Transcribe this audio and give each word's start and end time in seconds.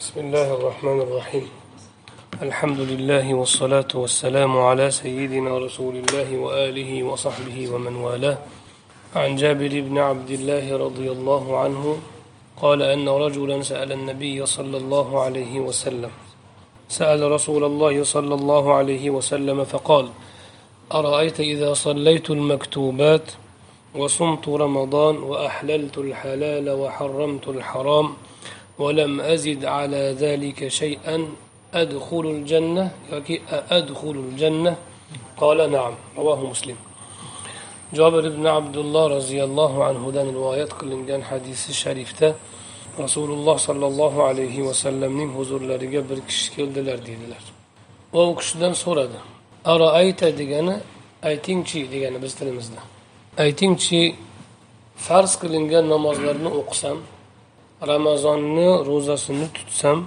بسم 0.00 0.20
الله 0.20 0.54
الرحمن 0.54 1.00
الرحيم. 1.00 1.48
الحمد 2.42 2.80
لله 2.80 3.34
والصلاة 3.34 3.88
والسلام 3.94 4.58
على 4.58 4.90
سيدنا 4.90 5.58
رسول 5.58 5.96
الله 5.96 6.36
وآله 6.36 7.02
وصحبه 7.02 7.68
ومن 7.72 7.96
والاه. 7.96 8.38
عن 9.16 9.36
جابر 9.36 9.72
بن 9.80 9.98
عبد 9.98 10.30
الله 10.30 10.76
رضي 10.76 11.10
الله 11.10 11.58
عنه 11.58 11.98
قال 12.60 12.82
أن 12.82 13.08
رجلا 13.08 13.62
سأل 13.62 13.92
النبي 13.92 14.46
صلى 14.46 14.76
الله 14.76 15.20
عليه 15.20 15.60
وسلم. 15.60 16.10
سأل 16.88 17.32
رسول 17.32 17.64
الله 17.64 18.04
صلى 18.04 18.34
الله 18.34 18.74
عليه 18.74 19.10
وسلم 19.10 19.64
فقال 19.64 20.08
أرأيت 20.92 21.40
إذا 21.40 21.74
صليت 21.74 22.30
المكتوبات 22.30 23.32
وصمت 23.94 24.48
رمضان 24.48 25.16
وأحللت 25.16 25.98
الحلال 25.98 26.70
وحرمت 26.70 27.48
الحرام 27.48 28.08
ولم 28.79 29.21
أزد 29.21 29.65
على 29.65 30.15
ذلك 30.23 30.67
شيئا 30.67 31.17
أدخل 31.73 32.25
الجنة 32.35 32.91
أدخل 33.71 34.15
الجنة 34.27 34.75
قال 35.37 35.71
نعم 35.71 35.93
رواه 36.17 36.41
مسلم 36.45 36.75
jobir 37.93 38.23
ibn 38.23 38.45
abdulloh 38.45 39.09
roziyallohu 39.09 39.83
anhudan 39.83 40.27
rivoyat 40.37 40.71
qilingan 40.79 41.21
hadisi 41.21 41.73
sharifda 41.73 42.35
rasululloh 43.03 43.57
sollallohu 43.67 44.23
alayhi 44.23 44.65
vasallamning 44.65 45.29
huzurlariga 45.37 46.09
bir 46.09 46.19
kishi 46.27 46.55
keldilar 46.55 47.05
deydilar 47.07 47.43
va 48.13 48.21
u 48.29 48.35
kishidan 48.39 48.73
so'radi 48.83 49.19
aroayta 49.73 50.37
degani 50.39 50.75
aytingchi 51.29 51.79
degani 51.93 52.17
biz 52.23 52.33
tilimizda 52.39 52.79
aytingchi 53.45 54.01
farz 55.05 55.31
qilingan 55.41 55.85
namozlarni 55.93 56.49
o'qisam 56.59 56.97
ramazonni 57.82 58.68
ro'zasini 58.88 59.46
tutsam 59.56 59.98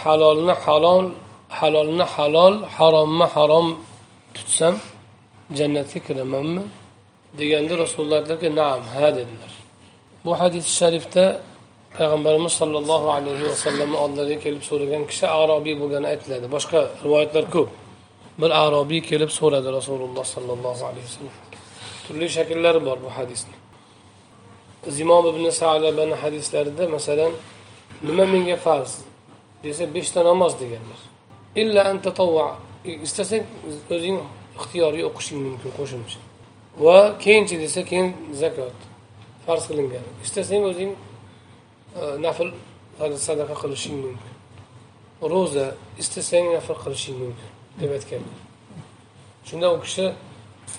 halolni 0.00 0.54
halol 0.64 1.06
halolni 1.48 2.06
halol 2.14 2.54
haromni 2.76 3.26
harom 3.34 3.68
tutsam 4.34 4.74
jannatga 5.58 6.00
kiramanmi? 6.06 6.62
Deganda 7.38 7.74
rasululloh 7.84 8.16
aytdilarki 8.20 8.48
naam 8.60 8.80
ha 8.94 9.06
dedilar. 9.18 9.52
Bu 10.24 10.32
hadis 10.40 10.66
sharifda 10.78 11.24
payg'ambarimiz 11.96 12.52
sollallohu 12.60 13.08
alayhi 13.16 13.44
vasallamni 13.52 13.96
oldilariga 14.04 14.38
kelib 14.44 14.62
so'ragan 14.70 15.02
kishi 15.10 15.26
arobiy 15.42 15.74
bo'lgani 15.82 16.06
aytiladi. 16.12 16.46
Boshqa 16.54 16.80
rivoyatlar 17.04 17.44
ko'p. 17.54 17.70
Bir 18.40 18.50
arobiy 18.64 19.00
kelib 19.10 19.30
so'radi 19.38 19.68
rasululloh 19.78 20.24
sollallohu 20.34 20.82
alayhi 20.90 21.06
vasallam 21.08 21.36
turli 22.04 22.26
shakllari 22.36 22.80
bor 22.88 22.98
bu 23.04 23.10
hadisni. 23.18 23.56
Zimom 24.86 25.26
ibn 25.26 25.50
salabani 25.50 26.14
hadislarida 26.14 26.88
masalan 26.88 27.32
nima 28.02 28.24
menga 28.26 28.56
farz 28.56 28.92
desa 29.64 29.94
beshta 29.94 30.24
namoz 30.24 30.60
deganlar. 30.60 31.00
Illa 31.56 31.82
antatavva 31.92 32.46
istasang 32.84 33.44
o'zing 33.94 34.18
ixtiyoriy 34.58 35.04
o'qishing 35.08 35.38
mumkin 35.46 35.70
qo'shimcha. 35.78 36.18
Va 36.84 36.98
keyinchi 37.24 37.56
desa 37.64 37.80
keyin 37.90 38.08
zakot 38.42 38.78
farz 39.46 39.64
qilingan. 39.68 40.04
Istasang 40.24 40.62
o'zing 40.70 40.92
e, 42.00 42.02
nafl 42.24 42.48
sadaqa 43.28 43.54
qilishing 43.62 43.96
mumkin. 44.04 44.34
Ro'za 45.32 45.66
istasang 46.02 46.46
nafl 46.56 46.76
qilishing 46.84 47.16
mumkin 47.22 47.50
deb 47.80 47.90
aytganlar. 47.96 48.38
Shunda 49.48 49.66
u 49.74 49.80
kishi 49.84 50.04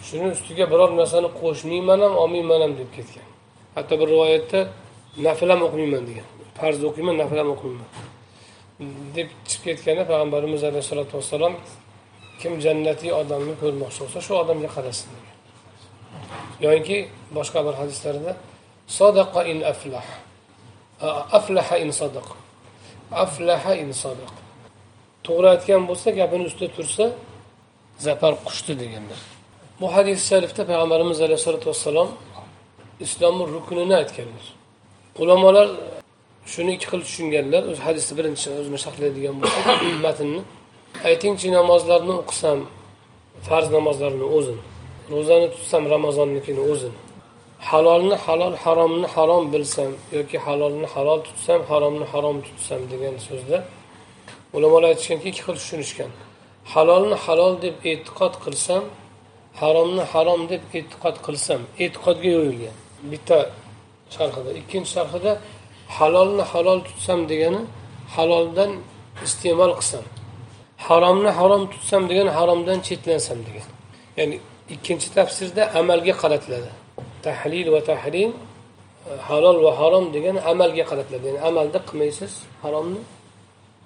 shuni 0.08 0.28
ustiga 0.36 0.66
biror 0.72 0.92
narsani 1.00 1.30
qo'shmayman 1.42 2.00
ham 2.06 2.14
olmayman 2.24 2.62
ham 2.66 2.74
deb 2.80 2.90
ketgan. 2.98 3.28
Hatto 3.76 3.94
bir 4.00 4.08
rivoyatda 4.14 4.60
nafl 5.28 5.50
ham 5.54 5.62
o'qimayman 5.68 6.04
degan. 6.10 6.28
Farz 6.58 6.80
o'qiyman 6.90 7.16
nafl 7.22 7.38
ham 7.42 7.50
o'qimayman 7.56 7.90
deb 9.18 9.30
chiqib 9.50 9.64
ketganda 9.68 10.04
payg'ambarimiz 10.12 10.62
alayhissalotu 10.70 11.14
vassalom 11.20 11.54
kim 12.42 12.54
jannatiy 12.66 13.12
odamni 13.22 13.54
ko'rmoqchi 13.62 14.00
bo'lsa 14.04 14.20
shu 14.26 14.34
odamga 14.44 14.70
qarasin 14.76 15.10
degan. 15.16 15.36
Yoki 16.68 16.98
boshqa 17.38 17.60
bir 17.68 17.76
hadislarda 17.82 18.32
sadaqa 19.00 19.42
in 19.52 19.60
aflah. 19.74 20.08
Aflaha 21.38 21.76
in 21.84 21.92
sodaq 22.02 22.28
aflaha 23.12 23.74
in 23.84 23.92
sodaq 24.04 24.34
to'g'ri 25.26 25.48
aytgan 25.54 25.82
bo'lsa 25.90 26.08
gapini 26.20 26.44
ustida 26.50 26.70
tursa 26.76 27.06
zafar 28.06 28.34
quchdi 28.48 28.74
deganlar 28.82 29.20
bu 29.80 29.88
hadis 29.96 30.20
sharifda 30.30 30.62
payg'ambarimiz 30.70 31.20
alayhissalotu 31.26 31.66
vassalom 31.72 32.10
islomni 33.06 33.44
ruknini 33.56 33.96
aytganlar. 34.02 34.46
Ulamolar 35.22 35.68
shuni 36.52 36.72
ikki 36.76 36.88
xil 36.92 37.02
tushunganlar. 37.08 37.64
O'zi 37.72 37.82
hadisni 37.88 38.14
birinchi 38.20 38.48
o'zini 38.60 38.80
sharhlaydigan 38.86 39.36
bo'lsak 39.42 39.66
matnni 40.06 40.42
aytingchi 41.10 41.48
namozlarni 41.60 42.14
o'qisam 42.22 42.60
farz 43.48 43.68
namozlarni 43.78 44.26
o'zini 44.38 44.64
ro'zani 45.14 45.48
tutsam 45.56 45.84
ramazonnikini 45.96 46.62
o'zini 46.72 46.98
halolni 47.70 48.16
halol 48.26 48.54
haromni 48.64 49.08
harom 49.16 49.44
bilsam 49.54 49.92
yoki 50.18 50.38
halolni 50.46 50.88
halol 50.96 51.20
tutsam 51.28 51.62
haromni 51.70 52.06
harom 52.14 52.38
tutsam 52.48 52.82
degan 52.92 53.16
so'zda 53.28 53.58
ulamolar 54.56 54.88
aytishganki 54.94 55.30
ikki 55.32 55.42
xil 55.46 55.56
tushunishgan. 55.62 56.12
Halolni 56.74 57.16
halol 57.26 57.54
deb 57.66 57.76
e'tiqod 57.92 58.34
qilsam 58.44 58.84
haromni 59.62 60.04
harom 60.14 60.42
deb 60.52 60.62
e'tiqod 60.78 61.18
qilsam 61.26 61.62
e'tiqodga 61.84 62.30
yo'yilgan. 62.38 62.76
Bitta 63.12 63.40
sharhida. 64.16 64.52
Ikkinchi 64.62 64.92
sharhida 64.98 65.32
halolni 65.98 66.44
halol 66.52 66.80
tutsam 66.88 67.20
degani 67.32 67.62
haloldan 68.16 68.72
iste'mol 69.26 69.74
qilsam 69.80 70.06
haromni 70.88 71.32
harom 71.40 71.64
tutsam 71.74 72.04
degani 72.10 72.32
haromdan 72.40 72.80
chetlansam 72.88 73.40
degan 73.48 73.68
ya'ni 74.18 74.36
ikkinchi 74.74 75.08
tafsirda 75.18 75.64
amalga 75.80 76.14
qaratiladi. 76.22 76.72
Tahlil 77.26 77.68
va 77.76 77.82
tahrim 77.90 78.32
e, 79.10 79.12
halol 79.30 79.58
va 79.66 79.72
harom 79.80 80.06
degani 80.16 80.40
amalga 80.52 80.84
qaratiladi. 80.92 81.26
Ya'ni 81.30 81.42
amalda 81.50 81.80
qilmaysiz 81.88 82.34
haromni 82.64 83.02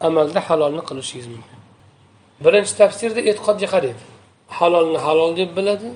amalda 0.07 0.39
halolni 0.47 0.81
qilishingiz 0.89 1.27
mumkin. 1.33 1.59
Birinchi 2.43 2.73
tafsirda 2.81 3.21
e'tiqodga 3.29 3.67
qaraydi 3.75 4.03
halolni 4.59 4.99
halol 5.05 5.31
deb 5.39 5.49
biladi 5.57 5.89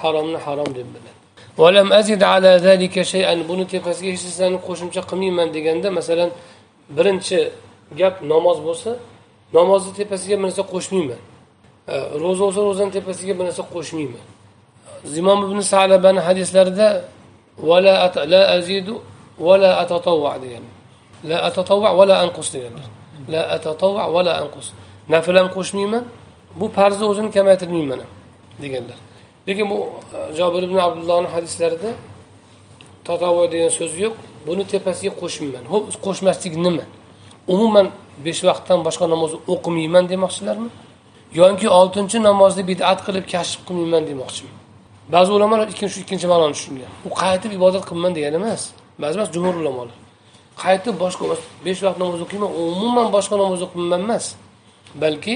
haromni 0.00 0.38
harom 0.46 0.70
deb 0.78 0.88
biladi. 0.94 1.17
Buni 3.48 3.64
tepasiga 3.74 4.10
hech 4.14 4.24
narsani 4.28 4.58
qo'shimcha 4.66 5.02
qilmayman 5.10 5.48
deganda 5.56 5.88
masalan 5.98 6.30
birinchi 6.96 7.38
gap 8.00 8.14
namoz 8.32 8.58
bo'lsa 8.66 8.90
namozni 9.56 9.92
tepasiga 10.00 10.34
bir 10.38 10.44
narsa 10.48 10.62
qo'shmayman. 10.72 11.20
Ro'za 12.22 12.42
bo'lsa 12.46 12.60
ro'zani 12.68 12.90
tepasiga 12.98 13.32
bir 13.38 13.44
narsa 13.48 13.62
qo'shmayman. 13.74 14.24
Imom 15.20 15.38
ibn 15.46 15.58
salabani 15.72 16.20
hadislarida 16.28 16.88
vala 17.68 17.92
la 18.32 18.42
azidu 18.56 18.94
vala 19.46 19.70
atatavva 19.82 20.32
degan 20.44 20.64
la 21.30 21.36
atatavva 21.48 21.90
vala 21.98 22.14
anqus 22.24 22.48
deganlar. 22.54 22.86
La 23.32 23.42
atatavva 23.56 24.04
vala 24.14 24.32
anqus 24.42 24.66
nafl 25.12 25.36
ham 25.40 25.48
qo'shmayman 25.56 26.04
bu 26.58 26.66
farzni 26.76 27.04
o'zini 27.10 27.30
kamaytirmayman 27.36 27.98
ham 28.02 28.10
deganlar. 28.62 28.98
Lekin 29.48 29.66
bu 29.72 29.78
jobir 30.38 30.62
ibn 30.68 30.76
abdullohni 30.86 31.28
hadislarida 31.34 31.90
tatavo 33.08 33.42
degan 33.52 33.70
so'z 33.78 33.92
yo'q 34.04 34.14
buni 34.46 34.64
tepasiga 34.72 35.12
qo'shmayman 35.22 35.64
ho'p 35.72 35.84
qo'shmaslik 36.06 36.54
nima 36.66 36.84
umuman 37.54 37.86
besh 38.26 38.42
vaqtdan 38.48 38.78
boshqa 38.86 39.04
namozni 39.14 39.38
o'qimayman 39.52 40.04
demoqchilarmi 40.12 40.70
yoki 41.40 41.66
oltinchi 41.80 42.18
namozni 42.28 42.62
bid'at 42.70 42.98
qilib 43.06 43.24
kashf 43.32 43.58
qilmayman 43.68 44.04
demoqchimi 44.10 44.52
ba'zi 45.14 45.30
ulamolar 45.32 45.66
ikkinchi 45.72 45.94
shu 45.94 46.00
ikkinchi 46.04 46.26
ma'noni 46.32 46.54
tushungan. 46.56 46.90
U 47.08 47.10
qaytib 47.22 47.52
ibodat 47.58 47.84
qilmayman 47.88 48.12
degani 48.18 48.36
emas. 48.42 48.62
Ba'zi 49.02 49.14
emas 49.18 49.30
jumhur 49.36 49.54
ulamolar. 49.62 49.96
Qaytib 50.62 50.94
boshqa 51.04 51.24
besh 51.66 51.80
vaqt 51.86 51.98
namoz 52.02 52.20
o'qiyman 52.24 52.50
umuman 52.62 53.06
boshqa 53.16 53.34
namoz 53.42 53.60
o'qimayman 53.66 54.00
emas. 54.06 54.24
Balki 55.02 55.34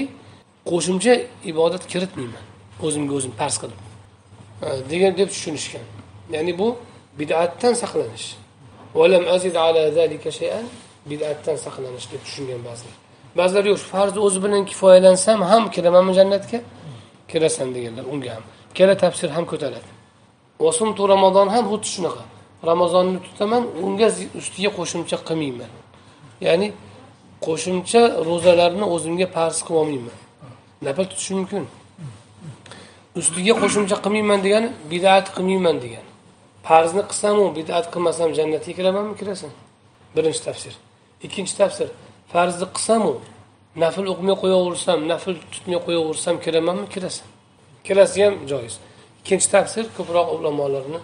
qo'shimcha 0.69 1.13
ibodat 1.51 1.83
kiritmayman. 1.91 2.43
O'zimga 2.85 3.13
o'zim 3.19 3.33
farz 3.39 3.55
qilib 3.61 3.92
degan 4.91 5.13
deb 5.19 5.29
tushunishgan. 5.33 5.85
Ya'ni 6.35 6.53
bu 6.59 6.67
bid'atdan 7.19 7.73
saqlanish. 7.83 8.27
Bid'atdan 11.11 11.57
saqlanish 11.65 12.07
deb 12.11 12.21
tushungan 12.25 12.61
ba'zilar. 12.67 12.95
Ba'zilar 13.39 13.65
yo'q 13.71 13.81
farzni 13.93 14.19
o'zi 14.27 14.39
bilan 14.45 14.63
kifoyalansam 14.71 15.39
ham 15.51 15.63
kiramanmi 15.75 16.13
jannatga. 16.19 16.59
Kirasan 17.31 17.67
deganlar 17.75 18.05
unga 18.13 18.31
ham. 18.35 18.43
Ikkala 18.71 18.95
tafsir 19.03 19.29
ham 19.35 19.45
ko'taradi. 19.51 19.89
Vasumtu 20.65 21.01
ramazon 21.13 21.47
ham 21.55 21.65
xuddi 21.71 21.87
shunaqa. 21.95 22.23
Ramazonni 22.69 23.19
tutaman 23.27 23.63
unga 23.85 24.07
ustiga 24.39 24.69
qo'shimcha 24.77 25.17
qilmayman. 25.27 25.71
Ya'ni 26.47 26.67
qo'shimcha 27.45 28.01
ro'zalarni 28.29 28.85
o'zimga 28.95 29.27
farz 29.35 29.57
qilib 29.65 29.79
olmayman 29.81 30.17
nafl 30.85 31.05
tutish 31.11 31.31
mumkin. 31.37 31.63
Ustiga 33.19 33.53
qo'shimcha 33.61 33.97
qilmayman 34.03 34.39
degani 34.45 34.69
bidat 34.91 35.25
qilmayman 35.35 35.77
degani. 35.83 36.09
Farzni 36.67 37.03
qilsamu 37.11 37.45
bidat 37.57 37.85
qilmasam 37.93 38.29
jannatga 38.37 38.71
kiramanmi 38.79 39.15
kirasan? 39.21 39.51
Birinchi 40.15 40.41
tafsir. 40.47 40.73
Ikkinchi 41.25 41.53
tafsir 41.61 41.87
farzni 42.33 42.67
qilsamu 42.75 43.13
nafl 43.83 44.05
o'qimay 44.13 44.35
qo'yaversam 44.43 44.99
nafl 45.11 45.33
tutmay 45.53 45.79
qo'yaversam 45.87 46.35
kiramanmi 46.45 46.87
kirasan? 46.93 47.27
Kirasi 47.87 48.19
ham 48.25 48.35
joiz. 48.51 48.75
Ikkinchi 49.21 49.47
tafsir 49.55 49.85
ko'proq 49.97 50.27
ulamolarni 50.35 50.99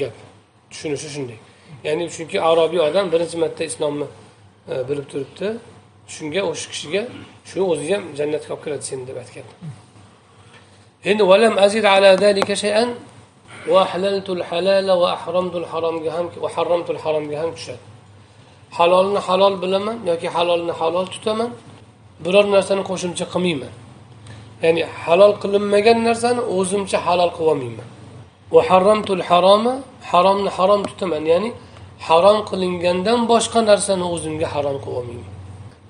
gapi 0.00 0.22
tushunishi 0.70 1.08
shunday. 1.14 1.38
Ya'ni 1.86 2.04
chunki 2.16 2.36
arobiy 2.50 2.80
odam 2.88 3.06
birinchi 3.12 3.36
marta 3.42 3.62
islomni 3.70 4.06
e, 4.72 4.74
bilib 4.88 5.06
turibdi. 5.12 5.48
Shunga 6.14 6.42
o'sha 6.50 6.66
kishiga 6.72 7.02
shu 7.48 7.58
o'zi 7.72 7.86
ham 7.94 8.04
jannatga 8.18 8.50
olib 8.54 8.62
kiradi 8.64 8.84
seni 8.90 9.02
deb 9.08 9.16
aytgan. 9.22 9.46
Endi 11.10 11.22
valam 11.30 11.54
azid 11.64 11.84
ala 11.94 12.10
dalika 12.24 12.54
shay'an 12.62 12.88
va 13.72 13.82
halaltul 13.90 14.42
halala 14.48 14.92
va 15.02 15.08
ahramtul 15.16 15.66
haromga 15.72 16.10
ham 16.16 16.26
va 16.44 16.48
harramtul 16.56 17.00
haromga 17.04 17.36
ham 17.42 17.50
tushadi 17.56 17.82
halolni 18.78 19.20
halol 19.26 19.54
bilaman 19.62 19.96
yoki 20.10 20.28
halolni 20.36 20.72
halol 20.80 21.06
tutaman 21.14 21.50
biror 22.24 22.46
narsani 22.54 22.82
qo'shimcha 22.90 23.26
qilmayman 23.32 23.72
ya'ni 24.64 24.82
halol 25.04 25.32
qilinmagan 25.42 25.98
narsani 26.08 26.42
o'zimcha 26.58 26.98
halol 27.06 27.30
qilolmayman 27.38 27.88
va 28.54 28.60
harramtul 28.70 29.22
haroma 29.30 29.74
haromni 30.10 30.50
harom 30.56 30.82
tutaman 30.90 31.24
ya'ni 31.32 31.50
harom 32.08 32.38
qilingandan 32.50 33.20
boshqa 33.32 33.60
narsani 33.70 34.04
o'zimga 34.14 34.46
harom 34.54 34.76
qilolmayman 34.84 35.32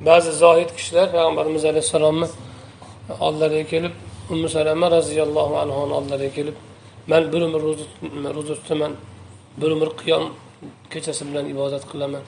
ba'zi 0.09 0.31
zohid 0.43 0.71
kishilar 0.77 1.07
payg'ambarimiz 1.15 1.63
alayhissalomni 1.71 2.29
oldilariga 3.25 3.67
kelib 3.73 3.95
umi 4.31 4.49
salama 4.49 4.91
roziyallohu 4.91 5.55
anhuni 5.63 5.93
oldilariga 5.99 6.33
kelib 6.39 6.57
man 7.11 7.23
bir 7.33 7.41
umr 7.47 7.61
ro'za 8.37 8.55
tutaman. 8.61 8.93
Bir 9.61 9.71
umr 9.71 9.89
qiyom 10.01 10.25
kechasi 10.93 11.23
bilan 11.29 11.45
ibodat 11.53 11.85
qilaman. 11.93 12.25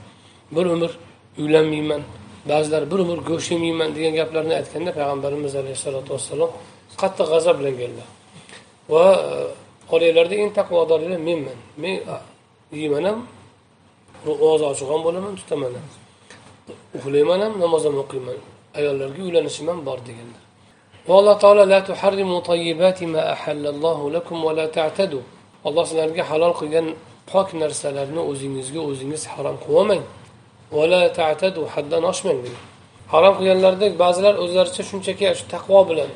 Bir 0.56 0.66
umr 0.74 0.90
uylanmayman. 1.38 2.02
Ba'zilar 2.50 2.82
bir 2.92 2.98
umr 3.04 3.18
go'sht 3.28 3.50
yemayman 3.52 3.88
degan 3.96 4.14
gaplarni 4.20 4.54
aytganda 4.60 4.90
payg'ambarimiz 4.98 5.52
alayhissalotu 5.60 6.10
vassalom 6.14 6.50
qattiq 7.00 7.26
g'azab 7.32 7.56
bilan 7.60 7.74
keldilar 7.80 8.08
va 8.92 9.04
e, 9.30 9.34
oranglarda 9.94 10.34
eng 10.42 10.50
taqvodorlar 10.58 11.18
menman. 11.28 11.58
Men 11.82 11.94
yeyman 12.80 13.04
ham 13.08 13.18
og'iz 14.30 14.62
ochiq 14.70 14.88
ham 14.92 15.00
bo'laman 15.06 15.32
tutaman 15.40 15.72
ham. 15.78 15.86
Uxlayman 16.96 17.40
ham 17.44 17.52
namoz 17.64 17.82
ham 17.88 17.96
o'qiyman. 18.02 18.38
Ayollarga 18.78 19.20
uylanishim 19.26 19.66
ham 19.70 19.78
bor 19.88 19.98
deganlar 20.08 20.47
va 21.08 21.14
alloh 21.20 21.36
taolo 21.42 21.64
la 21.72 21.80
tuharrimu 21.88 22.36
tayyibati 22.50 23.06
ma 23.14 23.22
ahallallohu 23.34 24.04
lakum 24.16 24.36
va 24.46 24.52
la 24.58 24.66
ta'tadu 24.78 25.18
alloh 25.68 25.84
sizlarga 25.90 26.22
halol 26.30 26.52
qilgan 26.60 26.86
pok 27.30 27.48
narsalarni 27.62 28.20
o'zingizga 28.30 28.80
o'zingiz 28.90 29.22
harom 29.34 29.56
qilib 29.62 29.78
olmang 29.80 30.02
va 30.76 30.84
la 30.92 31.02
ta'tadu 31.18 31.62
haddan 31.74 32.02
oshmang 32.12 32.38
degan 32.44 32.62
harom 33.12 33.34
qilganlardek 33.38 33.92
ba'zilar 34.04 34.34
o'zlaricha 34.44 34.82
shunchaki 34.90 35.24
shu 35.38 35.44
taqvo 35.54 35.80
bilan 35.90 36.10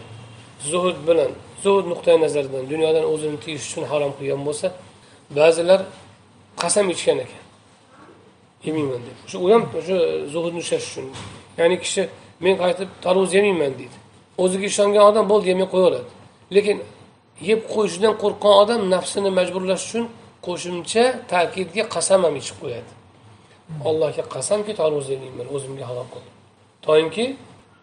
zuhud 0.71 0.99
bilan 1.09 1.31
zuhud 1.65 1.85
nuqtai 1.93 2.17
nazaridan 2.25 2.65
dunyodan 2.73 3.05
o'zini 3.13 3.39
tiyish 3.45 3.65
uchun 3.69 3.85
harom 3.93 4.13
qilgan 4.19 4.41
bo'lsa 4.49 4.67
ba'zilar 5.39 5.81
qasam 6.63 6.87
ichgan 6.95 7.19
ekan 7.25 7.43
yemayman 8.67 9.01
deb 9.07 9.17
o'sha 9.27 9.39
u 9.45 9.47
ham 9.53 9.63
shu 9.87 9.97
zuhudni 10.35 10.61
ushlash 10.65 10.87
uchun 10.91 11.07
ya'ni 11.59 11.77
kishi 11.85 12.03
men 12.45 12.55
qaytib 12.63 12.89
tarvuz 13.05 13.31
yemayman 13.39 13.73
deydi 13.81 14.02
o'ziga 14.43 14.67
ishongan 14.73 15.05
odam 15.11 15.25
bo'ldi 15.33 15.47
yemay 15.53 15.69
qo'yaveradi. 15.75 16.11
Lekin 16.57 16.77
yeb 17.51 17.61
qo'yishidan 17.75 18.15
qo'rqqan 18.23 18.55
odam 18.63 18.81
nafsini 18.95 19.31
majburlash 19.39 19.85
uchun 19.89 20.05
qo'shimcha 20.47 21.05
ta'kidga 21.33 21.85
qasam 21.95 22.21
ham 22.27 22.35
ichib 22.43 22.57
qo'yadi. 22.63 22.91
Allohga 23.89 24.25
qasamki 24.35 24.73
tarvuz 24.81 25.07
yemayman 25.15 25.47
o'zimga 25.55 25.85
halol 25.91 26.09
qildim 26.15 26.33
toinki 26.83 27.37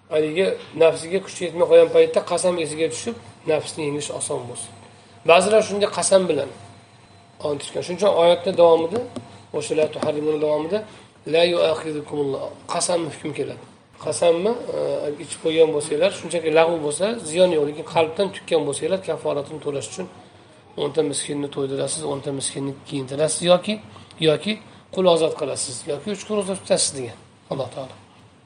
haligi 0.10 0.46
nafsiga 0.84 1.19
kuchi 1.25 1.42
yetmay 1.46 1.66
qolgan 1.72 1.90
paytda 1.96 2.19
qasam 2.31 2.54
esiga 2.63 2.88
tushib 2.94 3.16
nafsni 3.51 3.81
yengish 3.88 4.10
oson 4.19 4.40
bo'lsin. 4.50 4.72
Ba'zilar 5.30 5.62
shunday 5.69 5.90
qasam 5.98 6.22
bilan 6.30 6.50
ontishgan 7.48 7.81
shuning 7.86 8.00
uchun 8.01 8.12
oyatni 8.22 8.51
davomida 8.62 9.00
o'sha 9.57 9.74
davomida 10.46 10.80
la 11.34 11.42
qasamni 12.74 13.10
hukm 13.13 13.31
keladi. 13.40 13.63
qasamni 14.05 14.53
e, 14.76 14.81
ichib 15.25 15.41
qo'ygan 15.44 15.69
bo'lsanglar 15.75 16.11
shunchaki 16.21 16.50
lag'v 16.59 16.76
bo'lsa 16.87 17.06
ziyon 17.31 17.50
yo'q 17.56 17.65
lekin 17.69 17.85
qalbdan 17.94 18.29
tukkan 18.37 18.61
bo'lsanglar 18.69 19.00
kaforatini 19.09 19.61
to'lash 19.67 19.88
uchun 19.93 20.06
o'nta 20.82 21.00
miskinni 21.11 21.49
to'ydirasiz 21.56 22.03
o'nta 22.12 22.31
miskinni 22.38 22.73
kiyintirasiz 22.88 23.43
yoki 23.53 23.75
yoki 24.29 24.53
qul 24.94 25.05
ozod 25.15 25.35
qilasiz 25.41 25.76
yoki 25.93 26.06
uch 26.15 26.23
kun 26.26 26.35
ro'za 26.38 26.55
tutasiz 26.61 26.91
degan 26.99 27.19
alloh 27.53 27.69
taolo 27.75 27.94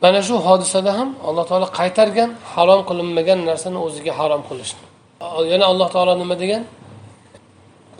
mana 0.03 0.21
shu 0.29 0.35
hodisada 0.47 0.91
ham 0.99 1.11
alloh 1.29 1.45
taolo 1.51 1.67
qaytargan 1.79 2.31
harom 2.55 2.81
qilinmagan 2.89 3.39
narsani 3.51 3.79
o'ziga 3.87 4.13
harom 4.21 4.43
qilishni 4.49 4.87
yana 5.53 5.65
alloh 5.73 5.89
taolo 5.95 6.13
nima 6.23 6.37
degan 6.45 6.65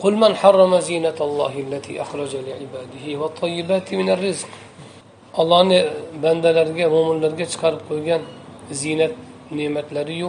قل 0.03 0.13
من 0.23 0.35
حرم 0.41 0.79
زينة 0.79 1.19
الله 1.27 1.53
التي 1.65 2.01
أخرج 2.01 2.31
لعباده 2.47 3.05
والطيبات 3.21 3.87
من 3.99 4.09
الرزق 4.15 4.47
allohni 5.40 5.78
bandalarga 6.24 6.86
mo'minlarga 6.94 7.44
chiqarib 7.52 7.82
qo'ygan 7.90 8.22
ziynat 8.80 9.14
ne'matlariyu 9.58 10.28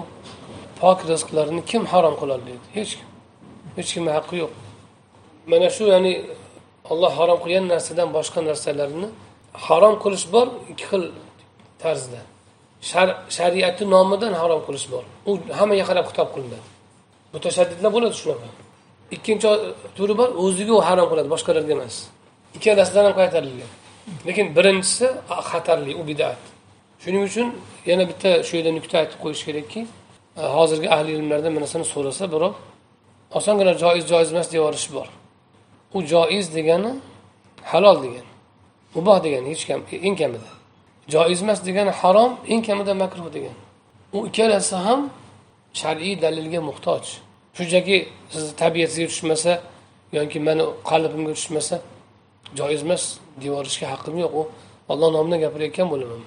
pok 0.79 0.99
rizqlarini 1.11 1.61
kim 1.71 1.83
harom 1.91 2.15
qiladi 2.21 2.43
deydi? 2.49 2.65
Hech 2.77 2.91
kim. 2.97 3.07
Hech 3.77 3.89
kimni 3.93 4.11
haqqi 4.17 4.35
yo'q. 4.43 4.51
Mana 5.51 5.67
shu 5.75 5.83
ya'ni 5.93 6.13
olloh 6.91 7.11
harom 7.19 7.39
qilgan 7.43 7.65
narsadan 7.73 8.09
boshqa 8.17 8.39
narsalarni 8.49 9.07
harom 9.67 9.95
qilish 10.03 10.25
bor 10.33 10.47
ikki 10.71 10.85
xil 10.91 11.03
tarzda. 11.83 12.21
Shariatni 13.37 13.85
nomidan 13.95 14.33
harom 14.41 14.61
qilish 14.67 14.87
bor. 14.93 15.03
U 15.29 15.31
hammaga 15.59 15.83
qarab 15.89 16.05
xitob 16.09 16.29
qilinadi. 16.35 16.67
Mutashaddidlar 17.33 17.91
bo'ladi 17.95 18.15
shunaqa. 18.21 18.49
Ikkinchi 19.15 19.49
turi 19.97 20.13
bor 20.19 20.29
o'ziga 20.43 20.73
u 20.79 20.81
harom 20.87 21.07
qiladi 21.11 21.29
boshqalarga 21.35 21.71
emas. 21.77 21.95
Ikkalasidan 22.57 23.03
ham 23.07 23.15
qaytarilgan. 23.21 23.71
Lekin 24.27 24.55
birinchisi 24.55 25.07
xatarli 25.49 25.95
u 25.95 26.07
bidat. 26.07 26.41
Shuning 26.99 27.23
uchun 27.29 27.47
yana 27.85 28.03
bitta 28.09 28.43
shu 28.47 28.53
yerda 28.57 28.71
nuqta 28.77 28.95
aytib 29.01 29.19
qo'yish 29.23 29.43
kerakki 29.47 29.81
hozirgi 30.57 30.87
ahli 30.95 31.11
ilmlardan 31.17 31.51
bir 31.55 31.61
narsani 31.65 31.85
so'rasa 31.93 32.25
birov 32.33 32.53
osongina 33.37 33.73
joiz 33.83 34.03
joiz 34.11 34.29
emas 34.33 34.47
deyaverish 34.53 34.87
bor. 34.95 35.07
U 35.95 35.97
joiz 36.13 36.45
degani 36.55 36.91
halol 37.71 37.97
degani 38.05 38.31
muboh 38.95 39.17
degani 39.25 39.47
hech 39.53 39.63
kam 39.67 39.81
eng 40.07 40.15
kamida. 40.21 40.51
Joiz 41.13 41.39
emas 41.43 41.59
degani 41.67 41.91
harom 42.01 42.31
eng 42.53 42.61
kamida 42.67 42.93
makruh 43.03 43.27
degani. 43.35 43.59
U 44.15 44.17
ikkalasi 44.29 44.75
ham 44.85 45.01
shar'iy 45.81 46.15
dalilga 46.23 46.61
muhtoj. 46.69 47.05
Shunchaki 47.57 47.97
sizni 48.33 48.53
tabiatingizga 48.61 49.07
tushmasa 49.11 49.51
yoki 50.17 50.39
mani 50.47 50.63
qalbimga 50.89 51.33
tushmasa 51.39 51.75
joiz 52.59 52.81
emas 52.85 53.03
deyorishga 53.41 53.85
haqqim 53.93 54.15
yo'q. 54.23 54.33
U 54.39 54.41
olloh 54.91 55.09
nomidan 55.15 55.39
gapirayotgan 55.45 55.87
bo'laman. 55.93 56.21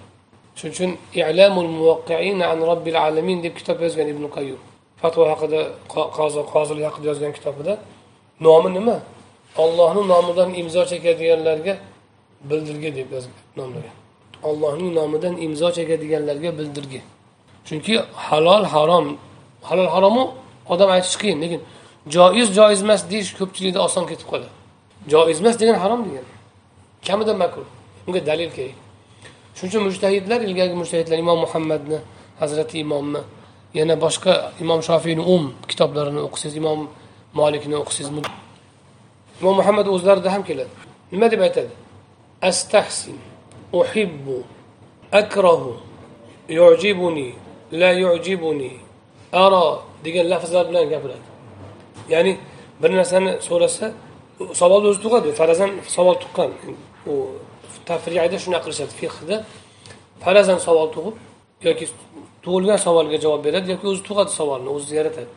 Shuning 0.58 0.74
uchun 0.74 0.90
i'lamul 1.20 1.70
muvaqqiin 1.76 2.38
an 2.52 2.58
robbil 2.70 2.96
alamin 3.06 3.38
deb 3.44 3.54
kitob 3.58 3.78
yozgan 3.84 4.08
ibn 4.14 4.24
qayyum 4.36 4.60
fatvo 5.02 5.22
haqida 5.32 5.60
qozilik 6.56 6.84
haqida 6.88 7.06
yozgan 7.10 7.32
kitobida 7.36 7.72
nomi 8.46 8.70
nima? 8.76 8.96
Ollohni 9.64 10.02
nomidan 10.12 10.50
imzo 10.60 10.82
chekadiganlarga 10.90 11.74
bildirgi 12.50 12.90
deb 12.98 13.08
nomlagan 13.60 13.96
ollohning 14.42 14.94
nomidan 14.94 15.34
imzo 15.46 15.68
chekadiganlarga 15.76 16.58
bildirgi. 16.58 17.00
Chunki 17.66 17.94
halol 18.14 18.64
harom 18.74 19.06
halol 19.62 19.88
haromu 19.94 20.24
odam 20.68 20.90
aytish 20.90 21.16
qiyin 21.22 21.38
lekin 21.42 21.60
joiz 22.14 22.48
joiz 22.58 22.80
emas 22.86 23.00
deyish 23.10 23.30
ko'pchilikda 23.38 23.80
oson 23.86 24.04
ketib 24.10 24.26
qoladi. 24.32 24.57
Joiz 25.12 25.38
emas 25.42 25.56
degani 25.60 25.78
harom 25.84 26.00
degani 26.06 26.30
kamida 27.06 27.34
makruh. 27.42 27.68
Unga 28.06 28.20
dalil 28.30 28.50
kerak. 28.56 28.76
Shuning 29.56 29.70
uchun 29.70 29.82
mushtahidlar 29.88 30.40
ilgargi 30.46 30.76
mushtahidlar 30.82 31.18
imom 31.24 31.38
muhammadni 31.44 31.98
hazrati 32.40 32.76
imomni 32.84 33.20
yana 33.78 33.94
boshqa 34.04 34.32
imom 34.62 34.80
shofiyni 34.88 35.22
um 35.34 35.44
kitoblarini 35.70 36.20
o'qisangiz 36.26 36.56
imom 36.62 36.80
molikni 37.40 37.76
o'qisangiz 37.82 38.10
imom 39.40 39.54
muhammad 39.60 39.86
o'zlarida 39.94 40.28
ham 40.34 40.42
keladi. 40.48 40.72
Nima 41.12 41.26
deb 41.32 41.40
aytadi? 41.46 41.72
Astahsin 42.48 43.18
uhibbu 43.80 44.36
akrahu 45.20 45.72
yujibuni 46.58 47.28
la 47.80 47.90
yujibuni 48.02 48.72
aro 49.32 49.64
degan 50.04 50.26
lafzlar 50.32 50.64
bilan 50.70 50.84
gapiradi. 50.92 51.26
Ya'ni 52.12 52.32
bir 52.80 52.90
narsani 52.98 53.32
so'rasa 53.48 53.86
savolni 54.60 54.88
o'zi 54.92 55.00
tug'adi. 55.04 55.28
Farazan 55.40 55.70
savol 55.96 56.16
tuqqan 56.22 56.50
u 57.12 57.14
tafriyada 57.88 58.36
shunaqa 58.44 58.64
qilishadi. 58.64 58.92
Fiqda 59.00 59.36
farazan 60.24 60.58
savol 60.66 60.88
tug'ib 60.96 61.16
yoki 61.68 61.86
tug'ilgan 62.44 62.78
savolga 62.86 63.18
javob 63.24 63.40
beradi 63.46 63.66
yoki 63.74 63.86
o'zi 63.92 64.02
tug'adi 64.08 64.30
savolni 64.40 64.68
o'zi 64.76 64.92
yaratadi. 65.00 65.30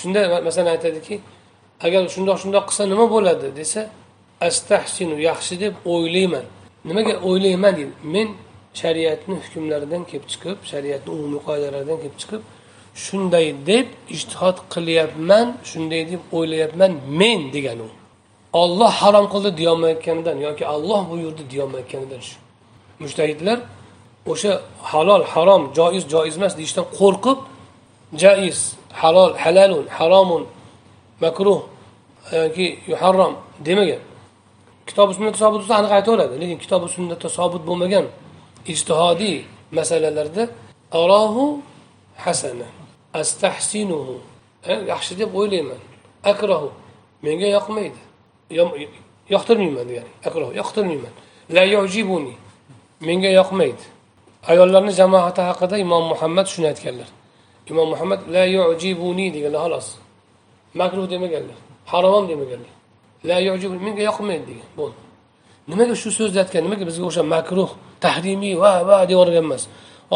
Shunda 0.00 0.20
masalan 0.48 0.70
aytadiki 0.76 1.14
agar 1.86 2.00
shundoq 2.14 2.36
shundoq 2.42 2.64
qilsa 2.68 2.82
nima 2.92 3.06
bo'ladi 3.14 3.48
desa 3.60 3.80
astahsinu 4.48 5.16
yaxshi 5.28 5.54
deb 5.64 5.74
o'ylayman. 5.92 6.44
Nimaga 6.88 7.14
o'ylayman 7.28 7.72
deydi 7.78 7.94
men 8.14 8.28
shariatni 8.80 9.34
hukmlaridan 9.42 10.02
kelib 10.10 10.26
chiqib 10.32 10.58
shariatni 10.72 11.10
umumiy 11.16 11.40
qoidalaridan 11.48 11.98
kelib 12.02 12.18
chiqib 12.22 12.42
shunday 13.04 13.46
deb 13.70 13.86
ishtihod 14.16 14.56
qilyapman 14.74 15.46
shunday 15.70 16.02
deb 16.12 16.22
o'ylayapman 16.38 16.92
men 17.20 17.40
degani 17.54 17.82
u. 17.88 17.90
olloh 18.60 18.92
harom 19.02 19.26
qildi 19.32 19.50
deyolmayotganidan 19.60 20.36
yoki 20.46 20.64
olloh 20.74 21.00
buyurdi 21.10 21.42
deyolmayotganidan 21.52 22.20
shu. 22.28 22.36
Mushtahidlar 23.02 23.58
o'sha 24.32 24.52
halol 24.92 25.22
harom 25.34 25.62
joiz 25.78 26.04
joiz 26.14 26.34
emas 26.38 26.52
deyishdan 26.58 26.86
qo'rqib 26.98 27.38
jaiz 28.22 28.58
halol 29.02 29.32
halalun 29.44 29.86
haromun 29.98 30.42
makruh 31.24 31.60
e, 32.32 32.36
yoki 32.44 32.66
harom 33.02 33.32
demagan. 33.66 34.02
Kitobi 34.88 35.12
sunnatda 35.16 35.38
sobit 35.44 35.60
bo'lsa 35.62 35.74
aniq 35.80 35.92
aytaveradi. 35.98 36.34
Lekin 36.42 36.58
kitobi 36.64 36.86
sunnatda 36.96 37.28
sobit 37.38 37.62
bo'lmagan 37.68 38.06
ijtihodiy 38.72 39.36
masalalarda 39.78 40.44
arohu 41.02 41.44
hasana 42.24 42.68
astahsinuhu. 43.20 44.16
E, 44.70 44.72
yaxshi 44.92 45.12
deb 45.20 45.30
o'ylayman. 45.38 45.80
Akrahu 46.32 46.68
menga 47.24 47.48
yoqmaydi. 47.56 48.05
Yoqtirmayman 49.34 49.86
degani. 49.90 50.10
Akroh 50.28 50.50
yoqtirmayman. 50.60 51.14
La 51.56 51.64
yujibuni. 51.74 52.34
Menga 53.00 53.30
yoqmaydi. 53.40 53.84
Ayollarni 54.50 54.92
jamoati 55.00 55.40
haqida 55.48 55.76
imom 55.84 56.04
muhammad 56.12 56.46
shuni 56.52 56.66
aytganlar. 56.72 57.08
Imom 57.70 57.88
muhammad 57.92 58.20
la 58.34 58.44
yujibuni 58.56 59.26
deganlar 59.34 59.60
xolos. 59.64 59.88
Makruh 60.80 61.06
demaganlar 61.12 61.58
harom 61.92 62.24
demaganlar. 62.30 62.72
La 63.28 63.38
yujibuni 63.46 63.80
menga 63.86 64.02
yoqmaydi 64.10 64.44
degan. 64.50 64.68
Bo'ldi 64.78 65.06
nimaga 65.70 65.94
shu 66.02 66.10
so'zni 66.18 66.38
aytgan? 66.44 66.62
Nimaga 66.66 66.84
bizga 66.90 67.04
o'sha 67.10 67.22
makruh 67.34 67.70
tahrimiy 68.04 68.54
va 68.62 68.72
va 68.88 68.96
deb 69.08 69.10
yuborgan 69.16 69.44
emas. 69.48 69.62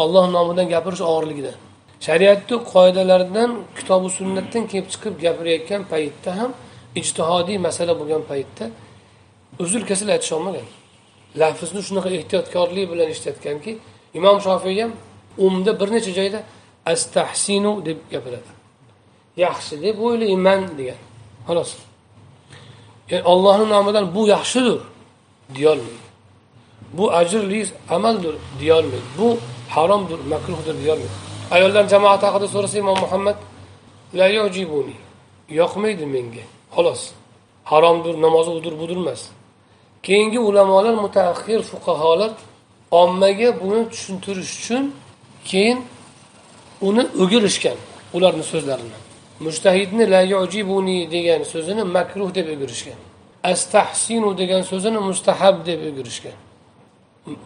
Olloh 0.01 0.25
nomidan 0.35 0.67
gapirish 0.73 1.03
og'irligidan. 1.11 1.57
Shariatni 2.05 2.55
qoidalaridan 2.73 3.49
kitobi 3.77 4.09
sunnatdan 4.17 4.63
kelib 4.71 4.87
chiqib 4.93 5.13
gapirayotgan 5.23 5.81
paytda 5.91 6.31
ham 6.39 6.51
ijtihodiy 6.95 7.57
masala 7.67 7.93
bo'lgan 7.99 8.23
paytda 8.31 8.65
uzr 9.63 9.81
kasal 9.89 10.09
aytisholmagan 10.15 10.67
lafzni 11.41 11.81
shunaqa 11.87 12.09
ehtiyotkorlik 12.19 12.85
bilan 12.91 13.09
ishlatganki 13.15 13.71
imom 14.19 14.37
shofiy 14.45 14.81
ham 14.81 14.91
umda 15.45 15.71
bir 15.79 15.89
necha 15.95 16.11
joyda 16.19 16.39
astahsinu 16.85 17.85
deb 17.85 17.97
gapiradi. 18.11 18.51
Yaxshi 19.37 19.81
deb 19.85 19.97
o'ylayman 20.05 20.61
degan. 20.77 20.99
Xolos. 21.47 21.71
Ya'ni 23.11 23.23
ollohni 23.31 23.65
nomidan 23.69 24.05
bu 24.15 24.21
yaxshidir 24.27 24.79
deyolmaydi. 25.55 26.07
Bu 26.97 27.05
ajrli 27.21 27.65
amaldir 27.89 28.35
deyolmaydi. 28.61 29.07
Bu 29.17 29.37
haromdir 29.69 30.19
makruhdir 30.33 30.75
deyolmaydi. 30.83 31.17
Ayollar 31.51 31.83
jamoati 31.93 32.25
haqida 32.25 32.47
so'rasa 32.47 32.77
imom 32.83 32.99
muhammad 33.05 33.37
la 34.19 34.27
yoqmaydi 35.59 36.05
menga 36.15 36.45
xolos. 36.75 37.01
Haromdir 37.71 38.15
namozi 38.21 38.51
udir 38.59 38.73
budur 38.81 38.97
emas. 39.03 39.21
Keyingi 40.03 40.39
ulamolar 40.39 40.93
mutaaxir 41.05 41.61
fuqaholar 41.71 42.31
ommaga 43.01 43.49
buni 43.61 43.81
tushuntirish 43.91 44.53
uchun 44.59 44.83
keyin 45.49 45.79
uni 46.87 47.03
o'girishgan 47.23 47.77
ularni 48.13 48.43
so'zlarini. 48.51 48.97
Mushtahidni 49.45 50.05
la 50.13 50.21
yujibuni 50.33 50.97
degan 51.15 51.41
so'zini 51.53 51.83
makruh 51.97 52.29
deb 52.37 52.47
o'girishgan. 52.53 52.99
Astahsinu 53.51 54.29
degan 54.41 54.61
so'zini 54.71 54.99
mustahab 55.09 55.55
deb 55.69 55.79
o'girishgan. 55.89 56.37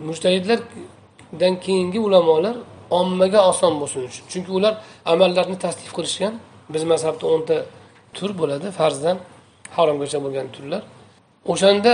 Mushtahidlardan 0.08 1.54
keyingi 1.66 2.00
ulamolar 2.08 2.56
ommaga 3.00 3.40
oson 3.52 3.74
bo'lsin 3.82 4.02
uchun. 4.10 4.24
Chunki 4.32 4.52
ular 4.58 4.74
amallarni 5.14 5.58
tasnif 5.66 5.92
qilishgan. 5.98 6.34
Biz 6.74 6.84
mazhabda 6.92 7.26
o'nta 7.34 7.56
tur 8.18 8.32
bo'ladi 8.40 8.68
farzdan 8.80 9.18
haromgacha 9.76 10.18
bo'lgan 10.26 10.48
turlar. 10.56 10.82
O'shanda 11.52 11.92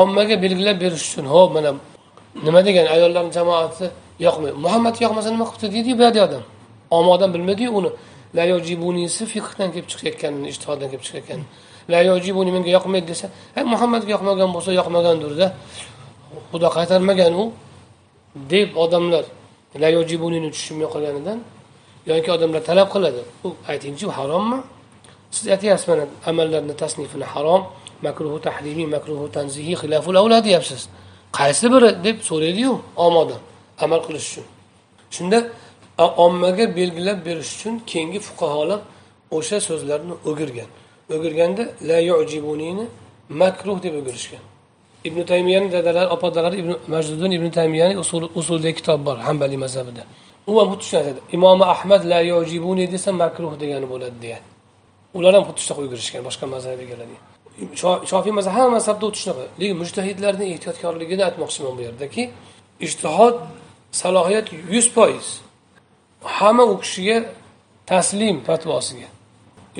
ommaga 0.00 0.36
belgilab 0.44 0.76
berish 0.84 1.04
uchun 1.08 1.26
ho'p 1.34 1.50
mana 1.56 1.70
nima 2.46 2.60
degan 2.68 2.86
ayollarni 2.94 3.32
jamoati 3.38 3.86
yoqmaydi 4.26 4.56
muhammad 4.64 4.94
yoqmasa 5.04 5.28
nima 5.34 5.44
qilibdi? 5.50 5.74
deydiyu 5.76 5.96
boyagi 6.00 6.20
odam. 6.26 6.42
Omma 6.96 7.10
odam 7.16 7.30
bilmaydiyu 7.34 7.70
uni 7.78 7.90
la 8.36 8.44
yojibunisi 8.52 9.22
fiqhdan 9.32 9.68
kelib 9.74 9.88
chiqayotganini 9.92 10.46
ijtihoddan 10.52 10.88
kelib 10.92 11.04
chiqayotganini 11.06 11.48
la 11.92 12.00
yojibuni 12.10 12.50
menga 12.56 12.70
yoqmaydi 12.76 13.06
desa 13.12 13.26
ha 13.54 13.60
muhammadga 13.72 14.10
yoqmagan 14.16 14.50
bo'lsa 14.56 14.70
yoqmagandirda. 14.80 15.46
Xudo 16.52 16.68
qaytarmagan 16.76 17.32
u 17.42 17.44
deb 18.52 18.68
odamlar 18.84 19.24
la 19.82 19.88
yojibunini 19.96 20.48
tushunmay 20.54 20.88
qolganidan 20.94 21.38
yoki 22.10 22.30
odamlar 22.36 22.60
talab 22.70 22.88
qiladi. 22.94 23.20
U 23.46 23.48
aytingchi 23.72 24.04
u 24.10 24.12
harommi? 24.18 24.58
Siz 25.36 25.48
aytyapsiz 25.54 25.88
mana 25.88 26.04
amallarni 26.30 26.74
tasnifini 26.82 27.26
harom 27.34 27.62
makruhi 28.06 28.38
tahrimiy 28.46 28.88
makruhi 28.96 29.32
tanzihiy 29.36 29.76
xilaful 29.82 30.16
avla 30.20 30.38
deyapsiz 30.46 30.82
qaysi 31.38 31.66
biri 31.74 31.90
deb 32.06 32.16
so'raydiyu 32.28 32.72
om 32.96 33.14
amal 33.84 34.00
qilish 34.06 34.26
uchun 34.30 34.46
shunda 35.14 35.38
ommaga 36.24 36.64
belgilab 36.78 37.18
berish 37.26 37.50
uchun 37.56 37.74
keyingi 37.90 38.20
fuqarolar 38.28 38.80
o'sha 39.36 39.58
so'zlarni 39.68 40.14
o'girgan 40.30 40.68
o'girganda 41.14 41.62
la 41.88 41.98
yujibunini 42.10 42.84
makruh 43.42 43.78
deb 43.84 43.94
o'girishgan 44.00 44.42
ibn 45.08 45.20
taymiyani 45.30 45.68
dadalari 45.72 46.08
opodalari 46.16 46.56
ibn 46.62 46.72
majduddin 46.94 47.30
ibn 47.38 47.48
taymiyani 47.58 47.94
usul 48.02 48.22
usuldagi 48.40 48.74
kitob 48.80 49.00
bor 49.06 49.16
hambaliy 49.28 49.58
mazhabida 49.64 50.02
u 50.50 50.52
ham 50.60 50.68
xuddi 50.72 50.84
shuni 50.88 51.00
aytadi 51.02 51.20
imomi 51.36 51.64
ahmad 51.74 52.02
la 52.12 52.20
yojibuni 52.32 52.84
desa 52.94 53.10
makruh 53.22 53.52
degani 53.62 53.86
bo'ladi 53.92 54.16
degan 54.24 54.42
ular 55.16 55.32
ham 55.36 55.44
xuddi 55.48 55.60
shunaqa 55.66 55.82
o'girishgan 55.86 56.22
boshqa 56.28 56.46
mazhab 56.54 56.80
egalari 56.84 57.16
shofiy 58.10 58.32
mazhab 58.38 58.52
hamma 58.58 58.70
mazhabda 58.78 59.04
xuddi 59.06 59.18
shunaqa. 59.24 59.44
Lekin 59.60 59.76
mujtahidlarni 59.82 60.44
ehtiyotkorligini 60.52 61.22
aytmoqchiman 61.28 61.72
bu 61.78 61.82
yerdaki 61.88 62.22
ishtihod 62.86 63.36
salohiyat 64.00 64.46
yuz 64.74 64.86
foiz. 64.94 65.26
Hamma 66.38 66.64
u 66.72 66.74
kishiga 66.82 67.16
taslim 67.90 68.36
fatvosiga. 68.48 69.08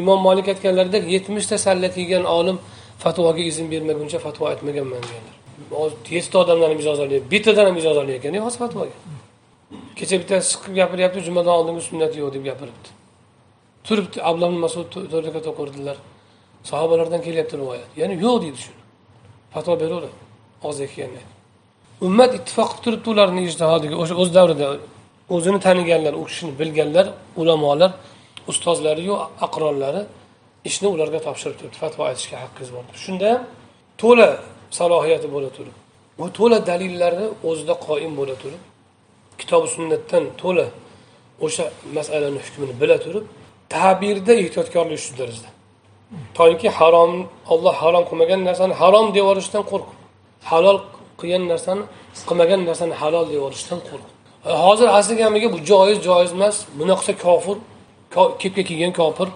Imom 0.00 0.18
molik 0.26 0.46
aytganlaridek 0.52 1.04
yetmishta 1.14 1.56
salla 1.66 1.88
kiygan 1.96 2.24
olim 2.38 2.58
fatvoga 3.04 3.42
izn 3.50 3.66
bermaguncha 3.72 4.18
fatvo 4.26 4.44
aytmaganman 4.52 5.02
deganlar 5.06 5.38
yettita 6.10 6.38
odamdan 6.38 6.70
ham 6.70 6.78
ijoza 6.78 7.04
bittadan 7.30 7.66
ham 7.66 7.76
ijoza 7.76 8.02
ekan, 8.18 8.34
hozir 8.46 8.58
fatvoga. 8.58 8.96
Kecha 9.96 10.16
bittasi 10.20 10.46
chiqib 10.52 10.74
gapiryapti 10.80 11.20
jumadan 11.28 11.52
oldingi 11.58 11.82
sunnati 11.88 12.16
yo'q 12.22 12.30
deb 12.34 12.44
gapiribdi. 12.48 12.97
Turibdi 13.88 14.18
abdullah 14.28 14.50
masud 14.66 14.86
to'rt 14.94 15.12
rakat 15.26 15.46
o'qirdilar 15.52 15.96
sahobalardan 16.70 17.20
kelyapti 17.26 17.54
rivoyat 17.62 17.90
ya'ni 18.00 18.14
yo'q 18.24 18.36
deydi 18.42 18.58
shuni. 18.64 18.80
Fatvo 19.54 19.74
beraveradi. 19.82 20.16
Og'ziga 20.66 20.88
kelganda 20.94 21.22
ummat 22.06 22.30
ittifoq 22.38 22.70
qilib 22.70 22.82
turibdi 22.84 23.08
ularni 23.14 23.40
ijtihodiga. 23.48 23.94
O'sha 24.02 24.14
o'z 24.22 24.30
davrida 24.36 24.66
o'zini 25.34 25.58
taniganlar 25.66 26.14
u 26.20 26.22
kishini 26.28 26.52
bilganlar 26.60 27.06
ulamolar 27.40 27.90
ustozlariyu 28.50 29.14
aqronlari 29.46 30.02
ishni 30.68 30.88
ularga 30.94 31.18
topshirib 31.26 31.56
turibdi. 31.58 31.76
Fatvo 31.82 32.02
aytishga 32.10 32.36
haqqingiz 32.44 32.70
bor 32.76 32.84
shunda 33.04 33.30
to'la 34.02 34.28
salohiyati 34.78 35.28
bo'la 35.34 35.50
turib 35.56 35.76
bu 36.18 36.26
to'la 36.38 36.58
dalillarni 36.70 37.26
o'zida 37.48 37.74
qoim 37.86 38.12
bo'la 38.20 38.36
turib 38.42 38.62
kitobi 39.40 39.68
sunnatdan 39.76 40.24
to'la 40.42 40.66
o'sha 41.44 41.64
masalani 41.96 42.40
hukmini 42.46 42.74
bila 42.82 42.96
turib 43.04 43.24
ta'birda 43.74 44.32
ehtiyotkorlik 44.42 45.00
shu 45.04 45.12
darajada 45.20 45.50
toki 46.38 46.68
harom 46.78 47.12
olloh 47.52 47.74
harom 47.82 48.04
qilmagan 48.10 48.40
narsani 48.48 48.74
harom 48.82 49.06
deb 49.14 49.16
yuborishdan 49.22 49.62
qo'rqib 49.70 49.98
halol 50.50 50.78
qilgan 51.20 51.44
narsani 51.52 51.82
qilmagan 52.28 52.60
narsani 52.68 52.94
halol 53.02 53.24
deb 53.28 53.36
yuborishdan 53.40 53.80
qo'rqib 53.88 54.18
e, 54.48 54.50
hozir 54.66 54.88
asli 54.98 55.14
gamiga 55.16 55.52
bu 55.52 55.58
joiz 55.70 55.98
joiz 56.08 56.32
emas. 56.32 56.56
Bunaqa 56.78 57.02
qilsa 57.06 57.22
kofir 57.24 57.56
kepka 58.42 58.62
kiygan 58.68 58.92
kofir. 59.00 59.28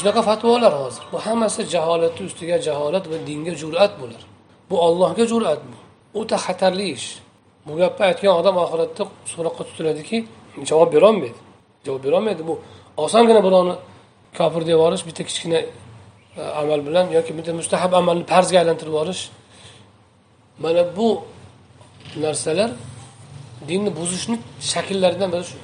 Shunaqa 0.00 0.22
fatvolar 0.28 0.72
hozir. 0.82 1.02
Bu 1.12 1.18
hammasi 1.26 1.60
jaholatni 1.74 2.22
ustiga 2.26 2.56
jaholat 2.68 3.04
va 3.10 3.16
dinga 3.28 3.52
jur'at 3.62 3.92
bular 4.00 4.22
bu 4.70 4.80
ollohga 4.86 5.24
jur'at 5.32 5.60
bu. 5.68 5.76
O'ta 6.20 6.36
xatarli 6.46 6.86
ish. 6.96 7.08
Bu 7.66 7.72
gapni 7.80 8.02
aytgan 8.10 8.32
odam 8.40 8.56
oxiratda 8.64 9.02
so'roqqa 9.32 9.62
tutiladiki 9.68 10.16
javob 10.70 10.88
berolmaydi. 10.94 11.40
Javob 11.86 12.02
berolmaydi 12.06 12.42
bu. 12.50 12.54
Osongina 13.04 13.40
birovni 13.46 13.74
kofir 14.38 14.62
deb 14.66 14.74
yuborish 14.76 15.04
bitta 15.08 15.22
kichkina 15.28 15.60
e, 15.60 16.42
amal 16.60 16.80
bilan 16.86 17.06
yoki 17.16 17.32
bitta 17.38 17.52
mustahab 17.60 17.92
amalni 18.00 18.24
farzga 18.32 18.56
aylantirib 18.62 18.92
yuborish 18.94 19.22
mana 20.64 20.82
bu 20.96 21.08
narsalar 22.24 22.70
dinni 23.68 23.90
buzishni 23.98 24.36
shakllaridan 24.70 25.28
biri 25.34 25.44
shu. 25.50 25.56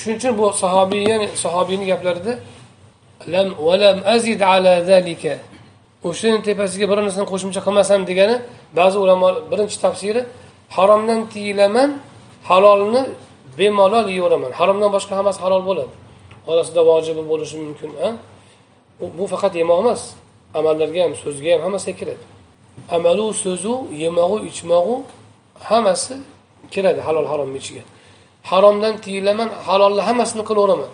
Shuning 0.00 0.18
uchun 0.20 0.32
bu 0.40 0.44
sahobiy 0.62 1.02
ya'ni 1.10 1.26
sahobiyni 1.44 1.86
gaplarida 1.92 2.32
lam 3.32 3.48
valam 3.66 3.98
azid 4.14 4.40
ala 4.52 4.72
zalika. 4.90 5.34
O'shani 6.08 6.38
tepasiga 6.48 6.86
bir 6.90 6.98
narsani 7.06 7.26
qo'shimcha 7.32 7.60
qilmasam 7.66 8.00
degani 8.10 8.36
ba'zi 8.78 8.96
ulamo 9.04 9.28
birinchi 9.50 9.76
tafsiri 9.84 10.20
haromdan 10.76 11.20
tiyilaman 11.32 11.90
halolni 12.50 13.02
bemalol 13.58 14.06
yeyveraman. 14.14 14.50
Haromdan 14.60 14.90
boshqa 14.96 15.12
hammasi 15.18 15.40
halol 15.44 15.62
bo'ladi. 15.68 15.92
Orasida 16.50 16.80
vojibi 16.90 17.22
bo'lishi 17.30 17.56
mumkin 17.64 17.90
a? 18.06 18.08
Bu 19.18 19.24
faqat 19.32 19.54
yemoq 19.62 19.78
emas 19.84 20.02
amallarga 20.58 21.00
ham 21.04 21.14
so'zga 21.22 21.50
ham 21.54 21.62
hammasiga 21.66 21.96
kiradi. 22.00 22.24
Amalu 22.96 23.26
so'zu 23.44 23.74
yemog'u 24.04 24.36
ichmog'u 24.50 24.96
hammasi 25.68 26.14
kiradi 26.74 27.00
halol 27.06 27.26
haromni 27.32 27.58
ichiga. 27.62 27.82
Haromdan 28.50 28.94
tiyilaman 29.04 29.48
halolni 29.66 30.02
hammasini 30.08 30.42
qilaveraman 30.48 30.90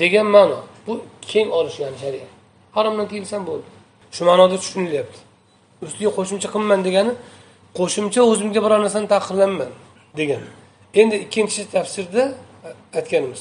degan 0.00 0.26
ma'no. 0.36 0.58
Bu 0.86 0.92
keng 1.30 1.48
olish 1.58 1.78
ya'ni 1.82 1.98
shariat. 2.04 2.30
Haromdan 2.76 3.06
tiyilsam 3.12 3.42
bo'ldi. 3.48 3.68
Shu 4.14 4.22
ma'noda 4.28 4.56
tushunilyapti. 4.62 5.18
Ustiga 5.86 6.10
qo'shimcha 6.18 6.48
qilman 6.54 6.80
degani 6.88 7.12
qo'shimcha 7.78 8.20
o'zimga 8.30 8.60
biror 8.64 8.80
narsani 8.84 9.08
tahqirlamayman 9.14 9.70
degan 10.18 10.42
endi 11.00 11.16
ikkinchi 11.24 11.60
tafsirda 11.74 12.22
aytganimiz 12.98 13.40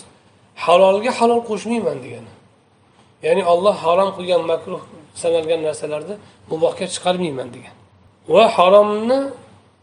halolga 0.66 1.12
halol 1.20 1.42
qo'shmayman 1.50 1.98
degani. 2.06 2.32
Ya'ni 3.26 3.44
olloh 3.54 3.76
harom 3.86 4.10
qilgan 4.18 4.42
makruh 4.52 4.82
sanalgan 5.22 5.60
narsalarni 5.68 6.16
mubohga 6.52 6.86
chiqarmayman 6.94 7.50
degan. 7.56 7.74
Va 8.34 8.46
haromni 8.58 9.20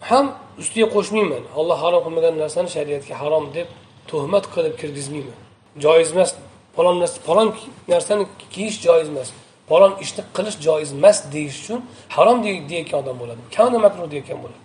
ham 0.09 0.27
ustiga 0.63 0.87
qo'shmayman. 0.97 1.43
Olloh 1.61 1.79
harom 1.85 2.01
qilmagan 2.07 2.35
narsani 2.43 2.69
shariatga 2.77 3.15
harom 3.23 3.45
deb 3.57 3.69
tuhmat 4.11 4.45
qilib 4.55 4.75
kirgizmayman. 4.81 5.39
Joiz 5.85 6.11
emas. 6.15 6.31
Falon 6.77 6.97
narsa 7.03 7.19
falon 7.29 7.49
narsani 7.93 8.25
kiyish 8.55 8.77
joiz 8.87 9.09
emas. 9.13 9.29
Falon 9.71 9.93
ishni 10.05 10.23
qilish 10.37 10.59
joiz 10.67 10.91
emas 10.99 11.19
deyish 11.35 11.57
uchun 11.63 11.81
harom 12.17 12.39
deyayotgan 12.45 12.99
odam 13.03 13.17
bo'ladi. 13.23 13.41
Kamida 13.55 13.79
makruh 13.87 14.07
deyayotgan 14.13 14.39
bo'ladi. 14.45 14.61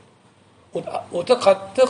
O'ta 1.19 1.35
qattiq 1.45 1.89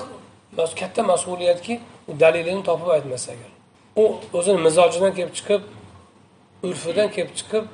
katta 0.79 1.01
mas'uliyatki 1.11 1.73
u 2.09 2.11
dalilini 2.21 2.63
topib 2.69 2.89
aytmasa 2.95 3.27
agar. 3.35 3.51
U 3.95 4.05
o'zini 4.37 4.59
mizojidan 4.67 5.13
kelib 5.17 5.33
chiqib 5.37 5.61
urfidan 6.67 7.09
kelib 7.15 7.33
chiqib 7.39 7.65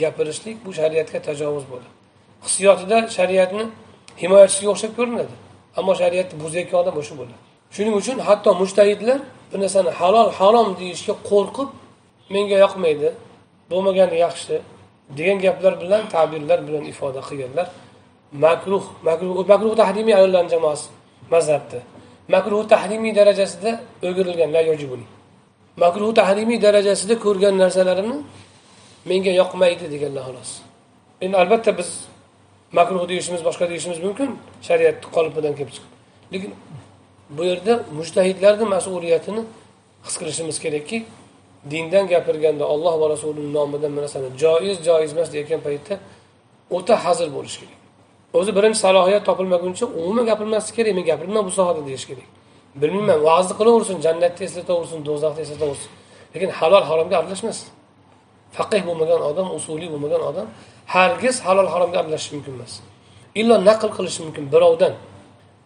gapirishlik 0.00 0.56
bu 0.66 0.70
shariatga 0.80 1.18
tajovuz 1.28 1.64
bo'ladi 1.70 1.88
hissiyotida 2.44 2.96
shariatni 3.16 3.64
himoyachisiga 4.22 4.70
o'xshab 4.74 4.92
ko'rinadi 4.98 5.34
ammo 5.78 5.92
shariatni 6.02 6.34
buzayotgan 6.44 6.78
odam 6.82 6.96
o'sha 7.00 7.14
bo'ladi. 7.20 7.40
Shuning 7.74 7.94
uchun 8.00 8.16
hatto 8.28 8.50
mushtahidlar 8.62 9.18
bir 9.50 9.58
narsani 9.64 9.90
halol 10.00 10.28
harom 10.38 10.68
deyishga 10.80 11.14
qo'rqib 11.30 11.68
menga 12.34 12.56
yoqmaydi 12.64 13.08
bo'lmagani 13.70 14.16
yaxshi 14.24 14.54
degan 15.18 15.38
gaplar 15.44 15.74
bilan 15.82 16.02
ta'birlar 16.14 16.58
bilan 16.66 16.84
ifoda 16.92 17.20
qilganlar. 17.28 17.66
Makruh 18.44 18.84
makruh 19.08 19.34
makruh 19.52 19.74
tahrimiy 19.82 20.14
ayollarni 20.18 20.50
jamoasi 20.54 20.86
mazhabda. 21.34 21.78
Makruh 22.34 22.62
tahrimiy 22.72 23.12
darajasida 23.18 23.70
o'girilgan 24.08 24.50
la 24.56 24.60
yojibuni. 24.70 25.06
Makruh 25.82 26.10
tahrimiy 26.20 26.58
darajasida 26.66 27.14
ko'rgan 27.24 27.54
narsalarini 27.62 28.16
menga 29.10 29.32
yoqmaydi 29.40 29.84
deganlar 29.94 30.22
xolos. 30.28 30.50
Endi 31.24 31.36
albatta 31.42 31.70
biz 31.78 31.88
makruh 32.78 33.04
deyishimiz 33.10 33.42
boshqa 33.48 33.64
deyishimiz 33.70 33.98
mumkin 34.06 34.28
shariatni 34.68 35.06
qolipidan 35.16 35.52
kelib 35.58 35.72
chiqib 35.76 35.90
lekin 36.32 36.52
bu 37.36 37.42
yerda 37.50 37.74
mujtahidlarni 37.98 38.66
mas'uliyatini 38.74 39.42
his 40.06 40.14
qilishimiz 40.20 40.56
kerakki 40.64 40.98
dindan 41.72 42.04
gapirganda 42.12 42.64
olloh 42.74 42.94
va 43.00 43.06
rasulini 43.14 43.52
nomidan 43.58 43.90
bir 43.96 44.02
narsani 44.02 44.28
joiz 44.42 44.76
joiz 44.88 45.10
emas 45.16 45.28
deyotgan 45.34 45.60
paytda 45.66 45.94
o'ta 46.76 46.94
hazil 47.04 47.28
bo'lish 47.36 47.56
kerak. 47.60 47.78
O'zi 48.38 48.50
birinchi 48.56 48.78
salohiyat 48.84 49.22
topilmaguncha 49.28 49.84
umuman 49.86 50.24
gapirmaslik 50.30 50.74
kerak 50.76 50.94
men 50.98 51.04
gapirmayman 51.10 51.44
bu 51.48 51.52
sohada 51.58 51.80
deyish 51.88 52.06
kerak. 52.10 52.28
Bilmayman 52.80 53.18
va'zni 53.28 53.54
qilaversin 53.58 53.96
jannatni 54.06 54.42
eslataversin 54.48 55.00
do'zaxni 55.08 55.40
eslataversin 55.44 55.90
lekin 56.34 56.50
halol 56.58 56.84
haromga 56.90 57.16
aralashmas. 57.20 57.58
Faqih 58.56 58.82
bo'lmagan 58.88 59.20
odam 59.30 59.48
usuliy 59.58 59.88
bo'lmagan 59.94 60.22
odam 60.30 60.46
hargiz 60.94 61.36
halol 61.46 61.68
haromga 61.74 61.98
aralashishi 62.02 62.32
mumkin 62.36 62.52
emas. 62.58 62.72
Illo 63.40 63.56
naql 63.68 63.88
qilishi 63.96 64.20
mumkin 64.26 64.44
birovdan. 64.54 64.94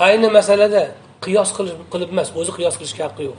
Ayni 0.07 0.28
masalada 0.38 0.83
qiyos 1.24 1.50
qilib 1.92 2.11
emas 2.14 2.28
o'zi 2.40 2.52
qiyos 2.59 2.74
qilishga 2.81 3.02
haqqi 3.09 3.22
yo'q. 3.28 3.38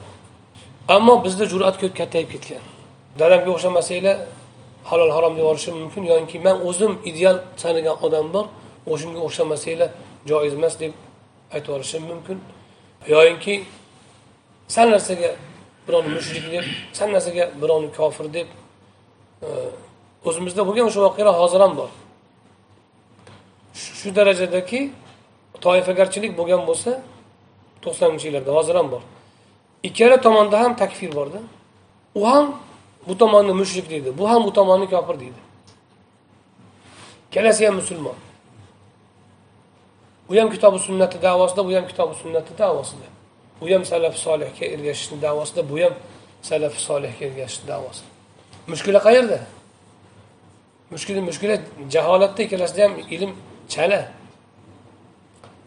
Ammo 0.95 1.13
bizda 1.25 1.45
jur'at 1.53 1.75
ko'p 1.81 1.93
kattayib 1.99 2.29
ketgan. 2.33 2.63
Dadamga 3.19 3.49
o'xshamasanglar 3.55 4.17
halol 4.89 5.11
harom 5.15 5.33
deb 5.37 5.45
mumkin 5.83 6.03
yoki 6.11 6.37
man 6.45 6.57
o'zim 6.69 6.93
ideal 7.09 7.37
sanagan 7.61 7.95
odam 8.05 8.25
bor 8.35 8.45
o'shanga 8.91 9.19
o'xshamasanglar 9.27 9.89
joiz 10.29 10.53
emas 10.59 10.73
deb 10.81 10.91
aytib 11.55 11.69
yuborishim 11.69 12.03
mumkin. 12.11 12.37
Yoyinki 13.05 13.63
sal 14.67 14.89
narsaga 14.91 15.35
birovni 15.87 16.13
mushrik 16.17 16.51
deb 16.51 16.65
sal 16.93 17.09
narsaga 17.15 17.51
birovni 17.61 17.89
kofir 17.97 18.33
deb 18.33 18.47
e, 19.41 19.47
o'zimizda 20.27 20.61
bo'lgan 20.67 20.85
o'sha 20.89 21.01
voqealar 21.07 21.35
hozir 21.41 21.59
ham 21.65 21.73
bor. 21.77 21.89
Shu 23.99 24.09
darajadaki 24.15 24.79
toifagarchilik 25.65 26.31
bo'lgan 26.39 26.61
bo'lsa 26.69 26.91
to'qsoninchi 27.83 28.25
yillarda 28.27 28.51
hozir 28.57 28.75
ham 28.79 28.87
bor. 28.93 29.03
Ikkala 29.87 30.17
tomonda 30.21 30.59
ham 30.63 30.75
takfir 30.81 31.11
borda. 31.15 31.39
U 32.19 32.21
ham 32.31 32.45
bu 33.07 33.17
tomonni 33.17 33.53
mushrik 33.61 33.89
deydi 33.89 34.17
bu 34.19 34.29
ham 34.29 34.41
bu 34.47 34.53
tomonni 34.53 34.89
kofir 34.89 35.19
deydi. 35.19 35.39
Ikkalasi 37.27 37.67
ham 37.67 37.75
musulmon. 37.75 38.17
U 40.29 40.35
ham 40.37 40.49
kitobi 40.49 40.79
sunnati 40.79 41.17
davosida 41.21 41.61
bu 41.67 41.71
ham 41.75 41.87
kitobi 41.87 42.15
sunnati 42.23 42.51
davosida. 42.57 43.07
U 43.61 43.65
ham 43.73 43.83
salaf 43.85 44.15
solihga 44.25 44.65
ergashishni 44.73 45.17
davosida 45.21 45.61
bu 45.69 45.75
ham 45.83 45.93
salaf 46.41 46.73
solihga 46.87 47.25
ergashishni 47.25 47.67
davosi 47.67 48.03
mushkula 48.67 48.99
qayerda? 49.07 49.39
Mushkula 50.91 51.21
mushkula 51.29 51.55
jaholatda 51.93 52.41
ikkalasida 52.43 52.81
ham 52.85 52.93
ilm 53.15 53.31
chala. 53.73 54.01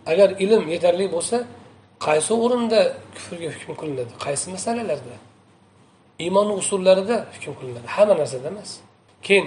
Agar 0.07 0.29
ilm 0.45 0.63
yetarli 0.75 1.07
bo'lsa 1.15 1.37
qaysi 2.07 2.33
o'rinda 2.45 2.81
kufrga 3.15 3.49
hukm 3.55 3.73
qilinadi? 3.81 4.13
Qaysi 4.25 4.47
masalalarda? 4.57 5.17
Iymonni 6.25 6.55
usullarida 6.63 7.17
hukm 7.35 7.53
qilinadi. 7.59 7.87
Hamma 7.97 8.15
narsada 8.21 8.49
emas. 8.53 8.71
Keyin 9.27 9.47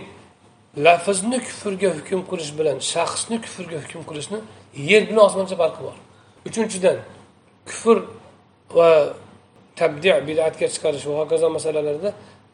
lafzni 0.86 1.39
kufrga 1.47 1.89
hukm 1.97 2.19
qilish 2.30 2.52
bilan 2.60 2.78
shaxsni 2.93 3.38
kufrga 3.45 3.78
hukm 3.84 4.02
qilishni 4.10 4.39
yer 4.75 5.01
bilan 5.09 5.23
osmoncha 5.29 5.55
farqi 5.62 5.81
bor 5.88 5.97
uchinchidan 6.47 6.97
kufr 7.67 7.97
va 8.77 8.89
tabdi 9.79 10.09
bidatga 10.27 10.65
chiqarish 10.73 11.05
va 11.09 11.13
hokazo 11.21 11.47
masalalarda 11.57 12.09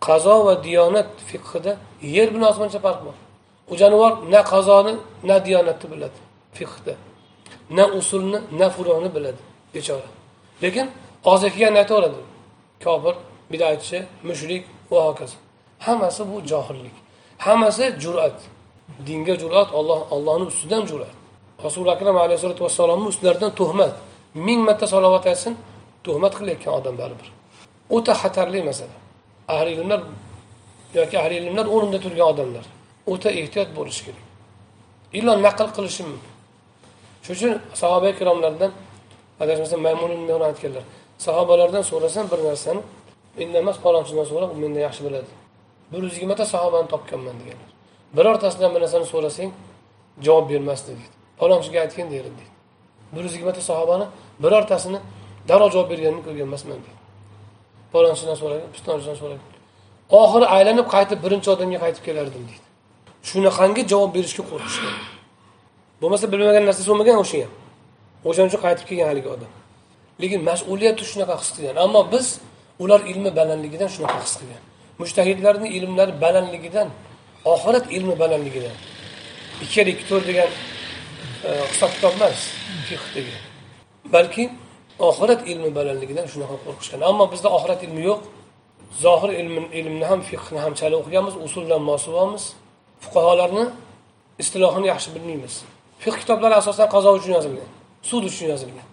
qazo 0.07 0.35
va 0.45 0.53
diyonat 0.63 1.09
fiqhida 1.29 1.71
yer 2.15 2.27
bilan 2.33 2.47
osmoncha 2.53 2.79
farq 2.85 3.01
bor 3.07 3.17
u 3.71 3.75
jonivor 3.75 4.13
na 4.31 4.43
qazoni 4.43 4.93
na 5.23 5.45
diyonatni 5.45 5.87
biladi 5.91 6.19
fiqhda. 6.53 6.95
Na 7.69 7.87
usulni 7.87 8.39
na 8.59 8.69
furoni 8.69 9.09
biladi 9.15 9.41
bechora. 9.73 10.09
Lekin 10.63 10.87
og'ziga 11.31 11.53
kelganini 11.53 11.79
aytaveradi 11.83 12.21
kofir 12.83 13.15
bidatchi 13.51 13.97
mushrik 14.27 14.63
va 14.91 14.99
hokazo 15.07 15.37
hammasi 15.85 16.23
bu 16.29 16.37
johillik. 16.51 16.95
Hammasi 17.45 17.85
jur'at. 18.03 18.37
Dinga 19.07 19.35
jur'at 19.41 19.69
olloh 19.79 20.11
ollohni 20.15 20.45
ustidan 20.51 20.83
jur'at. 20.91 21.13
Rasuli 21.65 21.89
akram 21.95 22.17
alayhisalotu 22.17 22.63
vassalomni 22.65 23.07
ustlaridan 23.11 23.51
tuhmat 23.59 23.93
ming 24.47 24.59
marta 24.67 24.85
salovat 24.93 25.25
aytsin 25.31 25.53
tuhmat 26.05 26.33
qilayotgan 26.39 26.73
odam 26.79 26.95
baribir 27.01 27.29
o'ta 27.95 28.13
xatarli 28.21 28.63
masala. 28.69 28.95
Ahli 29.47 29.71
ilmlar 29.77 30.01
yoki 30.93 31.15
ahli 31.19 31.35
ilmlar 31.41 31.65
o'rnida 31.75 31.99
turgan 32.05 32.27
odamlar 32.33 32.65
o'ta 33.11 33.29
ehtiyot 33.41 33.69
bo'lishi 33.77 34.01
kerak. 34.05 34.25
Illo 35.17 35.33
naql 35.47 35.69
qilishi 35.77 36.03
mumkin. 36.09 36.33
Shuning 37.25 37.37
uchun 37.37 37.53
sahoba 37.81 38.07
ikromlardan 38.13 38.71
adashmasam 39.43 39.79
maymun 39.87 40.41
aytganlar 40.49 40.83
sahobalardan 41.25 41.83
so'rasam 41.91 42.25
bir 42.31 42.39
narsani 42.49 42.81
mendan 43.37 43.59
emas 43.63 43.77
palonchidan 43.85 44.25
so'ra 44.31 44.45
u 44.53 44.55
mendan 44.63 44.81
yaxshi 44.87 45.01
biladi. 45.07 45.31
Bir 45.91 46.01
yuz 46.05 46.13
yigirmata 46.17 46.45
sahobani 46.53 46.87
topganman 46.93 47.35
deganlar. 47.41 47.71
Birortasidan 48.17 48.69
bir 48.75 48.81
narsani 48.83 49.07
so'rasang 49.13 49.49
javob 50.25 50.45
bermasdi 50.51 50.91
deydi 50.99 51.18
palonchiga 51.39 51.79
aytgin 51.83 52.07
derdi 52.13 52.31
deydi. 52.39 52.53
Bir 53.13 53.23
yuz 53.23 53.33
yigirmata 53.35 53.61
sahobani 53.69 54.05
birortasini 54.43 54.99
darrov 55.49 55.69
javob 55.73 55.87
berganini 55.91 56.21
ko'rgan 56.27 56.45
emasman 56.49 56.77
deydi. 56.85 56.99
Palonchidan 57.93 58.35
so'ragan 58.41 58.69
pistonchidan 58.75 59.17
so'ragan. 59.21 59.47
Oxiri 60.21 60.45
aylanib 60.55 60.87
qaytib 60.95 61.19
birinchi 61.25 61.49
odamga 61.55 61.79
qaytib 61.85 62.03
kelardim 62.07 62.43
deydi. 62.49 62.65
Shunaqangi 63.29 63.81
javob 63.91 64.11
berishga 64.17 64.43
qo'rqishgan. 64.51 64.95
Bo'lmasa 66.01 66.25
bilmagan 66.33 66.63
narsasi 66.69 66.87
bo'lmagan 66.91 67.17
o'sha 67.23 67.37
ham 67.43 67.53
o'shaning 68.27 68.49
uchun 68.51 68.61
qaytib 68.65 68.85
kelgan 68.89 69.07
haligi 69.11 69.29
odam. 69.35 69.51
Lekin 70.21 70.39
mas'uliyatni 70.49 71.05
shunaqa 71.11 71.35
his 71.41 71.49
qilgan. 71.55 71.75
Ammo 71.85 72.01
biz 72.13 72.25
ular 72.83 73.01
ilmi 73.11 73.31
balandligidan 73.39 73.89
shunaqa 73.95 74.19
his 74.25 74.33
qilgan. 74.39 74.61
Mushtahidlarni 75.01 75.67
ilmlari 75.77 76.13
balandligidan 76.23 76.87
oxirat 77.53 77.85
ilmi 77.97 78.15
balandligidan. 78.21 78.75
Ikkada 79.65 79.89
ikki 79.93 80.05
to'rt 80.09 80.25
degan 80.29 80.49
Э, 81.43 81.51
hisob 81.71 81.91
kitob 81.95 82.13
emas 82.17 82.39
fiq 82.87 83.03
balki 84.13 84.43
oxirat 85.09 85.41
ilmi 85.51 85.69
balandligidan 85.77 86.27
shunaqa 86.33 86.55
qo'rqishgan. 86.65 86.99
Ammo 87.09 87.25
bizda 87.33 87.49
oxirat 87.57 87.81
ilmi 87.87 88.01
yo'q. 88.09 88.21
Zohir 89.03 89.31
ilmi 89.41 89.61
ilmni 89.79 90.05
ham 90.11 90.21
fiqni 90.29 90.59
ham 90.65 90.73
chala 90.79 90.95
o'qiganmiz 91.01 91.35
usuldan 91.47 91.81
mosibamiz 91.91 92.43
fuqarolarni 93.03 93.65
istilohini 94.41 94.87
yaxshi 94.93 95.09
bilmaymiz. 95.15 95.53
Fiq 96.03 96.15
kitoblari 96.21 96.55
asosan 96.61 96.87
qazo 96.95 97.09
uchun 97.19 97.31
yozilgan 97.37 97.69
sud 98.09 98.23
uchun 98.29 98.47
yozilgan. 98.53 98.87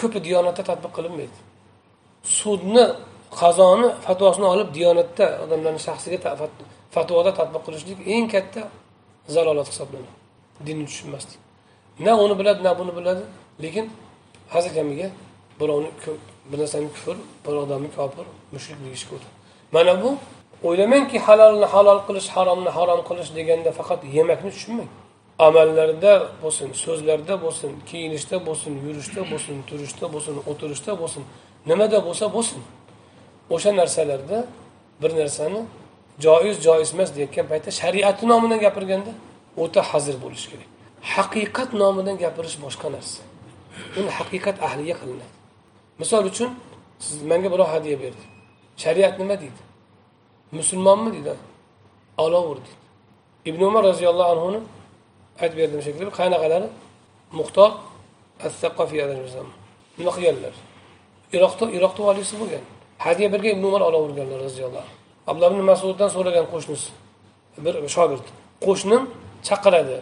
Ko'pi 0.00 0.18
diyonatda 0.26 0.62
tadbiq 0.70 0.92
qilinmaydi. 0.96 1.38
Sudni 2.40 2.84
qazoni 3.40 3.88
fatvosini 4.06 4.46
olib 4.54 4.68
diyonatda 4.76 5.26
odamlarni 5.44 5.80
shaxsiga 5.88 6.18
fatvoda 6.94 7.30
tadbiq 7.40 7.62
qilishlik 7.66 7.98
eng 8.14 8.26
katta 8.34 8.62
zalolat 9.34 9.68
hisoblanadi. 9.72 10.12
Dinni 10.66 10.86
tushunmaslik. 10.90 11.43
Na 11.98 12.16
uni 12.16 12.38
biladi 12.38 12.62
na 12.62 12.78
buni 12.78 12.96
biladi. 12.96 13.22
Lekin 13.62 13.90
hazil 14.48 14.74
kamiga 14.74 15.10
birovni 15.60 15.90
bir 16.52 16.58
narsani 16.58 16.88
kufr 16.94 17.16
bir 17.46 17.52
odamni 17.52 17.90
kofir 17.96 18.26
mushrik 18.52 18.78
deyishga 18.84 19.12
o'tadi 19.16 19.34
mana 19.72 20.02
bu 20.02 20.10
o'ylamangki 20.68 21.18
halolni 21.26 21.66
halol 21.74 22.00
qilish 22.06 22.28
haromni 22.36 22.70
harom 22.76 23.00
qilish 23.08 23.30
deganda 23.38 23.70
faqat 23.78 24.00
yemakni 24.16 24.50
tushunmang. 24.56 24.90
Amallarda 25.46 26.12
bo'lsin 26.42 26.68
so'zlarda 26.84 27.34
bo'lsin 27.44 27.70
kiyinishda 27.88 28.36
bo'lsin 28.46 28.72
yurishda 28.86 29.22
bo'lsin 29.30 29.56
turishda 29.68 30.06
bo'lsin 30.14 30.34
o'tirishda 30.50 30.92
bo'lsin 31.00 31.22
nimada 31.70 31.98
bo'lsa 32.06 32.26
bo'lsin. 32.36 32.60
O'sha 33.54 33.70
narsalarda 33.80 34.38
bir 35.02 35.10
narsani 35.20 35.60
joiz 36.24 36.56
joiz 36.66 36.90
emas 36.94 37.10
deyotgan 37.16 37.46
paytda 37.52 37.70
shariatni 37.80 38.26
nomidan 38.32 38.58
gapirganda 38.66 39.12
o'ta 39.62 39.80
hazir 39.90 40.16
bo'lish 40.24 40.46
kerak. 40.50 40.73
Haqiqat 41.12 41.70
nomidan 41.80 42.16
gapirish 42.22 42.56
boshqa 42.64 42.88
narsa. 42.94 43.22
Uni 43.98 44.10
haqiqat 44.18 44.56
ahliga 44.66 44.94
qilinadi. 45.00 45.34
Misol 46.00 46.24
uchun 46.30 46.50
siz 47.04 47.16
menga 47.30 47.48
birov 47.54 47.68
hadya 47.74 47.96
berdi. 48.02 48.24
Shariat 48.82 49.14
nima 49.20 49.36
deydi? 49.42 49.62
Musulmonmi 50.58 51.10
deydi. 51.16 51.34
Olovur 52.24 52.56
deydi. 52.64 52.82
Ibn 53.50 53.60
umar 53.70 53.82
roziyallohu 53.90 54.30
anhuni 54.34 54.60
aytib 55.42 55.56
berdim 55.60 55.80
shekilli 55.86 56.10
qanaqalari? 56.20 56.68
Muxtor 57.38 57.70
nima 59.98 60.10
qilganlar? 60.16 60.54
Iroqda 61.36 61.64
iroqni 61.76 62.02
valisi 62.08 62.34
bo'lgan. 62.40 62.64
Hadya 63.04 63.26
bergan 63.32 63.52
ibn 63.56 63.64
umar 63.70 63.82
olaverganlar 63.88 64.38
roziyallohu 64.46 64.84
anhu. 64.86 64.94
Abdulloh 65.30 65.50
ibn 65.54 65.62
masuddan 65.72 66.08
so'ragan 66.16 66.46
qo'shnisi 66.52 66.90
bir 67.64 67.74
shogird. 67.96 68.26
Qo'shnim 68.66 69.02
chaqiradi. 69.48 69.96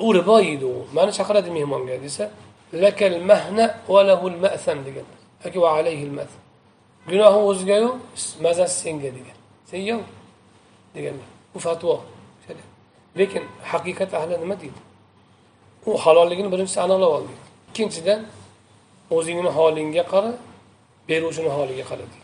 U 0.00 0.14
ribo 0.14 0.38
yeydi 0.40 0.64
u. 0.64 0.86
Mani 0.92 1.12
chaqiradi 1.18 1.50
mehmonga 1.50 2.02
desa 2.02 2.30
lakal 2.72 3.18
mahna 3.30 3.64
va 3.88 4.00
lahul 4.08 4.36
ma'sam 4.44 4.78
degan. 4.86 5.06
Yoki 5.44 5.58
va 5.60 5.68
alayhil 5.78 6.14
ma'sam 6.18 6.42
gunohi 7.10 7.38
o'zigayu 7.50 7.90
mazasi 8.44 8.76
senga 8.82 9.10
degan. 9.18 9.36
Sen 9.70 9.80
yo'q 9.90 10.02
deganlar 10.94 11.28
bu 11.54 11.58
fatvo. 11.58 12.00
Lekin 13.18 13.42
haqiqat 13.70 14.10
ahli 14.14 14.34
nima 14.42 14.56
deydi? 14.62 14.80
U 15.86 15.90
halolligini 16.04 16.48
birinchisi 16.52 16.80
aniqlab 16.84 17.12
ol 17.16 17.24
deydi 17.28 17.44
ikkinchidan 17.74 18.20
o'zingni 19.16 19.50
holingga 19.58 20.04
qara 20.12 20.32
beruvchini 21.08 21.50
holiga 21.56 21.84
qara 21.90 22.04
deydi. 22.12 22.18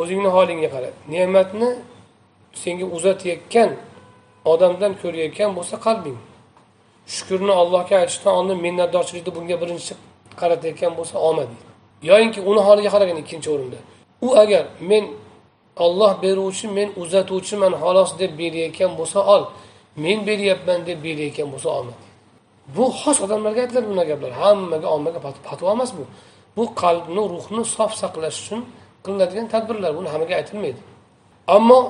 O'zingni 0.00 0.30
holingga 0.36 0.68
qara. 0.74 0.88
Ne'matni 1.14 1.70
senga 2.62 2.86
uzatayotgan 2.96 3.70
odamdan 4.52 4.92
ko'rayotgan 5.02 5.50
bo'lsa 5.58 5.76
qalbing. 5.86 6.18
Shukurni 7.14 7.52
allohga 7.62 7.94
aytishdan 8.02 8.34
oldin 8.38 8.58
minnatdorchilikni 8.66 9.32
bunga 9.36 9.56
birinchi 9.62 9.92
qaratayotgan 10.40 10.92
bo'lsa 10.98 11.16
omad 11.30 11.50
yoyinki 12.10 12.40
uni 12.50 12.60
holiga 12.68 12.90
qaragan 12.94 13.16
ikkinchi 13.22 13.48
o'rinda. 13.54 13.78
U 14.26 14.28
agar 14.42 14.64
men 14.90 15.04
olloh 15.84 16.12
beruvchi 16.24 16.66
men 16.78 16.88
uzatuvchiman 17.02 17.72
xolos 17.82 18.10
deb 18.20 18.32
berayotgan 18.40 18.92
bo'lsa 18.98 19.18
ol 19.34 19.42
men 20.04 20.18
beryapman 20.28 20.80
deb 20.88 20.98
berayotgan 21.06 21.48
bo'lsa 21.52 21.68
omad 21.80 21.98
bu 22.76 22.84
xos 23.00 23.18
odamlarga 23.24 23.60
aytiladi 23.64 23.86
bunday 23.90 24.06
gaplar. 24.12 24.32
Hammaga 24.42 24.88
ommaga 24.96 25.20
fatvo 25.46 25.66
emas 25.76 25.90
bu. 25.98 26.04
Bu 26.56 26.64
qalbni 26.82 27.22
ruhni 27.32 27.62
sof 27.76 27.92
saqlash 28.02 28.38
uchun 28.42 28.60
qilinadigan 29.04 29.46
tadbirlar. 29.54 29.90
Buni 29.98 30.08
hammaga 30.14 30.34
aytilmaydi. 30.40 30.80
Ammo 31.56 31.80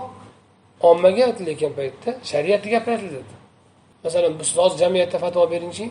ommaga 0.90 1.22
aytilayotgan 1.28 1.72
paytda 1.78 2.10
shariatni 2.30 2.68
gaplar 2.74 2.94
aytiladi. 2.98 3.32
Masalan 4.04 4.32
siz 4.42 4.56
hozir 4.56 4.78
jamiyatda 4.78 5.18
fatvo 5.24 5.50
beringchi 5.50 5.90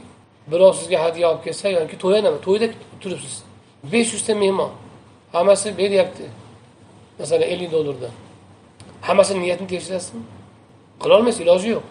birov 0.52 0.74
sizga 0.80 0.98
hadya 1.06 1.32
olib 1.32 1.44
kelsa 1.46 1.70
yoki 1.70 1.98
to'y 2.04 2.22
to'yda 2.22 2.42
to'yda 2.46 2.68
turibsiz. 3.02 3.44
besh 3.92 4.14
yuzta 4.14 4.34
mehmon. 4.36 4.72
Hammasi 5.34 5.78
beryapti. 5.78 6.26
Masalan 7.20 7.48
ellik 7.54 7.72
dollardan. 7.72 8.14
Hammasini 9.02 9.40
niyatini 9.44 9.68
tekshirasizmi 9.74 10.22
qilolmaysiz 11.04 11.42
iloji 11.46 11.70
yo'q. 11.76 11.84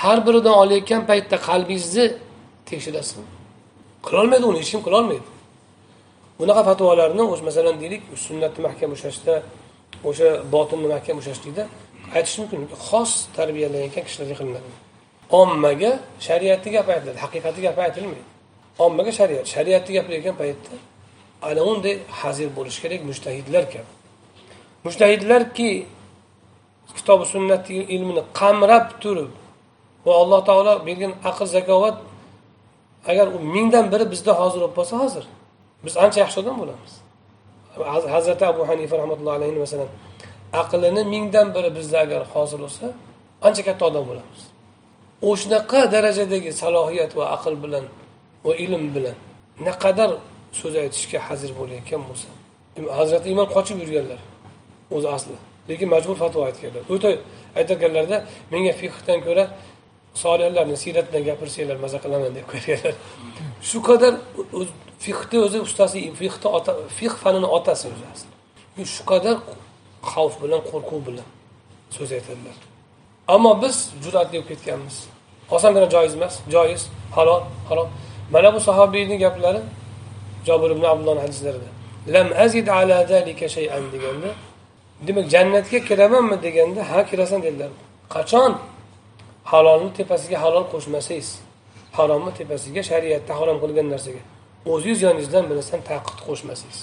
Har 0.00 0.18
biridan 0.26 0.54
olayotgan 0.62 1.02
paytda 1.10 1.36
qalbingizni 1.48 2.06
tekshirasizmi? 2.70 3.26
Qilolmaydi 4.06 4.44
uni 4.50 4.58
hech 4.62 4.70
kim 4.72 4.82
qilolmaydi 4.86 5.28
bunaqa 6.40 6.62
fatvolarni 6.68 7.22
o'sha 7.32 7.44
masalan 7.50 7.76
deylik 7.82 8.02
sunnatni 8.26 8.60
mahkam 8.66 8.90
ushlashda 8.96 9.34
o'sha 10.08 10.28
botinni 10.54 10.88
mahkam 10.94 11.16
ushlashlikda 11.20 11.64
aytish 12.16 12.36
mumkin. 12.40 12.60
Xos 12.88 13.12
tarbiyalangan 13.36 14.04
kishilarga 14.06 14.36
qilinadi. 14.40 14.70
Ommaga 15.30 15.90
shariatni 16.26 16.70
gapi 16.76 16.90
aytiladi 16.92 17.18
haqiqatni 17.24 17.60
gapi 17.66 17.80
aytilmaydi. 17.86 18.24
Ommaga 18.78 19.12
shariat 19.20 19.46
shariatni 19.54 19.92
gapirayotgan 19.96 20.36
paytda 20.42 20.74
ana 21.42 21.60
unday 21.70 21.94
hazir 22.20 22.48
bo'lishi 22.56 22.80
kerak 22.84 23.00
mushtahidlar 23.10 23.64
kabi 23.74 23.90
mushtahidlarki 24.84 25.70
kitobi 26.96 27.24
sunnat 27.34 27.64
ilmini 27.70 28.22
qamrab 28.40 28.86
turib 29.02 29.32
va 30.06 30.12
alloh 30.22 30.40
taolo 30.48 30.74
bergan 30.86 31.12
aql 31.30 31.46
zakovat 31.56 31.96
agar 33.10 33.26
u 33.36 33.38
mingdan 33.54 33.86
biri 33.92 34.04
bizda 34.12 34.32
hozir 34.40 34.60
bo'lib 34.62 34.74
qolsa 34.78 34.94
hozir 35.02 35.24
biz 35.84 35.94
ancha 36.04 36.18
yaxshi 36.24 36.38
odam 36.42 36.56
bo'lamiz. 36.62 36.92
Hazrati 38.14 38.44
abu 38.52 38.62
hanifa 38.70 38.94
rahmatullohi 39.02 39.36
alayhi 39.40 39.58
masalan 39.66 39.90
aqlini 40.62 41.02
mingdan 41.14 41.46
biri 41.54 41.70
bizda 41.78 41.96
agar 42.04 42.20
hozir 42.34 42.58
bo'lsa 42.64 42.86
ancha 43.46 43.62
katta 43.68 43.82
odam 43.90 44.04
bo'lamiz. 44.10 44.40
O'shanaqa 45.22 45.80
darajadagi 45.94 46.50
salohiyat 46.62 47.12
va 47.18 47.24
aql 47.36 47.54
bilan 47.64 47.84
va 48.46 48.52
ilm 48.64 48.84
bilan 48.94 49.16
naqadar 49.68 50.10
so'z 50.60 50.74
aytishga 50.84 51.18
hazir 51.28 51.50
bo'layotgan 51.58 52.02
bo'lsa 52.08 52.28
hazrati 52.98 53.26
imom 53.34 53.48
qochib 53.56 53.78
yurganlar 53.82 54.20
o'zi 54.96 55.08
asli. 55.16 55.36
Lekin 55.68 55.88
majbur 55.94 56.16
fatvo 56.22 56.40
aytganlar. 56.48 56.82
O'ta 56.94 57.08
aytganlarda 57.60 58.16
menga 58.52 58.72
fiqdan 58.82 59.18
ko'ra 59.26 59.44
solihlarni 60.22 60.76
siyratdan 60.84 61.22
gapirsanglar 61.28 61.76
maza 61.84 61.98
qilaman 62.04 62.30
deb 62.38 62.46
qo'yganlar. 62.52 62.94
Shu 63.68 63.78
qadar 63.88 64.12
fiqni 65.04 65.38
o'zi 65.46 65.58
ustasi 65.66 65.98
fiqni 66.20 66.48
ota 66.58 66.72
fiq 66.98 67.14
fanini 67.22 67.48
otasi 67.58 67.84
o'zi 67.92 68.86
shu 68.94 69.02
qadar 69.12 69.36
xavf 70.12 70.34
bilan 70.42 70.60
qo'rquv 70.70 71.00
bilan 71.08 71.28
so'z 71.96 72.10
aytadilar. 72.18 72.56
Ammo 73.34 73.62
biz 73.62 73.76
jur'atli 74.04 74.36
bo'lib 74.38 74.48
ketganmiz. 74.50 74.96
Osongina 75.50 75.88
joiz 75.94 76.14
emas 76.18 76.34
joiz 76.54 76.82
halol 77.16 77.42
harom. 77.68 77.88
Mana 78.32 78.54
bu 78.54 78.60
sahobiyni 78.60 79.18
gaplari 79.18 79.60
jobir 80.46 80.70
ibn 80.70 80.84
abdullohni 80.92 81.20
hadislarida 81.20 81.68
lam 82.14 82.28
azid 82.44 82.68
ala 82.68 83.06
zalika 83.06 83.48
shay'an 83.48 83.84
deganda 83.92 84.30
demak 85.06 85.30
jannatga 85.34 85.78
kiramanmi? 85.88 86.36
deganda 86.42 86.90
ha 86.90 86.98
kirasan 87.10 87.42
dedilar. 87.42 87.70
Qachon? 88.14 88.52
Halolni 89.44 89.90
tepasiga 89.98 90.38
halol 90.44 90.64
qo'shmasangiz 90.72 91.28
haromni 91.98 92.32
tepasiga 92.40 92.82
shariatda 92.90 93.32
harom 93.40 93.56
qilgan 93.62 93.86
narsaga. 93.94 94.22
O'zingiz 94.72 94.98
yoningizdan 95.06 95.44
bir 95.48 95.56
narsani 95.60 95.84
taqid 95.90 96.18
qo'shmasangiz. 96.28 96.80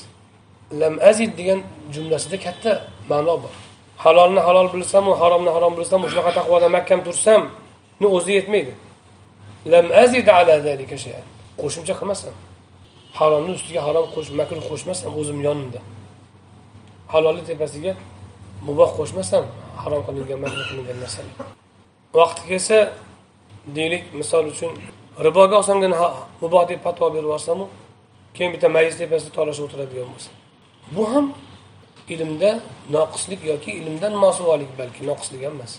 Lam 0.82 0.96
azid 1.10 1.32
degan 1.40 1.60
jumlasida 1.94 2.38
katta 2.46 2.72
ma'no 3.12 3.36
bor. 3.44 3.54
Halolni 4.04 4.40
halol 4.48 4.68
bilsamu 4.74 5.12
haromni 5.22 5.50
harom 5.56 5.74
bilsam 5.78 6.00
shunaqa 6.12 6.32
taqvoda 6.40 6.68
mahkam 6.78 7.00
tursam 7.08 7.42
o'zi 8.18 8.32
yetmaydi. 8.38 8.74
Lam 9.74 9.86
azid 10.04 10.28
ala 10.28 10.56
zalika 10.68 10.96
qo'shimcha 11.62 11.94
qilmasam. 12.00 12.34
Haromni 13.20 13.52
ustiga 13.58 13.82
harom 13.88 14.06
qo'sh 14.16 14.30
makruh 14.40 14.64
qo'shmasam 14.72 15.12
o'zim 15.20 15.40
yonimda. 15.48 15.80
Halolni 17.14 17.44
tepasiga 17.50 17.94
muboh 18.68 18.90
qo'shmasam 18.98 19.44
harom 19.84 20.02
qilingan 20.08 20.40
makruh 20.46 20.66
qilingan 20.70 20.98
narsani 21.04 21.32
vaqti 22.20 22.42
kelsa 22.50 22.78
deylik 23.76 24.04
misol 24.20 24.46
uchun 24.54 24.72
riboga 25.26 25.56
osongina 25.64 25.98
muboh 26.42 26.64
deb 26.70 26.80
fatvo 26.86 27.06
berib 27.14 27.28
yuborsamu 27.28 27.66
keyin 28.36 28.52
bitta 28.54 28.68
mayiz 28.76 28.96
tepasida 29.02 29.32
talashib 29.38 29.64
o'tiradigan 29.68 30.08
bo'lsa. 30.14 30.30
Bu 30.96 31.04
ham 31.12 31.26
ilmda 32.10 32.60
noqislik 32.96 33.42
yoki 33.52 33.72
ilmdan 33.72 34.14
mosuvolik 34.26 34.72
balki 34.80 35.02
noqislik 35.08 35.42
ham 35.46 35.54
emas. 35.54 35.74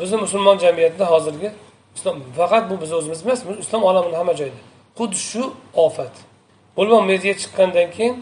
Bizni 0.00 0.16
musulmon 0.16 0.58
jamiyatida 0.58 1.10
hozirgi 1.12 1.48
islom 1.96 2.16
faqat 2.36 2.64
bu 2.70 2.80
biz 2.82 2.92
o'zimiz 2.98 3.20
emas 3.26 3.40
islom 3.64 3.82
olamini 3.90 4.16
hamma 4.20 4.34
joyda 4.40 4.60
xuddi 4.98 5.18
shu 5.30 5.42
ofat. 5.86 6.14
Bo'lmam 6.76 7.04
media 7.12 7.34
chiqqandan 7.40 7.88
keyin 7.96 8.14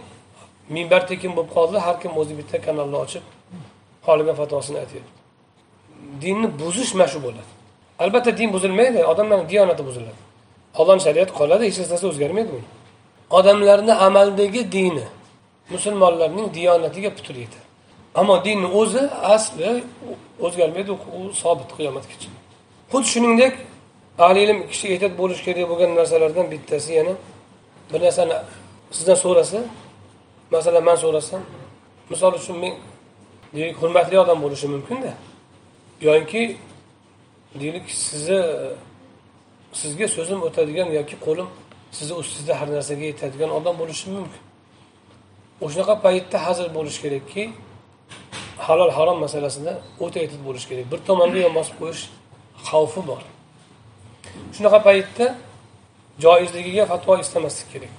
minbar 0.76 1.02
tekin 1.10 1.30
bo'lib 1.36 1.50
qoldi 1.56 1.76
har 1.86 1.96
kim 2.02 2.12
o'zi 2.20 2.34
bitta 2.40 2.56
kanalni 2.66 2.96
ochib 3.04 3.24
xohlagan 4.06 4.36
fatvosini 4.40 4.78
aytyapti 4.84 5.12
dinni 6.22 6.48
buzish 6.60 6.92
mana 6.94 7.08
shu 7.12 7.18
bo'ladi. 7.26 7.50
Albatta 8.02 8.30
din 8.38 8.48
buzilmaydi 8.52 9.04
odamlarni 9.12 9.48
diyonati 9.48 9.82
buziladi. 9.88 10.20
Ollohni 10.80 11.02
shariati 11.06 11.32
qoladi 11.40 11.62
hech 11.68 11.78
narsasi 11.80 12.04
o'zgarmaydi 12.10 12.50
buni. 12.54 12.66
Odamlarni 13.38 13.94
amaldagi 14.06 14.62
dini 14.76 15.04
musulmonlarning 15.74 16.54
diyonatiga 16.54 17.10
putur 17.16 17.34
yetadi. 17.44 17.66
Ammo 18.14 18.44
dinni 18.44 18.66
o'zi 18.66 19.02
asli 19.34 19.84
o'zgarmaydi 20.40 20.92
u 20.92 21.32
sobit 21.42 21.70
qiyomatgacha 21.78 22.30
xuddi 22.92 23.08
shuningdek 23.14 23.54
ahli 24.24 24.40
ilm 24.44 24.58
kishi 24.70 24.86
ehtiyot 24.94 25.14
bo'lishi 25.20 25.42
kerak 25.46 25.66
bo'lgan 25.70 25.90
narsalardan 25.98 26.46
bittasi 26.52 26.90
yana 26.98 27.14
bir 27.92 28.00
narsani 28.06 28.36
sizdan 28.96 29.18
so'rasa 29.24 29.58
masalan 30.54 30.84
man 30.88 30.96
so'rasam 31.04 31.42
misol 32.10 32.32
uchun 32.40 32.56
men 32.64 32.74
deylik 33.54 33.76
hurmatli 33.82 34.16
odam 34.24 34.38
bo'lishi 34.44 34.66
mumkinda 34.74 35.12
yoki 36.08 36.42
deylik 37.60 37.86
sizni 37.90 38.40
sizga 39.80 40.06
so'zim 40.16 40.38
o'tadigan 40.46 40.88
yoki 40.98 41.16
qo'lim 41.26 41.48
sizni 41.96 42.14
ustingizda 42.20 42.54
har 42.60 42.68
narsaga 42.76 43.04
yetadigan 43.12 43.50
odam 43.58 43.74
bo'lishi 43.80 44.06
mumkin. 44.16 44.42
o'shanaqa 45.65 45.95
paytda 46.05 46.37
hazir 46.45 46.67
bo'lish 46.77 46.97
kerakki 47.03 47.43
halol 48.67 48.91
harom 48.97 49.17
masalasida 49.25 49.73
o'ta 50.03 50.17
ehtiyot 50.23 50.43
bo'lish 50.47 50.65
kerak 50.69 50.85
bir 50.91 50.99
tomonga 51.07 51.39
yon 51.45 51.53
bosib 51.59 51.75
qo'yish 51.81 52.03
xavfi 52.67 53.01
bor 53.09 53.21
shunaqa 54.55 54.79
paytda 54.87 55.25
joizligiga 56.23 56.83
fatvo 56.91 57.13
istamaslik 57.23 57.67
kerak 57.73 57.93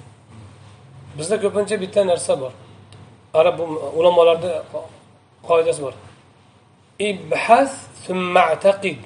bizda 1.17 1.35
ko'pincha 1.43 1.75
bitta 1.83 2.01
narsa 2.11 2.33
bor 2.41 2.53
arab 3.39 3.55
ulamolarda 3.99 4.51
qoidasi 5.47 5.81
bor 5.85 5.95
ibhas 7.09 7.71
summa'taqid 8.05 9.03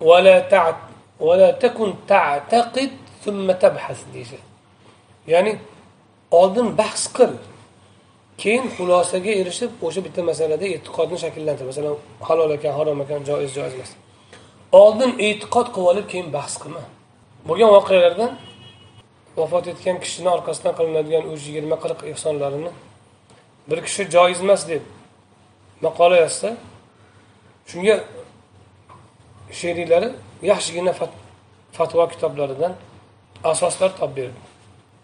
ولا 0.00 0.40
تعت 0.40 0.76
ولا 1.20 1.50
تكن 1.50 1.94
تعتقد 2.08 2.90
ثم 3.24 3.52
تبحث 3.52 3.98
deyishadi 4.14 4.46
ya'ni 5.28 5.52
oldin 6.30 6.72
bahs 6.78 7.04
qil 7.16 7.32
Keyin 8.41 8.65
xulosaga 8.75 9.31
erishib 9.41 9.71
o'sha 9.85 10.01
bitta 10.05 10.21
masalada 10.31 10.65
e'tiqodni 10.75 11.17
shakllantir 11.23 11.65
masalan 11.71 11.95
halol 12.27 12.51
ekan 12.57 12.73
harom 12.79 12.97
ekan 13.05 13.19
joiz 13.29 13.51
joiz 13.57 13.73
emas. 13.77 13.91
Oldin 14.81 15.11
e'tiqod 15.27 15.67
qilib 15.75 15.87
olib 15.91 16.07
keyin 16.11 16.27
bahs 16.37 16.53
qilma. 16.61 16.83
Bo'lgan 17.47 17.69
voqealardan 17.77 18.31
vafot 19.37 19.65
etgan 19.71 19.97
kishini 20.03 20.29
orqasidan 20.35 20.73
qilinadigan 20.77 21.23
uch 21.33 21.43
yigirma 21.47 21.77
qirq 21.83 21.99
ehsonlarini 22.11 22.71
bir 23.69 23.79
kishi 23.85 24.03
joiz 24.15 24.39
emas 24.45 24.61
deb 24.71 24.83
maqola 25.85 26.17
yozsa 26.23 26.49
shunga 27.71 27.95
sheriklari 29.59 30.09
yaxshigina 30.51 30.93
fatvo 31.77 32.03
kitoblaridan 32.13 32.73
asoslar 33.51 33.91
topib 33.99 34.15
berdi 34.17 34.39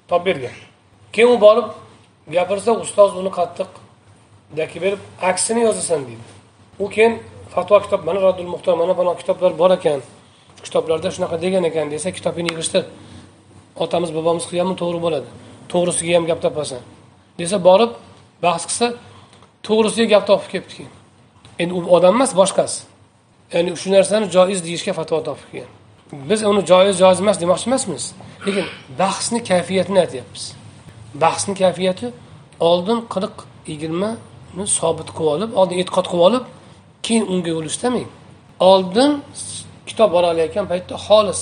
topib 0.10 0.26
bergan 0.28 0.56
keyin 1.14 1.32
u 1.36 1.38
borib 1.46 1.68
gapirsa 2.36 2.72
ustoz 2.84 3.12
uni 3.22 3.32
qattiq 3.40 3.72
daki 4.58 4.78
berib 4.84 5.02
aksini 5.30 5.62
yozasan 5.68 6.02
deydi. 6.08 6.26
U 6.84 6.90
keyin 6.96 7.14
fatvo 7.54 7.80
kitob 7.86 8.02
mana 8.08 8.20
roddul 8.26 8.50
muxtor 8.54 8.76
mana 8.82 8.94
falon 9.00 9.16
kitoblar 9.22 9.52
bor 9.62 9.72
ekan 9.78 10.00
kitoblarda 10.66 11.10
shunaqa 11.16 11.38
degan 11.42 11.64
ekan 11.70 11.88
desa 11.94 12.10
kitobini 12.18 12.50
yig'ishtir 12.54 12.84
otamiz 13.84 14.12
bobomiz 14.18 14.46
qilganmi 14.50 14.76
to'g'ri 14.82 15.00
bo'ladi. 15.06 15.30
To'g'risiga 15.72 16.14
ham 16.18 16.26
gap 16.30 16.40
topasan. 16.46 16.82
Desa 17.40 17.58
borib 17.68 17.92
bahs 18.44 18.64
qilsa 18.70 18.88
to'g'risiga 19.68 20.08
gap 20.14 20.24
topib 20.30 20.48
kelibdi 20.52 20.74
keyin. 20.78 20.92
Endi 21.62 21.74
u 21.78 21.80
odam 21.96 22.14
emas 22.18 22.32
boshqasi. 22.42 22.80
Ya'ni 23.54 23.70
shu 23.82 23.88
narsani 23.96 24.26
joiz 24.36 24.60
deyishga 24.66 24.94
fatvo 25.00 25.18
topib 25.30 25.48
kelgan. 25.52 25.72
Biz 26.30 26.40
uni 26.52 26.62
joiz 26.72 26.96
joiz 27.04 27.20
emas 27.24 27.38
demoqchi 27.44 27.66
emasmiz. 27.70 28.04
Lekin 28.46 28.66
bahsni 29.02 29.40
kayfiyatini 29.50 30.00
aytyapmiz. 30.06 30.44
Bahsni 31.24 31.54
kayfiyati 31.62 32.08
oldin 32.60 33.00
qirq 33.14 33.36
yigirmani 33.72 34.68
sobit 34.80 35.10
qilib 35.18 35.32
olib 35.36 35.52
oldin 35.60 35.76
e'tiqod 35.82 36.06
qilib 36.12 36.24
olib 36.30 36.44
keyin 37.06 37.26
unga 37.34 37.50
yo'l 37.56 37.66
ishlamang 37.72 38.10
oldin 38.72 39.12
kitob 39.90 40.12
olayotgan 40.20 40.66
paytda 40.72 40.96
xolis 41.08 41.42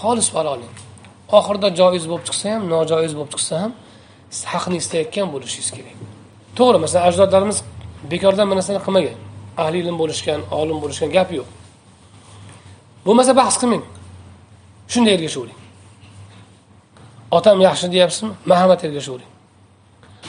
xolis 0.00 0.28
oling. 0.52 0.74
Oxirida 1.38 1.68
joiz 1.80 2.04
bo'lib 2.10 2.24
chiqsa 2.28 2.46
ham 2.54 2.62
nojoiz 2.72 3.12
bo'lib 3.18 3.30
chiqsa 3.34 3.54
ham 3.62 3.72
siz 4.34 4.42
haqni 4.52 4.76
istayotgan 4.82 5.26
bo'lishingiz 5.34 5.70
kerak. 5.76 5.96
To'g'ri 6.58 6.78
masalan 6.84 7.04
ajdodlarimiz 7.08 7.58
bekordan 8.12 8.46
bir 8.50 8.56
narsani 8.58 8.80
qilmagan. 8.86 9.16
Ahli 9.62 9.76
ilm 9.82 9.96
bo'lishgan 10.02 10.40
olim 10.60 10.78
bo'lishgan 10.82 11.10
gap 11.16 11.28
yo'q. 11.38 11.48
Bo'lmasa 13.06 13.32
bahs 13.40 13.56
qilmang. 13.60 13.84
Shunday 14.92 15.14
ergashavering 15.18 15.59
otam 17.30 17.60
yaxshi 17.60 17.86
deyapsizmi? 17.92 18.32
Marhamat 18.50 18.84
ergashavering 18.84 19.30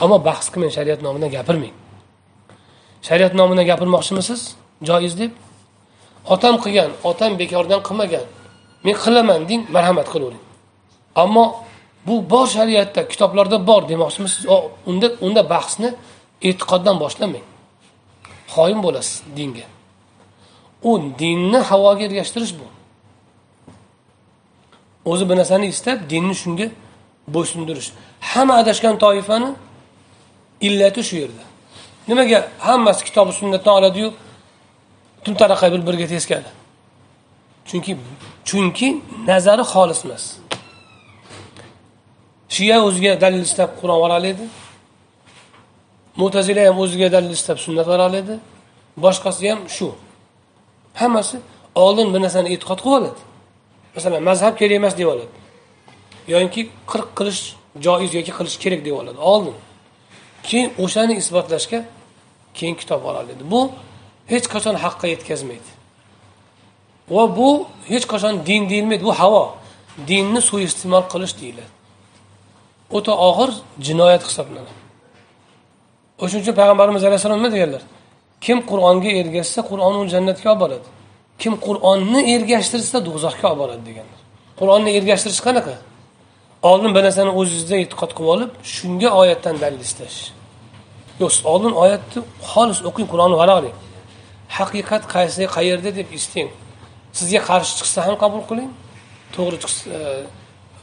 ammo 0.03 0.17
bahs 0.27 0.47
qilmang 0.51 0.71
shariat 0.77 0.99
nomidan 1.05 1.29
gapirmang. 1.37 1.73
Shariat 3.07 3.33
nomidan 3.39 3.65
gapirmoqchimisiz? 3.71 4.41
Joiz 4.89 5.13
deb. 5.19 5.31
Otam 6.33 6.55
qilgan 6.63 6.91
otam 7.09 7.31
bekordan 7.41 7.81
qilmagan. 7.87 8.25
Men 8.83 8.95
qilaman 9.03 9.41
deng 9.49 9.61
marhamat 9.75 10.07
qilavering 10.13 10.43
ammo 11.23 11.45
bu 12.07 12.15
bor 12.31 12.47
shariatda 12.55 13.01
kitoblarda 13.11 13.57
bor 13.69 13.81
demoqchimisiz? 13.91 14.41
Unda 14.89 15.07
unda 15.25 15.41
bahsni 15.53 15.89
e'tiqoddan 16.47 16.95
boshlamang. 17.03 17.45
Xoin 18.53 18.79
bo'lasiz 18.85 19.15
dinga. 19.37 19.65
U 20.89 20.91
dinni 21.21 21.59
havoga 21.69 22.03
ergashtirish 22.07 22.53
bu. 22.59 22.67
O'zi 25.11 25.23
bir 25.29 25.35
narsani 25.41 25.67
istab 25.73 25.97
dinni 26.11 26.35
shunga 26.41 26.67
bo'ysundirish 27.33 27.89
hamma 28.31 28.53
adashgan 28.61 28.95
toifani 29.03 29.49
illati 30.61 31.03
shu 31.03 31.15
yerda. 31.21 31.43
Nimaga? 32.07 32.39
Hammasi 32.59 33.01
kitobi 33.05 33.31
sunnatdan 33.31 33.73
oladiyu 33.79 34.13
tumtaraqa 35.23 35.71
bir 35.73 35.81
biriga 35.87 36.07
teskari. 36.07 36.49
Chunki 37.69 37.97
chunki 38.45 39.01
nazari 39.27 39.63
xolis 39.73 40.05
emas. 40.05 40.23
Shiya 42.55 42.77
o'ziga 42.87 43.21
dalil 43.21 43.43
istab 43.49 43.69
qur'on 43.81 44.23
edi. 44.31 44.45
Mo'tazila 46.19 46.61
ham 46.67 46.77
o'ziga 46.83 47.07
dalil 47.15 47.31
istab 47.39 47.57
sunnat 47.65 47.87
edi. 48.21 48.35
Boshqasi 49.03 49.43
ham 49.51 49.59
shu. 49.75 49.87
Hammasi 51.01 51.37
oldin 51.75 52.07
bir 52.13 52.21
narsani 52.25 52.49
e'tiqod 52.53 52.79
qilib 52.85 52.97
oladi. 52.99 53.21
Masalan 53.95 54.23
mazhab 54.29 54.53
kerak 54.59 54.75
emas 54.81 54.97
deb 54.97 55.07
oladi. 55.13 55.40
Yoki 56.33 56.61
qirq 56.91 57.09
qilish 57.17 57.41
joiz 57.85 58.11
yoki 58.17 58.31
qilish 58.37 58.57
kerak 58.63 58.81
deb 58.85 58.95
oladi. 59.01 59.19
Oldin. 59.31 59.55
Keyin 60.47 60.69
o'shani 60.83 61.13
isbotlashga 61.21 61.79
keyin 62.57 62.75
kitob 62.81 63.01
oladi 63.09 63.33
bu 63.51 63.61
hech 64.31 64.47
qachon 64.53 64.75
haqqa 64.83 65.07
yetkazmaydi. 65.13 65.69
Va 67.13 67.23
bu 67.37 67.49
hech 67.91 68.05
qachon 68.13 68.33
din 68.47 68.69
deyilmaydi. 68.69 69.03
Bu 69.03 69.13
havo. 69.21 69.43
Dinni 70.09 70.41
suiiste'mol 70.49 71.05
qilish 71.13 71.33
deyiladi. 71.41 71.71
O'ta 72.97 73.13
og'ir 73.29 73.51
jinoyat 73.87 74.23
hisoblanadi. 74.27 74.73
O'shaning 76.21 76.43
uchun 76.43 76.55
payg'ambarimiz 76.59 77.03
alayhissalom 77.07 77.37
nima 77.39 77.51
deganlar? 77.55 77.83
Kim 78.45 78.57
qur'onga 78.69 79.11
ergashsa 79.21 79.59
qur'on 79.69 79.93
uni 79.99 80.09
jannatga 80.15 80.47
olib 80.51 80.61
boradi. 80.63 80.87
Kim 81.41 81.53
qur'onni 81.65 82.21
ergashtirsa 82.35 82.97
do'zaxga 83.07 83.45
olib 83.49 83.59
boradi 83.63 83.83
deganlar. 83.89 84.19
Qur'onni 84.59 84.91
ergashtirish 84.99 85.41
qanaqa? 85.47 85.75
Oldin 86.61 86.95
bir 86.95 87.03
narsani 87.03 87.31
o'zingizda 87.39 87.75
e'tiqod 87.83 88.11
qilib 88.17 88.29
olib 88.35 88.51
shunga 88.75 89.09
oyatdan 89.21 89.55
dalil 89.63 89.81
istash. 89.87 90.17
Yo'q 91.21 91.31
siz 91.35 91.45
oldin 91.51 91.73
oyatni 91.83 92.19
xolis 92.51 92.79
o'qing 92.89 93.07
qur'onni 93.11 93.37
varaq 93.41 93.57
oling 93.61 93.75
haqiqat 94.57 95.03
qaysi 95.15 95.43
qayerda 95.55 95.89
deb 95.99 96.09
istang 96.19 96.49
sizga 97.17 97.39
qarshi 97.49 97.73
chiqsa 97.79 97.99
ham 98.07 98.15
qabul 98.23 98.41
qiling 98.49 98.71
to'g'ri 99.35 99.57
chiqsa 99.63 99.83
e, 99.97 99.99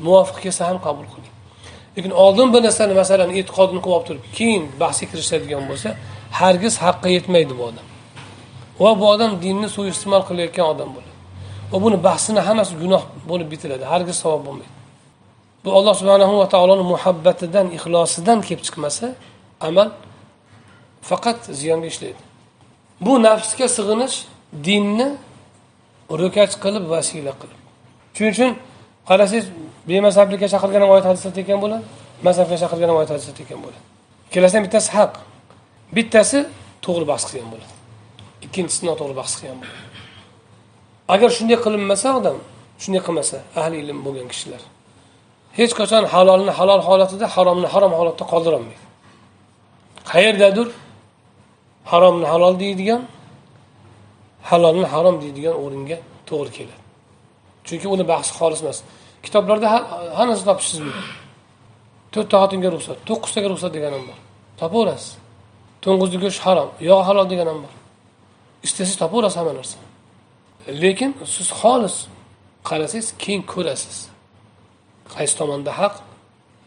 muvofiq 0.07 0.39
kelsa 0.45 0.63
ham 0.69 0.79
qabul 0.87 1.07
qiling. 1.15 1.35
Lekin 1.97 2.13
oldin 2.25 2.49
bir 2.55 2.61
narsani 2.67 2.95
masalan 3.03 3.31
e'tiqodini 3.39 3.81
qilib 3.85 3.97
olib 3.97 4.07
turib 4.09 4.25
keyin 4.39 4.65
bahsga 4.83 5.07
kirishadigan 5.11 5.65
bo'lsa 5.71 5.89
hargiz 6.41 6.75
haqqa 6.85 7.09
yetmaydi 7.17 7.53
bu 7.59 7.63
odam. 7.71 7.87
Va 8.83 8.91
bu 9.01 9.05
odam 9.15 9.31
dinni 9.45 9.69
suiiste'mol 9.77 10.23
qilayotgan 10.29 10.67
odam 10.73 10.89
bo'ladi. 10.97 11.15
Va 11.73 11.79
buni 11.85 11.97
bahsini 12.09 12.41
hammasi 12.49 12.75
gunoh 12.83 13.03
bo'lib 13.31 13.49
bitiladi 13.53 13.85
hargiz 13.93 14.17
savob 14.25 14.43
bo'lmaydi. 14.49 14.78
Bu 15.65 15.71
alloh 15.79 15.95
subhanahu 16.01 16.35
va 16.41 16.47
taoloni 16.55 16.85
muhabbatidan 16.93 17.67
ixlosidan 17.77 18.39
kelib 18.47 18.63
chiqmasa 18.67 19.07
amal 19.69 19.89
faqat 21.11 21.39
ziyonga 21.61 21.89
ishlaydi. 21.93 22.23
Bu 23.07 23.13
nafsga 23.27 23.67
sig'inish 23.77 24.17
dinni 24.67 25.09
ro'kach 26.21 26.53
qilib 26.65 26.85
vasila 26.95 27.33
qilib. 27.41 27.59
Shuning 28.17 28.33
uchun 28.37 28.51
qarasangiz 29.09 29.47
bemazhablikka 29.89 30.47
chaqirgan 30.55 30.83
oyat 30.93 31.05
hadislar 31.11 31.33
ekan 31.45 31.59
bo'ladi 31.65 31.85
mazhabga 32.27 32.57
chaqirgan 32.63 32.89
ham 32.91 32.97
oyat 33.01 33.11
hadis 33.15 33.29
ekan 33.45 33.59
bo'ladi. 33.65 33.81
Ikkalasidan 34.29 34.63
bittasi 34.67 34.91
haq 34.99 35.13
bittasi 35.97 36.39
to'g'ri 36.85 37.05
bahs 37.11 37.23
qilgan 37.29 37.49
bo'ladi. 37.53 37.73
Ikkinchisi 38.47 38.83
noto'g'ri 38.89 39.15
bahs 39.21 39.33
qilgan 39.39 39.59
bo'ladi. 39.63 39.85
Agar 41.15 41.29
shunday 41.37 41.59
qilinmasa 41.65 42.09
odam 42.19 42.37
shunday 42.83 43.03
qilmasa 43.07 43.37
ahli 43.61 43.77
ilm 43.83 43.99
bo'lgan 44.07 44.27
kishilar 44.33 44.63
hech 45.59 45.73
qachon 45.81 46.05
halolni 46.15 46.53
halol 46.59 46.81
holatida 46.89 47.27
haromni 47.35 47.69
harom 47.75 47.93
holatda 47.99 48.25
qoldirolmaydi. 48.33 48.85
Qayerdadir 50.11 50.69
haromni 51.93 52.27
halol 52.33 52.55
deydigan 52.63 53.03
halolni 54.51 54.87
harom 54.95 55.17
deydigan 55.23 55.55
o'ringa 55.63 55.99
to'g'ri 56.29 56.51
keladi. 56.57 56.83
Chunki 57.67 57.87
uni 57.95 58.05
bahsi 58.13 58.31
xolis 58.39 58.61
emas. 58.65 58.79
Kitoblarda 59.25 59.67
hammasi 60.19 60.43
topishingiz 60.49 60.81
mumkin 60.87 61.05
to'rtta 62.15 62.37
xotinga 62.43 62.69
ruxsat 62.75 62.99
to'qqiztaga 63.09 63.49
ruxsat 63.53 63.73
degan 63.77 63.93
ham 63.97 64.05
bor. 64.09 64.19
Topaverasiz. 64.61 65.11
To'ng'izni 65.85 66.19
go'sht 66.25 66.41
harom 66.47 66.69
yog' 66.91 67.05
halol 67.09 67.27
degan 67.33 67.47
ham 67.51 67.59
bor. 67.65 67.75
Istasangiz 68.67 68.97
topaverasiz 69.03 69.39
hamma 69.41 69.55
narsani 69.61 69.89
lekin 70.83 71.11
siz 71.35 71.49
xolis 71.61 71.97
qarasangiz 72.69 73.09
keyin 73.23 73.43
ko'rasiz. 73.53 73.99
Qaysi 75.15 75.35
tomonda 75.41 75.73
haq 75.81 75.95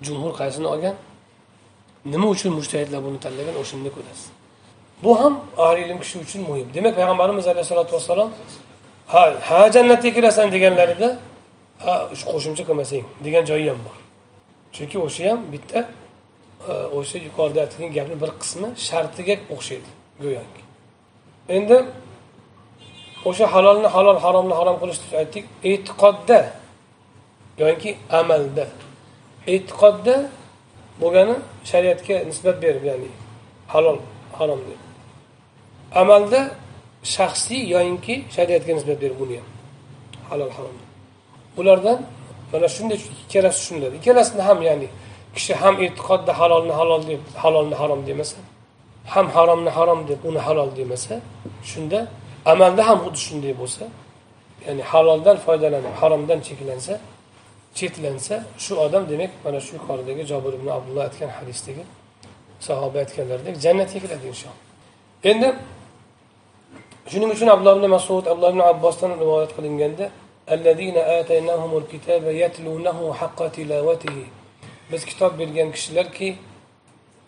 jumhur 0.05 0.31
qaysini 0.39 0.67
olgan 0.73 0.95
nima 2.13 2.27
uchun 2.35 2.51
mujtahidlar 2.59 2.99
buni 3.07 3.19
tanlagan 3.25 3.55
o'shanda 3.61 3.89
ko'rasiz. 3.95 4.27
Bu 5.03 5.11
ham 5.19 5.33
ahli 5.57 5.81
ilm 5.85 5.99
kishi 6.03 6.19
uchun 6.25 6.41
muhim. 6.49 6.67
Demak 6.75 6.93
payg'ambarimiz 6.99 7.45
alayhissalotu 7.51 7.91
vassalom 7.97 8.29
ha 9.13 9.23
ha 9.49 9.59
jannatga 9.75 10.09
kirasan 10.17 10.47
deganlarida 10.55 11.09
ha 11.83 11.93
qo'shimcha 12.31 12.63
qilmasang 12.69 13.05
degan 13.25 13.43
joyi 13.49 13.67
ham 13.71 13.79
bor. 13.87 13.97
Chunki 14.75 14.97
o'sha 15.05 15.23
ham 15.29 15.39
bitta 15.53 15.79
e, 16.69 16.71
o'sha 16.97 17.17
yuqorida 17.27 17.59
aytilgan 17.65 17.91
gapni 17.97 18.15
bir 18.23 18.31
qismi 18.41 18.67
shartiga 18.87 19.35
o'xshaydi 19.53 19.89
go'yoki. 20.23 20.61
Endi 21.57 21.77
o'sha 23.29 23.45
halolni 23.53 23.87
halol 23.95 24.17
haromni 24.25 24.55
harom 24.59 24.75
qilishni 24.81 25.05
aytdik 25.21 25.45
e'tiqodda 25.71 26.39
yoki 27.61 27.91
amalda. 28.19 28.65
E'tiqodda 29.53 30.15
bo'lgani 31.01 31.35
shariatga 31.71 32.15
nisbat 32.29 32.57
berib 32.63 32.83
ya'ni 32.89 33.09
halol 33.73 33.99
harom 34.37 34.61
deb. 34.69 34.81
Amalda 36.01 36.39
shaxsiy 37.15 37.61
yoyinki 37.73 38.15
shariatga 38.35 38.71
nisbat 38.77 38.97
berib 39.03 39.17
buni 39.21 39.35
ham 39.39 39.49
halol 40.29 40.51
harom. 40.57 40.75
Bulardan 41.57 41.99
mana 42.51 42.67
shunday 42.75 42.97
ikkalasi 43.23 43.59
shunday. 43.67 43.89
Ikkalasini 43.99 44.41
ham 44.49 44.59
ya'ni 44.69 44.87
kishi 45.35 45.53
ham 45.61 45.75
e'tiqodda 45.85 46.31
halolni 46.39 46.73
halol 46.79 47.01
deb 47.11 47.21
halolni 47.43 47.75
harom 47.81 48.01
demasa 48.09 48.39
ham 49.13 49.27
haromni 49.35 49.71
harom 49.77 49.99
deb 50.09 50.19
uni 50.29 50.39
halol 50.47 50.69
demasa 50.79 51.15
shunda 51.71 51.99
amalda 52.51 52.81
ham 52.89 52.99
xuddi 53.05 53.19
shunday 53.27 53.53
bo'lsa 53.61 53.83
ya'ni 54.65 54.83
haloldan 54.91 55.37
foydalanib 55.45 55.95
haromdan 56.01 56.39
cheklansa 56.47 56.93
chetlansa 57.77 58.35
shu 58.63 58.73
odam 58.85 59.03
demak 59.11 59.31
mana 59.43 59.59
shu 59.65 59.71
yuqoridagi 59.77 60.23
jobir 60.31 60.53
ibn 60.59 60.67
abdulloh 60.77 61.03
aytgan 61.07 61.29
hadisdagi 61.37 61.83
sahoba 62.67 62.97
aytganlaridek 63.03 63.55
jannatga 63.65 63.97
kiradi 64.03 64.25
inshaalloh. 64.33 64.63
Endi 65.29 65.49
shuning 67.11 67.31
uchun 67.35 67.47
abdulloh 67.55 67.75
ibn 67.79 67.87
masud 67.97 68.23
abdulloh 68.31 68.51
ibn 68.55 68.61
abbosdan 68.71 69.11
rivoyat 69.21 69.51
qilinganda 69.57 70.05
biz 74.91 75.05
kitob 75.05 75.31
bergan 75.39 75.69
kishilarki 75.75 76.29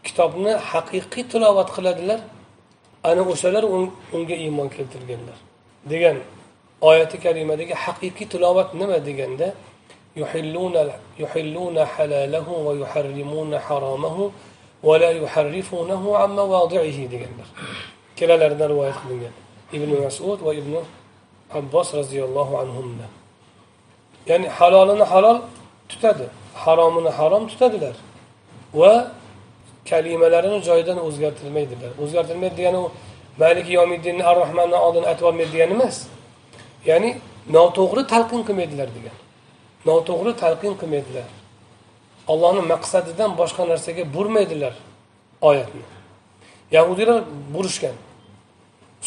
kitobni 0.04 0.54
haqiqiy 0.72 1.24
tilovat 1.32 1.70
qiladilar 1.76 2.20
ana 3.10 3.22
o'shalar 3.34 3.64
unga 4.16 4.36
iymon 4.46 4.70
keltirganlar. 4.76 5.38
Degan 5.92 6.18
oyati 6.90 7.18
karimadagi 7.26 7.74
haqiqiy 7.86 8.28
tilovat 8.34 8.70
nima 8.82 8.98
deganda 9.08 9.48
يحلون 11.19 11.85
حلاله 11.85 12.49
ويحرمون 12.67 13.59
حرامه 13.59 14.31
ولا 14.83 15.11
يحرفونه 15.11 16.17
عن 16.17 16.31
مواضعه 16.37 16.99
deganlar 17.13 17.49
ikkalalaridan 18.15 18.69
rivoyat 18.73 18.97
qilingan 19.03 19.35
ibn 19.77 19.91
masud 20.05 20.39
va 20.47 20.53
ibn 20.61 20.75
abbos 21.59 21.89
roziyallohu 22.01 22.59
anhudan 22.63 23.11
ya'ni 24.31 24.49
halolini 24.59 25.05
halol 25.13 25.39
tutadi 25.91 26.27
haromini 26.55 27.11
harom 27.19 27.45
tutadilar 27.51 27.97
va 28.81 28.93
kalimalarini 29.91 30.59
joyidan 30.69 30.99
o'zgartirmaydilar 31.07 31.91
o'zgartirmaydi 32.03 32.57
degani 32.61 32.79
u 32.85 32.87
maliki 33.43 33.73
yomiddinni 33.79 34.23
ar 34.31 34.37
rohmanni 34.43 34.77
oldini 34.87 35.07
aytib 35.11 35.25
olmaydi 35.31 35.53
degani 35.57 35.73
emas 35.79 35.97
ya'ni 36.91 37.11
noto'g'ri 37.57 38.03
talqin 38.13 38.41
qilmaydilar 38.49 38.89
degan 38.99 39.17
noto'g'ri 39.88 40.32
talqin 40.44 40.74
qilmaydilar. 40.82 41.30
Ollohni 42.32 42.64
maqsadidan 42.74 43.32
boshqa 43.42 43.64
narsaga 43.72 44.04
burmaydilar 44.16 44.74
oyatni. 45.50 45.86
Yahudiylar 46.76 47.20
burishgan. 47.54 47.96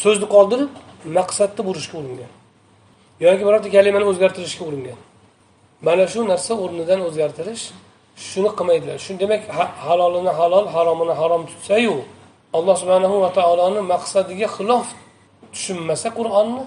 So'zni 0.03 0.27
qoldirib 0.35 0.71
maqsadni 1.17 1.61
burishga 1.69 1.95
uringan. 2.01 2.31
Yoki 3.25 3.43
birorta 3.47 3.69
kalimani 3.75 4.05
o'zgartirishga 4.11 4.63
uringan. 4.69 4.99
Mana 5.87 6.05
shu 6.13 6.19
narsa 6.31 6.51
o'rnidan 6.63 6.99
o'zgartirish 7.07 7.63
shuni 8.29 8.49
qilmaydilar. 8.57 8.97
Shu 9.05 9.11
demak 9.23 9.41
halolini 9.85 10.31
halol 10.39 10.65
haromini 10.75 11.13
harom 11.21 11.43
tutsayu 11.51 11.95
alloh 12.57 12.75
subhanahu 12.81 13.15
va 13.23 13.29
taoloni 13.39 13.81
maqsadiga 13.93 14.47
xilof 14.57 14.87
tushunmasa 15.53 16.09
qur'onni 16.17 16.63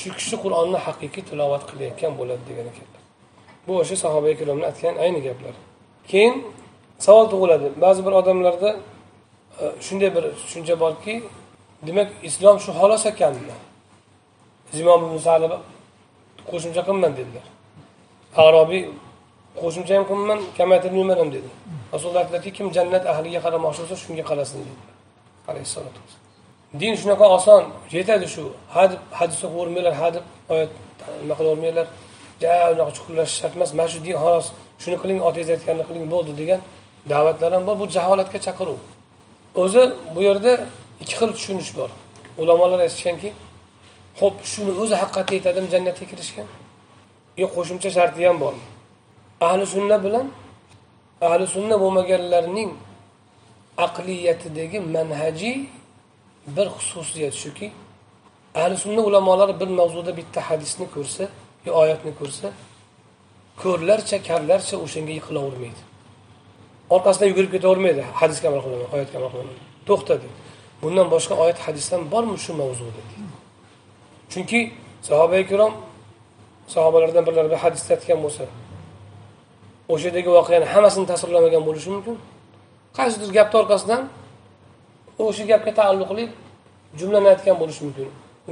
shu 0.00 0.08
kishi 0.18 0.36
qur'onni 0.44 0.78
haqiqiy 0.86 1.22
tilovat 1.28 1.62
qilayotgan 1.70 2.12
bo'ladi 2.20 2.42
degan 2.50 2.66
ekanlar. 2.72 3.05
Bu 3.68 3.72
o'sha 3.80 3.96
sahoba 3.96 4.28
ikromni 4.30 4.66
aytgan 4.70 4.94
ayni 5.04 5.20
gaplar. 5.26 5.54
Keyin 6.10 6.34
savol 6.98 7.26
tug'iladi. 7.32 7.68
Ba'zi 7.80 8.06
bir 8.06 8.12
odamlarda 8.12 8.70
e, 9.60 9.64
shunday 9.86 10.10
bir 10.16 10.22
tushuncha 10.40 10.80
borki 10.80 11.14
demak 11.86 12.08
islom 12.28 12.56
shu 12.64 12.70
xolos 12.80 13.06
ekanmi? 13.12 13.56
Zimom 14.76 15.02
qo'shimcha 16.50 16.82
qilman 16.88 17.12
dedilar. 17.18 17.46
Arobiy 18.44 18.82
qo'shimcha 19.60 19.92
ham 19.96 20.04
qilmayman 20.10 20.40
kamaytirmayman 20.58 21.28
dedi. 21.36 21.50
Rasululloh 21.92 22.20
aytdilarki 22.22 22.50
kim 22.58 22.66
jannat 22.76 23.04
ahliga 23.12 23.40
qaramoqchi 23.46 23.80
bo'lsa 23.82 23.96
shunga 24.04 24.24
qarasin 24.30 24.58
dedilar. 24.62 24.90
Alayhissalotu 25.50 26.00
din 26.80 26.94
shunaqa 27.00 27.26
oson 27.36 27.62
yetadi 27.96 28.26
shu. 28.34 28.42
Ha 28.74 28.82
deb 28.90 29.00
hadis 29.18 29.38
o'qivermanglar 29.46 29.94
ha 30.00 30.08
deb 30.14 30.24
oyat 30.54 30.70
nima 31.22 31.34
qilavermanglar 31.38 31.86
ja 32.42 32.54
unaqa 32.72 32.92
chuqurlashish 32.96 33.38
shart 33.40 33.54
emas. 33.56 33.70
Mana 33.78 33.88
shu 33.92 33.98
din 34.06 34.16
xolos 34.22 34.46
shuni 34.82 34.96
qiling 35.02 35.18
otangiz 35.28 35.48
aytganini 35.54 35.84
qiling 35.88 36.06
bo'ldi 36.14 36.32
degan 36.40 36.60
da'vatlar 37.10 37.50
ham 37.56 37.62
bor. 37.68 37.76
Bu 37.82 37.86
jaholatga 37.96 38.38
chaqiruv. 38.46 38.78
O'zi 39.62 39.82
bu 40.14 40.20
yerda 40.28 40.52
ikki 41.02 41.14
xil 41.20 41.30
tushunish 41.36 41.72
bor. 41.78 41.90
Ulamolar 42.42 42.80
aytishganki 42.86 43.28
ho'p 44.20 44.36
shuni 44.52 44.72
o'zi 44.82 44.94
haqiqatda 45.02 45.32
yetadimi 45.38 45.68
jannatga 45.74 46.04
kirishga 46.10 46.42
yo 47.40 47.46
qo'shimcha 47.54 47.90
sharti 47.96 48.20
ham 48.28 48.36
bor. 48.44 48.54
Ahli 49.48 49.64
sunna 49.74 49.96
bilan 50.04 50.26
ahli 51.28 51.46
sunna 51.54 51.76
bo'lmaganlarning 51.82 52.70
aqliyatidagi 53.86 54.78
manhajiy 54.96 55.56
bir 56.56 56.66
xususiyat 56.76 57.34
shuki 57.42 57.66
ahli 58.60 58.76
sunna 58.84 59.00
ulamolari 59.08 59.54
bir 59.60 59.68
mavzuda 59.80 60.12
bitta 60.16 60.40
hadisni 60.48 60.86
ko'rsa 60.94 61.24
oyatni 61.80 62.12
ko'rsa 62.20 62.48
ko'rlarcha 63.62 64.16
karlarcha 64.28 64.76
o'shanga 64.84 65.12
yiqilavermaydi 65.18 65.82
orqasidan 66.94 67.28
yugurib 67.32 67.50
ketavermaydi 67.56 68.02
hadisga 68.20 68.46
amal 68.50 68.60
qilaman 68.64 68.88
oyatga 68.94 69.16
amal 69.20 69.30
qilaman. 69.34 69.56
To'xtadi. 69.88 70.28
Bundan 70.82 71.06
boshqa 71.14 71.34
oyat 71.44 71.58
hadisdan 71.66 72.00
bormi 72.12 72.36
shu 72.44 72.52
mavzuda 72.60 72.92
deydi 72.96 73.26
chunki 74.32 74.60
sahoba 75.08 75.36
ikrom 75.44 75.72
sahobalardan 76.74 77.26
birlari 77.26 77.50
bir 77.50 77.56
hadisda 77.64 77.90
aytgan 77.94 78.18
bo'lsa 78.24 78.44
o'sha 79.92 80.04
yerdagi 80.08 80.30
voqeani 80.36 80.66
hammasini 80.74 81.06
tasvirlamagan 81.12 81.62
bo'lishi 81.68 81.90
mumkin. 81.94 82.16
Qaysidir 82.98 83.30
gapni 83.38 83.56
orqasidan 83.62 84.02
o'sha 85.26 85.44
gapga 85.50 85.72
taalluqli 85.80 86.24
jumlani 86.98 87.28
aytgan 87.34 87.56
bo'lishi 87.62 87.82
mumkin. 87.86 88.08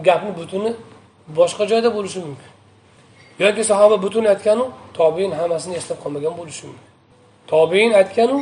Gapni 0.09 0.31
butuni 0.39 0.71
boshqa 1.39 1.65
joyda 1.71 1.89
bo'lishi 1.97 2.21
mumkin. 2.27 2.51
Yoki 3.39 3.65
sahoba 3.65 4.03
butun 4.03 4.25
aytganu 4.25 4.65
tobein 4.99 5.33
hammasini 5.41 5.75
eslab 5.81 5.99
qolmagan 6.05 6.35
bo'lishi 6.39 6.63
mumkin. 6.67 6.89
Tobein 7.53 7.93
aytganu 8.01 8.37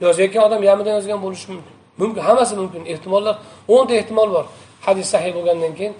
yozayotgan 0.00 0.42
odam 0.48 0.62
yamidan 0.68 0.94
yozgan 0.98 1.20
bo'lishi 1.24 1.46
mumkin. 1.52 1.74
Mumkin 2.00 2.22
hammasi 2.28 2.54
mumkin. 2.56 2.82
Ehtimollar 2.92 3.34
o'nta 3.68 3.94
ehtimol 4.00 4.28
bor. 4.36 4.44
Hadis 4.86 5.06
sahiy 5.12 5.32
bo'lgandan 5.36 5.72
keyin 5.78 5.94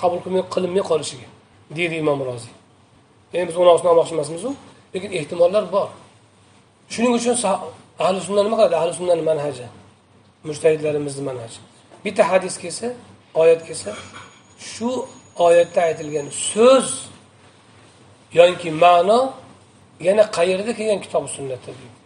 qabul 0.00 0.18
qilinmay 0.54 0.84
qolishiga. 0.90 1.26
Deydi 1.76 1.94
imom 2.04 2.20
roziy 2.28 2.54
endi 3.34 3.48
biz 3.48 3.56
uni 3.56 3.68
olmoqchi 3.68 4.14
emasmizu 4.14 4.50
lekin 4.94 5.10
ehtimollar 5.18 5.64
bor. 5.72 5.88
Shuning 6.92 7.14
uchun 7.18 7.34
ahli 8.04 8.20
sunna 8.26 8.42
nima 8.46 8.56
qiladi? 8.58 8.76
Ahli 8.76 8.92
sunnani 9.00 9.22
manhaji. 9.30 9.66
Mushtahidlarimizni 10.48 11.22
manhaji. 11.30 11.58
Bitta 12.04 12.22
hadis 12.30 12.54
kelsa 12.62 12.86
oyat 13.34 13.60
kelsa 13.66 13.90
shu 14.72 14.88
oyatda 15.46 15.80
aytilgan 15.88 16.26
so'z 16.52 16.86
yoki 18.38 18.70
ma'no 18.84 19.20
yana 20.08 20.22
qayerda 20.36 20.72
kelgan 20.78 21.00
kitobi 21.04 21.28
sunnatda 21.36 21.70
deydi. 21.78 21.96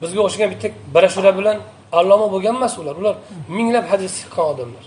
Bizga 0.00 0.20
o'xshagan 0.26 0.48
bitta 0.54 0.68
brashura 0.94 1.32
bilan 1.38 1.58
alloma 1.98 2.26
bo'lgan 2.34 2.54
emas 2.60 2.74
ular. 2.82 2.94
Ular 3.00 3.16
minglab 3.56 3.86
hadis 3.92 4.12
chiqqan 4.20 4.44
odamlar. 4.52 4.84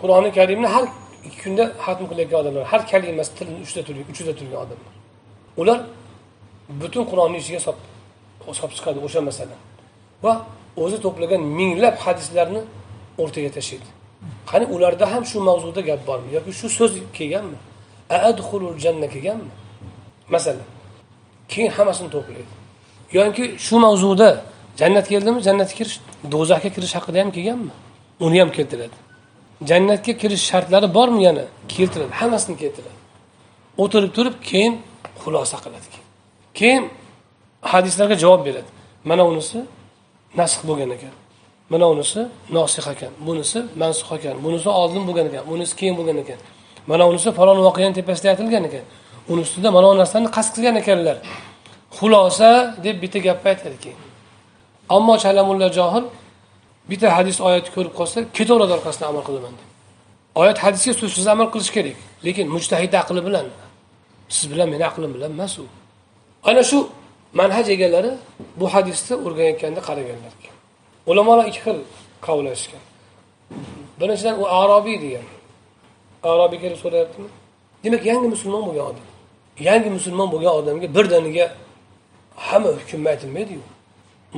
Qur'oni 0.00 0.30
karimni 0.38 0.68
har 0.74 0.84
ikki 1.26 1.38
kunda 1.44 1.64
hatm 1.84 2.04
qilayotgan 2.10 2.38
odamlar 2.42 2.64
har 2.72 2.80
kalimasi 2.92 3.30
tilini 3.38 3.60
uchta 3.66 3.80
turgan 3.86 4.06
uchida 4.12 4.32
turgan 4.38 4.58
odamlar. 4.64 4.94
Ular 5.60 5.78
butun 6.80 7.04
qur'onni 7.10 7.38
ichiga 7.42 7.60
solib 7.66 8.72
chiqadi 8.78 8.98
o'sha 9.06 9.20
masala. 9.28 9.56
Va 10.24 10.32
o'zi 10.84 10.96
to'plagan 11.04 11.42
minglab 11.58 11.96
hadislarni 12.04 12.60
o'rtaga 13.22 13.50
tashlaydi. 13.56 13.88
Qani 14.50 14.64
ularda 14.74 15.04
ham 15.12 15.22
shu 15.30 15.38
mavzuda 15.48 15.80
gap 15.88 16.00
bormi 16.08 16.28
yoki 16.36 16.52
shu 16.60 16.66
so'z 16.78 16.92
kelganmi? 17.18 17.58
Adxulul 18.30 18.76
janna 18.84 19.08
kelganmi? 19.14 19.50
Masalan 20.34 20.66
keyin 21.48 21.70
hammasini 21.76 22.08
to'playdi. 22.14 22.52
Yoki 23.12 23.44
shu 23.66 23.74
mavzuda 23.84 24.30
jannat 24.80 25.06
keldimi? 25.12 25.38
Jannatga 25.46 25.74
kirish 25.78 25.96
do'zaxga 26.32 26.70
kirish 26.76 26.94
haqida 26.98 27.18
ham 27.22 27.30
kelganmi? 27.36 27.72
Uni 28.26 28.38
ham 28.42 28.50
keltiradi. 28.56 28.96
Jannatga 29.70 30.12
kirish 30.22 30.44
shartlari 30.50 30.88
bormi 30.96 31.20
yana? 31.28 31.44
Keltiradi 31.74 32.12
hammasini 32.20 32.56
keltiradi. 32.62 32.98
O'tirib 33.82 34.10
turib 34.16 34.36
keyin 34.50 34.74
xulosa 35.22 35.56
qiladi 35.64 35.88
keyin. 36.58 36.84
Hadislarga 37.72 38.16
javob 38.24 38.40
beradi. 38.46 38.70
Mana 39.04 39.22
unisi 39.30 39.58
nasx 40.38 40.60
bo'lgan 40.68 40.90
ekan. 40.96 41.14
Mana 41.70 41.86
unisi 41.94 42.20
nosih 42.56 42.86
ekan. 42.92 43.12
Bunisi 43.26 43.58
mansux 43.80 44.10
ekan. 44.18 44.36
Bunisi 44.44 44.68
oldin 44.68 45.02
bo'lgan 45.08 45.26
ekan. 45.30 45.42
Bunisi 45.50 45.74
keyin 45.80 45.94
bo'lgan 45.98 46.16
ekan. 46.22 46.38
Mana 46.86 47.04
unisi 47.10 47.28
falon 47.38 47.58
voqeani 47.66 47.94
tepasida 47.98 48.28
aytilgan 48.32 48.64
ekan. 48.68 48.84
Uni 49.30 49.40
ustida 49.46 49.68
mana 49.76 49.86
bu 49.90 49.96
narsani 50.02 50.28
qasd 50.36 50.52
qilgan 50.56 50.76
ekanlar. 50.82 51.16
Xulosa 51.96 52.50
deb 52.84 52.96
bitta 53.02 53.18
gapni 53.26 53.48
aytadi 53.52 53.78
keyin 53.84 54.06
ammo 54.88 55.14
chalamulla 55.18 55.68
johil 55.78 56.04
bitta 56.90 57.08
hadis 57.16 57.36
oyatni 57.40 57.70
ko'rib 57.76 57.94
qolsa 57.98 58.18
ketaveradi 58.36 58.72
orqasidan 58.78 59.08
amal 59.12 59.22
qilaman 59.28 59.52
deb. 59.58 59.68
Oyat 60.40 60.58
hadisga 60.64 60.92
so'zsiz 61.00 61.26
amal 61.34 61.48
qilish 61.54 61.70
kerak 61.76 61.98
lekin 62.26 62.46
mujtahid 62.56 62.92
aqli 63.02 63.20
bilan. 63.26 63.46
Siz 64.34 64.44
bilan 64.52 64.68
meni 64.74 64.84
aqlim 64.90 65.10
bilan 65.16 65.30
emas 65.36 65.54
u. 65.62 65.64
Ana 66.48 66.62
shu 66.70 66.78
manhaj 67.40 67.66
egalari 67.76 68.12
bu 68.60 68.66
hadisni 68.74 69.14
o'rganayotganda 69.26 69.80
qaraganlar. 69.88 70.32
Ulamolar 71.10 71.46
ikki 71.50 71.60
xil 71.66 71.78
qavlashgan. 72.26 72.84
Birinchidan 74.00 74.34
u 74.42 74.44
arobiy 74.60 74.96
degan. 75.04 75.26
Arobiy 76.30 76.58
kelib 76.64 76.78
so'rayaptimi? 76.84 77.28
Demak 77.84 78.02
yangi 78.10 78.28
musulmon 78.34 78.62
bo'lgan 78.68 78.86
odam. 78.90 79.06
Yangi 79.60 79.90
musulmon 79.90 80.28
bo'lgan 80.32 80.54
odamga 80.60 80.94
birdaniga 80.96 81.46
hamma 82.36 82.68
hukmni 82.68 83.08
aytilmaydiyu. 83.14 83.62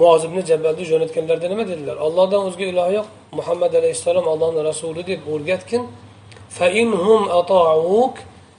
Muoz 0.01 0.25
ibn 0.25 0.39
jabalni 0.51 0.85
jo'natganlarida 0.91 1.49
nima 1.53 1.64
dedilar? 1.69 1.97
Ollohdan 2.07 2.41
o'zga 2.49 2.64
iloh 2.73 2.89
yo'q 2.99 3.07
muhammad 3.39 3.73
alayhissalom 3.81 4.27
ollohni 4.33 4.61
rasuli 4.71 5.03
deb 5.11 5.21
o'rgatgin. 5.33 5.83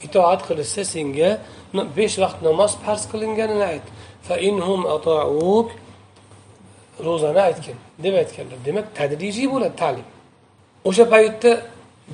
Itoat 0.07 0.41
qilishsa 0.47 0.83
senga 0.93 1.29
besh 1.97 2.15
vaqt 2.23 2.39
namoz 2.47 2.71
farz 2.83 3.03
qilinganini 3.11 3.65
ayt. 3.73 3.85
Ro'zani 7.07 7.41
aytgin 7.47 7.77
deb 8.03 8.13
aytganlar. 8.21 8.57
Demak 8.67 8.85
tadrijiy 8.97 9.47
bo'ladi 9.53 9.75
ta'lim. 9.81 10.07
O'sha 10.89 11.05
paytda 11.13 11.51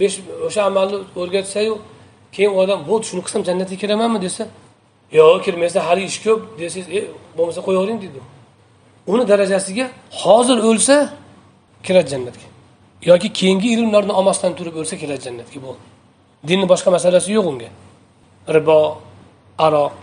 besh 0.02 0.16
o'sha 0.48 0.62
amalni 0.70 0.98
o'rgatsayu 1.22 1.74
keyin 2.36 2.52
u 2.56 2.58
odam 2.64 2.80
bo'ldi 2.90 3.06
shuni 3.10 3.22
qilsam 3.26 3.42
jannatga 3.48 3.76
kiramanmi? 3.84 4.20
desa 4.26 4.44
yo'q 5.20 5.40
kirmaysan 5.46 5.82
hali 5.88 6.02
ish 6.10 6.20
ko'p. 6.26 6.40
desangiz 6.60 6.88
e 6.98 7.00
bo'lmasa 7.38 7.62
qo'yavering 7.68 8.00
deydi 8.04 8.20
uni 9.14 9.24
darajasiga 9.32 9.86
hozir 10.24 10.58
o'lsa 10.70 10.96
kiradi 11.86 12.10
jannatga. 12.14 12.48
Yoki 13.10 13.28
keyingi 13.40 13.68
ilmlarni 13.76 14.14
olmasdan 14.20 14.52
turib 14.60 14.76
o'lsa 14.82 14.96
kiradi 15.02 15.22
jannatga 15.28 15.60
bo'ldi 15.66 15.84
dinni 16.48 16.66
boshqa 16.72 16.90
masalasi 16.98 17.30
yo'q 17.38 17.46
unga. 17.52 17.70
Ribo 18.56 18.80
aroq 19.66 19.94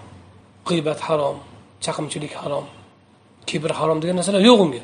g'iybat 0.68 1.00
harom 1.08 1.36
chaqimchilik 1.84 2.32
harom 2.42 2.66
kibr 3.48 3.70
harom 3.80 3.98
degan 4.02 4.16
narsalar 4.20 4.42
yo'q 4.50 4.58
unga. 4.66 4.82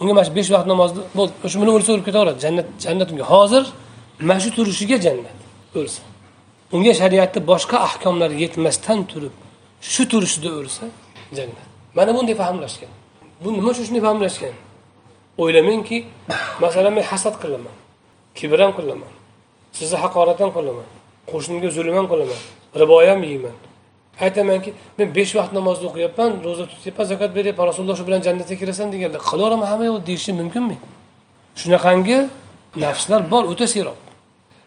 Unga 0.00 0.12
mana 0.16 0.24
shu 0.28 0.32
besh 0.38 0.50
vaqt 0.54 0.66
namozni 0.72 1.00
bo'ldi 1.18 1.32
o'sha 1.46 1.56
bilan 1.60 1.72
o'lsa 1.78 1.90
o'lib 1.94 2.06
ketaveradi. 2.08 2.38
Jannat 2.44 2.66
jannat 2.84 3.08
unga. 3.12 3.24
Hozir 3.34 3.64
mana 4.28 4.40
shu 4.44 4.50
turishiga 4.56 4.96
jannat 5.06 5.36
o'lsa. 5.80 6.00
Unga 6.72 6.92
shariatni 7.00 7.40
boshqa 7.50 7.76
ahkomlar 7.88 8.30
yetmasdan 8.42 8.98
turib 9.10 9.34
shu 9.92 10.02
turishida 10.10 10.50
o'lsa 10.60 10.84
jannat. 11.36 11.66
Mana 11.98 12.10
bunday 12.16 12.34
fahmlashgan 12.42 12.92
bu 13.42 13.48
nima 13.56 13.70
uchun 13.72 13.84
shunday 13.88 14.02
fahmlashgan 14.08 14.54
o'ylamangki 15.42 15.98
masalan 16.64 16.92
men 16.96 17.04
hasad 17.10 17.34
qilaman 17.42 17.74
kibr 18.38 18.58
ham 18.64 18.72
qilaman 18.78 19.12
sizni 19.78 19.98
haqorat 20.04 20.38
ham 20.42 20.50
qilaman 20.56 20.88
qo'shnimga 21.30 21.68
zulm 21.76 21.94
ham 21.98 22.06
qilaman 22.12 22.40
ribo 22.80 22.96
ham 23.10 23.20
yeyman. 23.30 23.56
Aytamanki 24.26 24.70
men 24.98 25.08
besh 25.16 25.32
vaqt 25.38 25.52
namozni 25.58 25.86
o'qiyapman 25.90 26.30
ro'za 26.46 26.64
tutyapman 26.72 27.06
zakot 27.12 27.30
beryapman 27.38 27.64
rasululloh 27.70 27.96
shu 28.00 28.04
bilan 28.08 28.20
jannatga 28.26 28.54
kirasan 28.62 28.88
deganlar 28.94 29.20
qilaveraman 29.30 29.66
hamma 29.72 29.84
yo'q 29.90 29.98
deyishi 30.08 30.30
mumkinmi? 30.40 30.76
Shunaqangi 31.60 32.18
nafslar 32.84 33.20
bor 33.32 33.44
o'ta 33.52 33.66
serob. 33.74 33.98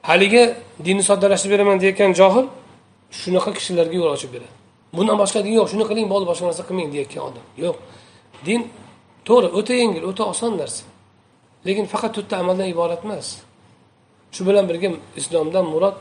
Haligi 0.09 0.43
dinni 0.85 1.03
soddalashtirib 1.09 1.53
beraman 1.55 1.77
deyayotgan 1.81 2.11
johil 2.19 2.45
shunaqa 3.21 3.51
kishilarga 3.57 3.95
yo'l 4.01 4.11
ochib 4.15 4.31
beradi. 4.35 4.53
Bundan 4.97 5.17
boshqa 5.21 5.39
din 5.45 5.53
yo'q 5.59 5.67
shuni 5.71 5.85
qiling 5.89 6.07
bo'ldi 6.13 6.25
boshqa 6.31 6.45
narsa 6.49 6.63
qilmang 6.67 6.89
deyayotgan 6.93 7.23
odam. 7.29 7.45
Yo'q. 7.63 7.77
Din 8.47 8.61
to'g'ri 9.27 9.47
o'ta 9.59 9.73
yengil 9.81 10.03
o'ta 10.09 10.23
oson 10.33 10.51
narsa. 10.61 10.83
Lekin 11.65 11.85
faqat 11.93 12.11
to'rtta 12.15 12.35
amaldan 12.43 12.67
iborat 12.73 13.01
emas. 13.07 13.27
Shu 14.33 14.41
bilan 14.47 14.65
birga 14.69 14.89
islomdan 15.19 15.65
murod 15.73 15.97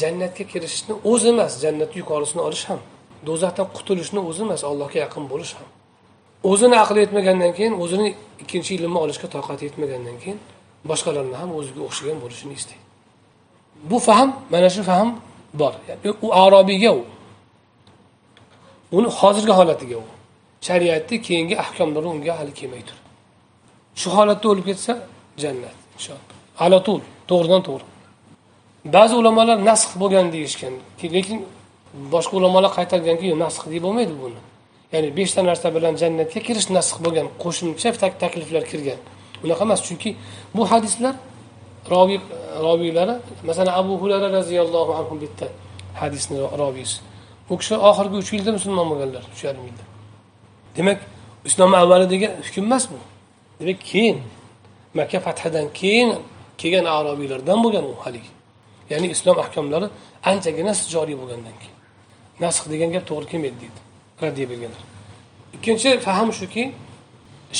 jannatga 0.00 0.44
kirishni 0.52 0.94
o'zi 1.10 1.28
emas 1.34 1.52
jannatni 1.64 1.96
yuqorisini 2.02 2.42
olish 2.48 2.64
ham 2.70 2.80
do'zaxdan 3.28 3.66
qutulishni 3.76 4.20
o'zi 4.28 4.42
emas 4.46 4.62
allohga 4.70 4.98
yaqin 5.04 5.24
bo'lish 5.32 5.52
ham. 5.58 5.68
O'zini 6.50 6.76
aqli 6.84 6.98
yetmagandan 7.04 7.52
keyin 7.58 7.74
o'zini 7.84 8.08
ikkinchi 8.42 8.70
ilmni 8.78 8.98
olishga 9.04 9.28
toqati 9.36 9.62
yetmagandan 9.68 10.16
keyin 10.22 10.38
boshqalarni 10.90 11.36
ham 11.42 11.50
o'ziga 11.58 11.80
o'xshagan 11.88 12.18
bo'lishini 12.24 12.54
istaydi. 12.60 12.83
Bu 13.90 13.98
fahm 13.98 14.28
mana 14.50 14.68
shu 14.70 14.82
fahm 14.82 15.08
bor. 15.54 15.74
Ya'ni 15.88 16.14
u 16.22 16.34
arobiyga 16.34 16.92
u. 16.94 17.04
Uni 18.92 19.08
hozirgi 19.08 19.52
holatiga 19.52 19.96
u. 19.96 20.06
Shariatni 20.60 21.22
keyingi 21.22 21.54
ahkomlari 21.64 22.06
unga 22.06 22.38
hali 22.38 22.54
kelmay 22.54 22.82
turibdi 22.88 23.04
shu 24.00 24.08
holatda 24.16 24.46
o'lib 24.52 24.64
ketsa 24.70 24.92
jannat 25.42 25.76
inshaalloh 25.96 26.34
alatul 26.64 27.00
to'g'ridan 27.30 27.62
to'g'ri. 27.68 27.86
Ba'zi 28.96 29.14
ulamolar 29.20 29.58
nasx 29.70 29.90
bo'lgan 30.02 30.26
deyishgan. 30.34 30.74
Lekin 31.16 31.38
boshqa 32.14 32.34
ulamolar 32.40 32.70
qaytarganki 32.78 33.24
yo'q 33.30 33.38
nasx 33.44 33.62
deb 33.72 33.82
bo'lmaydi 33.86 34.14
buni. 34.22 34.40
Ya'ni 34.92 35.08
beshta 35.18 35.40
narsa 35.48 35.68
bilan 35.76 35.94
jannatga 36.02 36.40
kirish 36.46 36.68
nasx 36.76 36.96
bo'lgan 37.04 37.26
qo'shimcha 37.42 37.88
takliflar 38.22 38.64
kirgan. 38.70 39.00
Unaqa 39.44 39.62
emas 39.68 39.80
chunki 39.86 40.10
bu 40.56 40.62
hadislar 40.72 41.14
roviy 41.90 42.20
roviylari 42.66 43.14
masalan 43.48 43.72
abu 43.80 43.92
hurara 44.02 44.28
roziyallohu 44.38 44.92
anhu 45.00 45.14
bitta 45.22 45.46
hadisni 46.00 46.38
roviysi 46.62 47.00
u 47.50 47.58
kishi 47.58 47.74
oxirgi 47.88 48.16
uch 48.22 48.30
yilda 48.36 48.50
musulmon 48.58 48.86
bo'lganlar 48.90 49.22
uch 49.34 49.42
yarim 49.46 49.64
yilda. 49.68 49.84
Demak 50.76 50.98
islom 51.48 51.74
avvali 51.74 52.06
degan 52.14 52.32
hukm 52.46 52.64
emas 52.68 52.84
bu. 52.90 52.98
Demak 53.60 53.80
keyin 53.90 54.18
makka 54.98 55.18
fathidan 55.26 55.66
keyin 55.80 56.08
kelgan 56.60 56.86
arobiylardan 56.96 57.58
bo'lgan 57.64 57.84
u 57.92 57.94
haligi. 58.04 58.30
Ya'ni 58.90 59.06
islom 59.14 59.36
ahkomlari 59.44 59.86
anchagina 60.30 60.72
joriy 60.94 61.16
bo'lgandan 61.20 61.54
keyin. 61.60 61.76
Nasx 62.42 62.64
degan 62.72 62.90
gap 62.94 63.04
to'g'ri 63.10 63.26
kelmaydi 63.32 63.56
deydi 63.62 63.80
raddiya 64.22 64.46
berganlar. 64.52 64.82
Ikkinchi 65.56 65.90
fahm 66.06 66.28
shuki 66.40 66.64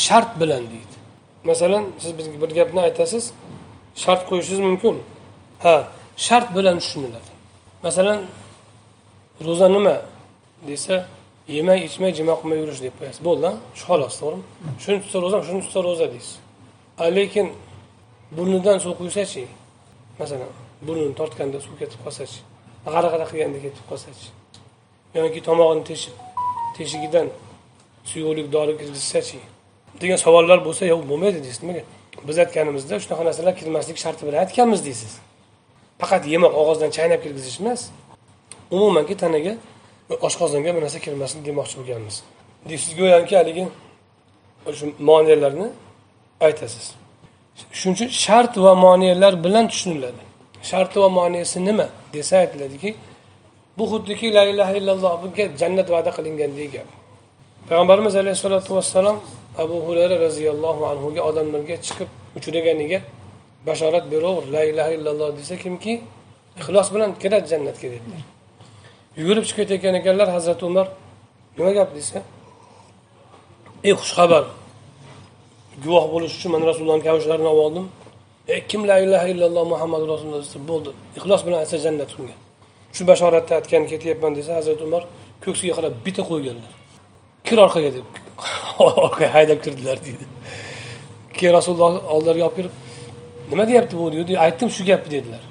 shart 0.05 0.31
bilan 0.41 0.65
deydi. 0.73 0.97
Masalan 1.51 1.85
siz 2.03 2.13
bizga 2.19 2.37
bir 2.43 2.51
gapni 2.59 2.81
aytasiz 2.87 3.25
shart 4.03 4.23
qo'yishingiz 4.29 4.61
mumkin. 4.69 4.95
Ha 5.65 5.75
shart 6.27 6.49
bilan 6.57 6.77
tushuniladi. 6.83 7.31
Masalan 7.87 8.19
ro'za 9.47 9.69
nima 9.77 9.97
desa 10.69 10.97
yemay 11.57 11.79
ichmay 11.89 12.13
jimo 12.19 12.35
qilmay 12.41 12.59
yurish 12.63 12.81
deb 12.87 12.95
qo'yasiz. 12.99 13.21
Bo'ldi 13.29 13.51
shu 13.79 13.85
xolos 13.89 14.15
to'g'rimi? 14.21 14.45
Shuni 14.83 14.99
tutsa 15.03 15.19
ro'za 15.25 15.39
shuni 15.49 15.61
tutsa 15.65 15.81
ro'za 15.89 16.07
deysiz. 16.15 16.35
Lekin 17.19 17.47
burnidan 18.37 18.79
suv 18.85 18.93
quysachi 19.01 19.45
masalan 20.19 20.51
burnini 20.87 21.15
tortganda 21.21 21.59
suv 21.67 21.75
ketib 21.81 22.01
qolsachi 22.05 22.39
g'ara 22.93 23.09
g'ara 23.13 23.27
qilganda 23.31 23.59
ketib 23.65 23.85
qolsachi 23.91 24.29
yoki 25.15 25.41
tomog'ini 25.49 25.85
teshib 25.91 26.15
teshigidan 26.77 27.27
suyuqlik 28.11 28.49
dori 28.57 28.73
kirgizsachi 28.81 29.39
degan 30.03 30.19
savollar 30.25 30.59
bo'lsa 30.67 30.83
yo'q 30.93 31.03
bo'lmaydi 31.11 31.39
deysiz 31.45 31.61
nimaga 31.65 31.83
biz 32.29 32.37
aytganimizda 32.43 32.95
shunaqa 33.05 33.25
narsalar 33.29 33.55
kirmaslik 33.61 33.99
sharti 34.05 34.23
bilan 34.27 34.39
aytganmiz 34.45 34.81
deysiz. 34.89 35.13
Faqat 36.01 36.23
yemoq 36.35 36.53
og'izdan 36.61 36.91
chaynab 36.97 37.21
kirgizish 37.25 37.59
emas. 37.63 37.81
Umumanki 38.77 39.15
tanaga 39.23 39.53
oshqozonga 40.27 40.71
bir 40.77 40.83
narsa 40.87 40.99
kirmasin 41.07 41.39
demoqchi 41.49 41.75
bo'lganmiz. 41.81 42.17
Deysiz 42.71 42.93
go'yoki 43.01 43.35
haligi 43.41 43.65
shu 44.79 44.87
monelarni 45.11 45.69
aytasiz. 46.47 46.87
Shuning 47.79 47.95
uchun 47.97 48.09
shart 48.25 48.53
va 48.65 48.73
monelar 48.87 49.35
bilan 49.45 49.65
tushuniladi. 49.73 50.23
Sharti 50.71 50.97
va 51.03 51.09
monesi 51.19 51.59
nima 51.69 51.87
desa 52.15 52.35
aytiladiki 52.45 52.91
bu 53.79 53.85
xuddiki 53.93 54.27
la 54.37 54.45
ilaha 54.53 54.73
illalloh 54.81 55.13
bunga 55.23 55.45
jannat 55.61 55.89
va'da 55.95 56.11
qilingandek 56.17 56.69
gap. 56.75 56.89
Payg'ambarimiz 57.69 58.15
alayhissalotu 58.23 58.71
vassalom 58.77 59.17
abu 59.63 59.77
hurayra 59.87 60.17
roziyallohu 60.27 60.83
anhuga 60.93 61.21
odamlarga 61.31 61.77
chiqib 61.87 62.09
uchraganiga 62.39 62.99
bashorat 63.67 64.05
beraver 64.13 64.45
la 64.55 64.63
ilaha 64.71 64.91
illalloh 64.97 65.29
desa 65.39 65.55
kimki 65.63 65.93
ixlos 66.61 66.89
bilan 66.95 67.11
kiradi 67.23 67.47
jannatga 67.53 67.89
dedilar. 67.95 68.23
Yugurib 69.19 69.45
chiqib 69.49 69.59
ketayotgan 69.63 69.95
ekanlar 70.01 70.29
hazrati 70.37 70.65
umar 70.71 70.87
nima 71.59 71.73
gap 71.79 71.91
desa? 71.99 72.19
Ey 73.87 73.93
xushxabar 74.01 74.45
guvoh 75.85 76.05
bo'lish 76.15 76.35
uchun 76.39 76.51
man 76.55 76.63
rasulullohni 76.71 77.05
kavushlarini 77.09 77.49
olib 77.53 77.65
oldim. 77.67 77.87
E 78.55 78.57
kim 78.71 78.83
la 78.91 78.97
ilaha 79.07 79.27
illalloh 79.33 79.65
muhammad 79.73 80.03
rasululloh 80.13 80.43
desa 80.47 80.59
bo'ldi. 80.71 80.91
Ixlos 81.19 81.41
bilan 81.47 81.59
aytsa 81.63 81.77
jannat 81.87 82.11
unga. 82.19 82.37
Shu 82.97 83.03
bashoratni 83.11 83.55
aytgan 83.59 83.83
ketyapman 83.91 84.33
desa 84.39 84.51
hazrati 84.59 84.83
umar 84.89 85.03
ko'ksiga 85.45 85.73
qarab 85.79 85.95
bitta 86.07 86.23
qo'yganlar. 86.31 86.73
Kir 87.47 87.59
orqaga 87.67 87.93
deb 87.99 88.24
orqaga 88.79 89.35
haydab 89.35 89.59
kirdilar 89.65 89.99
deydi. 90.05 90.25
Keyin 91.37 91.53
rasululloh 91.59 91.93
oldilariga 92.15 92.45
olib 92.47 92.57
kirib 92.57 92.75
nima 93.51 93.69
deyapti 93.69 93.95
bu? 93.99 94.13
dedi 94.13 94.39
aytdim 94.39 94.71
shu 94.71 94.85
gapni 94.85 95.11
dedilar. 95.17 95.43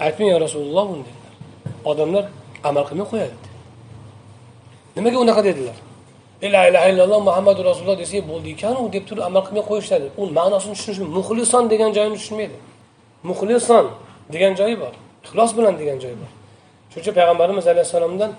Aytmang 0.00 0.28
ya 0.34 0.40
rasululloh 0.40 0.84
buni 0.90 1.02
dedilar. 1.08 1.32
Odamlar 1.90 2.24
amal 2.64 2.84
qilmay 2.88 3.06
qo'yadi. 3.12 3.36
Nimaga 4.96 5.18
unaqa? 5.24 5.44
dedilar. 5.44 5.76
La 6.42 6.68
ilaha 6.68 6.88
illalloh 6.92 7.20
muhammadu 7.28 7.60
rasululloh 7.64 7.98
desak 7.98 8.22
bo'ldi 8.30 8.48
ekanu 8.56 8.92
deb 8.94 9.04
turib 9.08 9.22
amal 9.28 9.42
qilmay 9.46 9.64
qo'yishadi 9.70 10.06
u 10.20 10.22
ma'nosini 10.38 10.74
tushunish 10.78 11.00
muxlison 11.16 11.64
degan 11.72 11.90
joyini 11.96 12.16
tushunmaydi. 12.20 12.56
Muxlison 13.28 13.86
degan 14.34 14.52
joyi 14.60 14.76
bor. 14.82 14.94
Ixlos 15.24 15.50
bilan 15.56 15.74
degan 15.80 15.98
joyi 16.04 16.16
bor. 16.22 16.30
Shuning 16.90 17.02
uchun 17.04 17.14
payg'ambarimiz 17.18 17.64
alayhissalomdan 17.72 18.30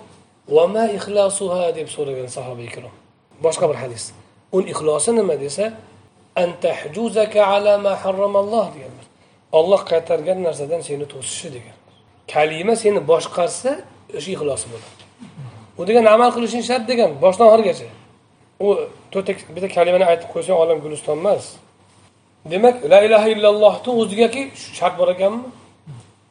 vama 0.56 0.84
ixlosuha 0.98 1.66
deb 1.78 1.88
so'ragan 1.94 2.28
sahoba 2.36 2.62
ikrom 2.70 2.94
boshqa 3.44 3.64
bir 3.70 3.78
hadis. 3.82 4.04
Uni 4.56 4.66
ixlosi 4.72 5.10
nima 5.16 5.34
desa 5.44 5.64
deganlar. 8.74 9.06
Olloh 9.58 9.80
qaytargan 9.90 10.38
narsadan 10.46 10.80
seni 10.88 11.06
to'sishi 11.12 11.48
degan. 11.56 11.76
Kalima 12.32 12.74
seni 12.82 13.00
boshqarsa 13.12 13.70
o'sha 14.16 14.30
ixlosi 14.36 14.66
bo'ladi. 14.72 15.02
U 15.78 15.82
degan 15.88 16.04
amal 16.14 16.30
qilishing 16.36 16.64
shart 16.70 16.84
degan 16.90 17.10
boshdan 17.24 17.46
oxirigacha. 17.52 17.88
U 18.64 18.66
to'rtta 19.12 19.32
bitta 19.54 19.68
kalimani 19.76 20.04
aytib 20.12 20.28
qo'ysang 20.34 20.56
olam 20.62 20.78
guliston 20.84 21.16
emas. 21.22 21.44
Demak 22.52 22.76
la 22.92 22.98
ilaha 23.06 23.28
illallohni 23.34 23.90
o'zigaki 24.00 24.42
shart 24.78 24.94
bor 25.00 25.08
ekanmi? 25.16 25.48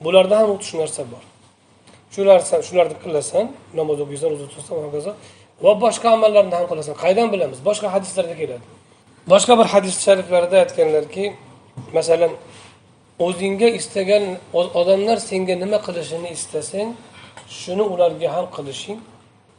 Bularda 0.06 0.36
ham 0.40 0.50
xuddi 0.52 0.66
shu 0.70 0.76
narsa 0.84 1.02
bor. 1.14 1.24
Shu 2.14 2.22
narsa 2.32 2.56
shularni 2.68 2.98
qilasan 3.04 3.46
namoz 3.80 3.98
o'qiysan 4.04 4.28
ro'za 4.34 4.46
tutasan 4.52 4.78
hokazo 4.86 5.12
va 5.64 5.72
boshqa 5.86 6.08
amallarni 6.18 6.56
ham 6.60 6.66
qilasan. 6.72 6.94
Qaydan 7.04 7.28
bilamiz? 7.34 7.60
Boshqa 7.70 7.88
hadislarda 7.96 8.36
keladi. 8.42 8.66
Boshqa 9.34 9.54
bir 9.60 9.68
hadis 9.74 9.96
shariflarida 10.06 10.58
aytganlarki 10.64 11.26
masalan 11.98 12.32
o'zingga 13.28 13.70
istagan 13.80 14.24
odamlar 14.82 15.18
senga 15.30 15.56
nima 15.64 15.78
qilishini 15.88 16.30
istasang 16.38 16.90
shuni 17.62 17.84
ularga 17.94 18.28
ham 18.36 18.46
qilishing 18.56 19.00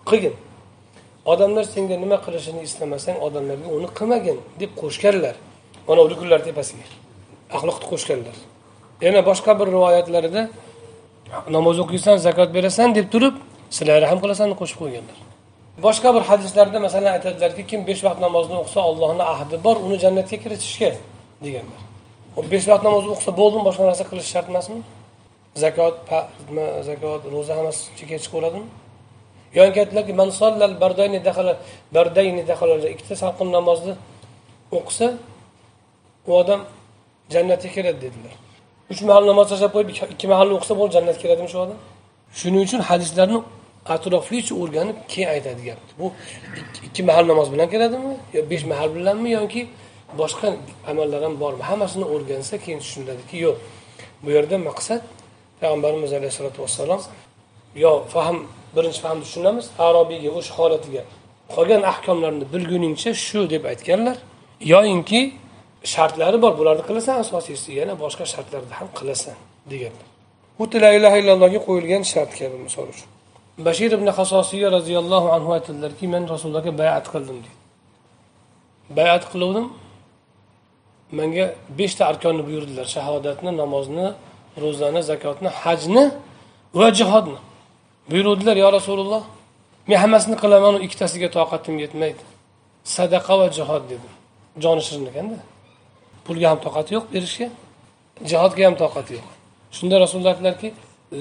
qilgin 0.09 0.35
odamlar 1.33 1.65
senga 1.75 1.97
nima 2.05 2.17
qilishini 2.27 2.61
istamasang 2.69 3.17
odamlarga 3.27 3.69
uni 3.79 3.89
qilmagin 3.99 4.39
deb 4.61 4.71
qo'shganlar. 4.81 5.35
Mana 5.89 6.01
rukunlar 6.13 6.41
tepasiga. 6.49 6.87
Axloqni 7.57 7.87
qo'shganlar. 7.93 8.37
Yana 9.07 9.21
boshqa 9.31 9.53
bir 9.61 9.67
rivoyatlarida 9.75 10.43
namoz 11.57 11.77
o'qiysan 11.85 12.17
zakot 12.27 12.49
berasan 12.57 12.89
deb 12.99 13.07
turib 13.13 13.35
sizlarni 13.77 14.07
ham 14.11 14.19
qilasan 14.23 14.49
qo'shib 14.61 14.79
qo'yganlar. 14.83 15.28
Boshqa 15.87 16.09
bir 16.15 16.23
hadislarda 16.31 16.79
masalan 16.87 17.13
aytadilarki 17.17 17.63
kim 17.71 17.81
besh 17.89 18.03
vaqt 18.07 18.21
namozni 18.27 18.57
o'qisa 18.63 18.81
ollohni 18.91 19.25
ahdi 19.35 19.57
bor 19.67 19.77
uni 19.87 19.97
jannatga 20.05 20.37
kiritishga 20.45 20.91
deganlar. 21.45 21.81
Besh 22.53 22.67
vaqt 22.71 22.85
namoz 22.89 23.05
o'qisa 23.15 23.31
bo'ldimi 23.41 23.63
boshqa 23.69 23.85
narsa 23.91 24.05
qilish 24.11 24.29
shart 24.35 24.49
emasmi? 24.53 24.79
Zakot 25.63 25.95
zakot 26.89 27.23
ro'za 27.35 27.53
hammasi 27.59 27.81
chekka 27.99 28.17
chiqib 28.23 28.35
bo'ladimi 28.37 28.67
yoki 29.59 29.79
aytdilarki 29.83 30.13
man 30.21 30.31
bardayni 30.83 31.19
bardayni 31.97 32.41
ikkita 32.95 33.15
salqin 33.23 33.49
namozni 33.59 33.95
o'qisa 34.79 35.07
u 36.29 36.31
odam 36.41 36.61
jannatga 37.35 37.69
kiradi 37.77 38.01
dedilar. 38.05 38.35
Uch 38.93 39.01
mahal 39.09 39.25
namoz 39.31 39.47
tashlab 39.53 39.71
qo'yib 39.75 39.89
ikki 40.15 40.27
mahalni 40.33 40.53
o'qisa 40.59 40.75
bo'ldi 40.81 40.93
jannatga 40.97 41.21
kiradimi 41.25 41.49
shu 41.53 41.59
odam? 41.65 41.79
Shuning 42.39 42.63
uchun 42.67 42.81
hadislarni 42.89 43.39
atroflicha 43.95 44.55
o'rganib 44.63 44.99
keyin 45.13 45.29
aytadi 45.35 45.63
gapni 45.69 45.93
bu 46.01 46.07
ikki 46.87 47.03
mahal 47.09 47.25
namoz 47.31 47.49
bilan 47.53 47.69
keladimi? 47.75 48.15
Yo 48.35 48.41
besh 48.51 48.65
mahal 48.73 48.89
bilanmi? 48.97 49.31
Yoki 49.39 49.63
boshqa 50.21 50.49
amallar 50.91 51.21
ham 51.27 51.35
bormi? 51.43 51.63
Hammasini 51.71 52.07
o'rgansa 52.15 52.55
keyin 52.65 52.81
tushuniladiki 52.85 53.37
yo'q. 53.47 53.57
Bu 54.23 54.29
yerda 54.37 54.57
maqsad 54.69 55.03
payg'ambarimiz 55.61 56.11
alayhissalotu 56.19 56.59
vassalom 56.65 57.01
yo 57.85 57.93
fahm 58.15 58.37
birinchi 58.77 59.01
fahmni 59.05 59.23
tushunamiz 59.27 59.67
arobiyga 59.87 60.31
o'sha 60.39 60.53
holatiga 60.59 61.03
qolgan 61.55 61.83
ahkomlarni 61.93 62.45
bilguningcha 62.55 63.11
shu 63.27 63.41
deb 63.53 63.63
aytganlar. 63.73 64.17
Yoyinki 64.73 65.21
shartlari 65.95 66.39
bor 66.45 66.53
bularni 66.59 66.85
qilasan 66.89 67.17
asosiysi 67.25 67.71
yana 67.81 67.95
boshqa 68.05 68.25
shartlarni 68.33 68.75
ham 68.79 68.89
qilasan 68.99 69.37
deganlar 69.73 70.07
xuddi 70.59 70.77
la 70.85 70.91
ilaha 70.99 71.17
illallohga 71.21 71.61
qo'yilgan 71.69 72.03
shart 72.13 72.31
kabi 72.39 72.57
misol 72.67 72.87
uchun. 72.93 73.09
Bashir 73.67 73.91
ibn 73.93 74.07
hasosiya 74.07 74.69
roziyallohu 74.77 75.29
anhu 75.37 75.53
aytadilarki 75.57 76.09
men 76.15 76.23
rasulullohga 76.29 76.79
bayat 76.79 77.07
qildim 77.13 77.39
deydi. 77.45 77.59
Bayat 78.99 79.25
qiluvdim. 79.33 79.67
Menga 81.19 81.55
beshta 81.79 82.03
arkonni 82.11 82.43
buyurdilar. 82.49 82.87
Shahodatni 82.95 83.51
namozni 83.63 84.07
ro'zani 84.63 85.03
zakotni 85.11 85.49
hajni 85.63 86.05
va 86.81 86.89
jihodni 86.99 87.39
buyuruvdilar. 88.11 88.57
Yo 88.65 88.69
rasululloh 88.79 89.23
men 89.89 89.99
hammasini 90.03 90.37
qilaman 90.43 90.75
ikkitasiga 90.87 91.29
toqatim 91.39 91.75
yetmaydi. 91.85 92.23
Sadaqa 92.97 93.35
va 93.41 93.47
jihod 93.59 93.83
dedim. 93.91 94.13
Joni 94.63 94.83
shirin 94.89 95.07
ekanda. 95.11 95.39
Pulga 96.27 96.47
ham 96.51 96.61
toqati 96.67 96.91
yo'q 96.97 97.07
berishga. 97.15 97.49
Jihodga 98.31 98.63
ham 98.67 98.77
toqati 98.85 99.13
yo'q. 99.19 99.29
Shunda 99.77 99.97
rasululloh 100.05 100.33
aytdilarki 100.35 100.69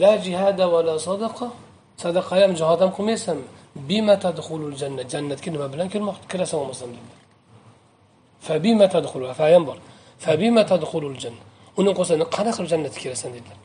la 0.01 0.11
jihada 0.25 0.65
va 0.73 0.79
la 0.87 0.95
sadaqa 1.09 1.47
sadaqa 2.03 2.33
ham 2.41 2.51
jihod 2.59 2.79
ham 2.83 2.91
qilmaysanmi 2.97 3.47
bima 3.89 4.15
tadxulul 4.25 4.75
jannat 4.81 5.07
jannatga 5.13 5.49
nima 5.55 5.67
bilan 5.73 5.87
kirasan 6.31 6.57
bo'lmasam 6.61 6.89
dedilar 6.95 7.17
fabima 8.47 8.87
tadxulu 8.95 9.33
fayam 9.33 9.63
bor. 9.67 9.77
Fabima 10.25 10.63
tadxulul 10.71 11.17
janna. 11.23 11.43
Uni 11.79 11.91
qo'ysa 11.97 12.13
qanaqa 12.35 12.57
qilib 12.57 12.69
jannatga 12.73 12.99
kirasan 13.03 13.29
dedilar. 13.35 13.59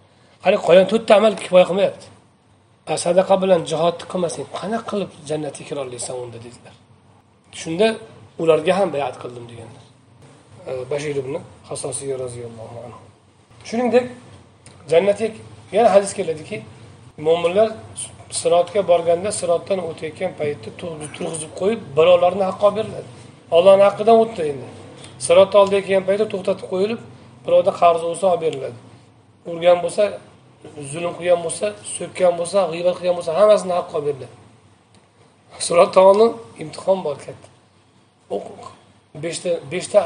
Qarang 0.45 0.62
qolgan 0.66 0.87
to'rtta 0.93 1.12
amal 1.20 1.33
kifoya 1.43 1.64
qilmayapti. 1.70 2.07
Sadaqa 3.05 3.35
bilan 3.43 3.61
jihodni 3.70 4.05
qilmasang 4.12 4.47
qanaqa 4.61 4.85
qilib 4.91 5.11
jannatga 5.30 5.62
kira 5.68 5.80
olasan 5.87 6.16
unda 6.24 6.39
dedilar. 6.47 6.74
Shunda 7.61 7.89
ularga 8.43 8.72
ham 8.78 8.89
bayat 8.95 9.16
qildim 9.22 9.45
deganlar. 9.51 9.85
Bashir 10.93 11.16
ibn 11.22 11.35
hasosiy 11.68 12.12
roziyallohu 12.24 12.76
anhu. 12.87 13.01
Shuningdek 13.68 14.05
jannatga 14.93 15.26
yana 15.76 15.89
hadis 15.95 16.12
keladiki 16.18 16.57
mo'minlar 17.26 17.68
sirotga 18.33 18.80
borganda 18.91 19.30
sirotdan 19.41 19.78
o'tayotgan 19.89 20.33
paytda 20.41 20.70
turg'izib 20.80 21.53
qo'yib 21.61 21.80
birovlarni 21.97 22.45
haqqo 22.51 22.68
beriladi. 22.76 23.09
Ollohni 23.57 23.85
haqqidan 23.89 24.16
o'tdi 24.22 24.43
endi. 24.51 24.68
Sirotni 25.26 25.57
oldiga 25.62 25.80
kelgan 25.87 26.05
paytda 26.09 26.26
to'xtatib 26.33 26.66
qo'yilib 26.72 27.01
birovda 27.47 27.72
qarzi 27.80 28.05
bo'lsa 28.11 28.26
olib 28.33 28.43
beriladi. 28.47 28.78
Urgan 29.51 29.78
bo'lsa 29.85 30.03
zulm 30.93 31.12
qilgan 31.18 31.41
bo'lsa 31.47 31.66
so'kkan 31.97 32.33
bo'lsa 32.41 32.59
g'iybat 32.72 32.95
qilgan 32.99 33.14
bo'lsa 33.18 33.33
hammasini 33.39 33.74
haqqi 33.78 33.95
olib 33.99 34.07
beriladi. 34.09 34.35
Sirot 35.66 35.91
taolo 35.97 36.26
imtihon 36.62 36.99
bor 37.07 37.16
katta. 37.24 37.49
Beshta 39.24 39.51
beshta 39.72 40.01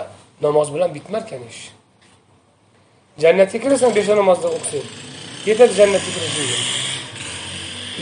namoz 0.45 0.69
bilan 0.75 0.91
bitmarkan 0.97 1.43
ish. 1.51 1.63
Jannatga 3.23 3.59
kirasan 3.65 3.91
beshta 3.99 4.15
namozni 4.23 4.49
o'qisang 4.57 4.87
yetadi 5.49 5.73
jannatga 5.81 6.11
kirishing 6.17 6.49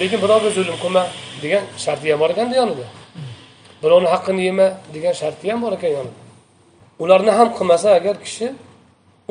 lekin 0.00 0.18
birovga 0.24 0.50
zulm 0.56 0.76
qilma 0.82 1.02
degan 1.42 1.62
sharti 1.84 2.06
ham 2.12 2.18
bor 2.22 2.30
ekanda 2.34 2.54
yonida 2.62 2.86
birovni 3.84 4.08
haqqini 4.14 4.42
yema 4.48 4.66
degan 4.94 5.14
sharti 5.20 5.44
ham 5.50 5.58
bor 5.64 5.72
ekan 5.78 5.90
yonida. 5.98 6.20
Ularni 7.02 7.32
ham 7.38 7.48
qilmasa 7.58 7.88
agar 7.98 8.16
kishi 8.24 8.46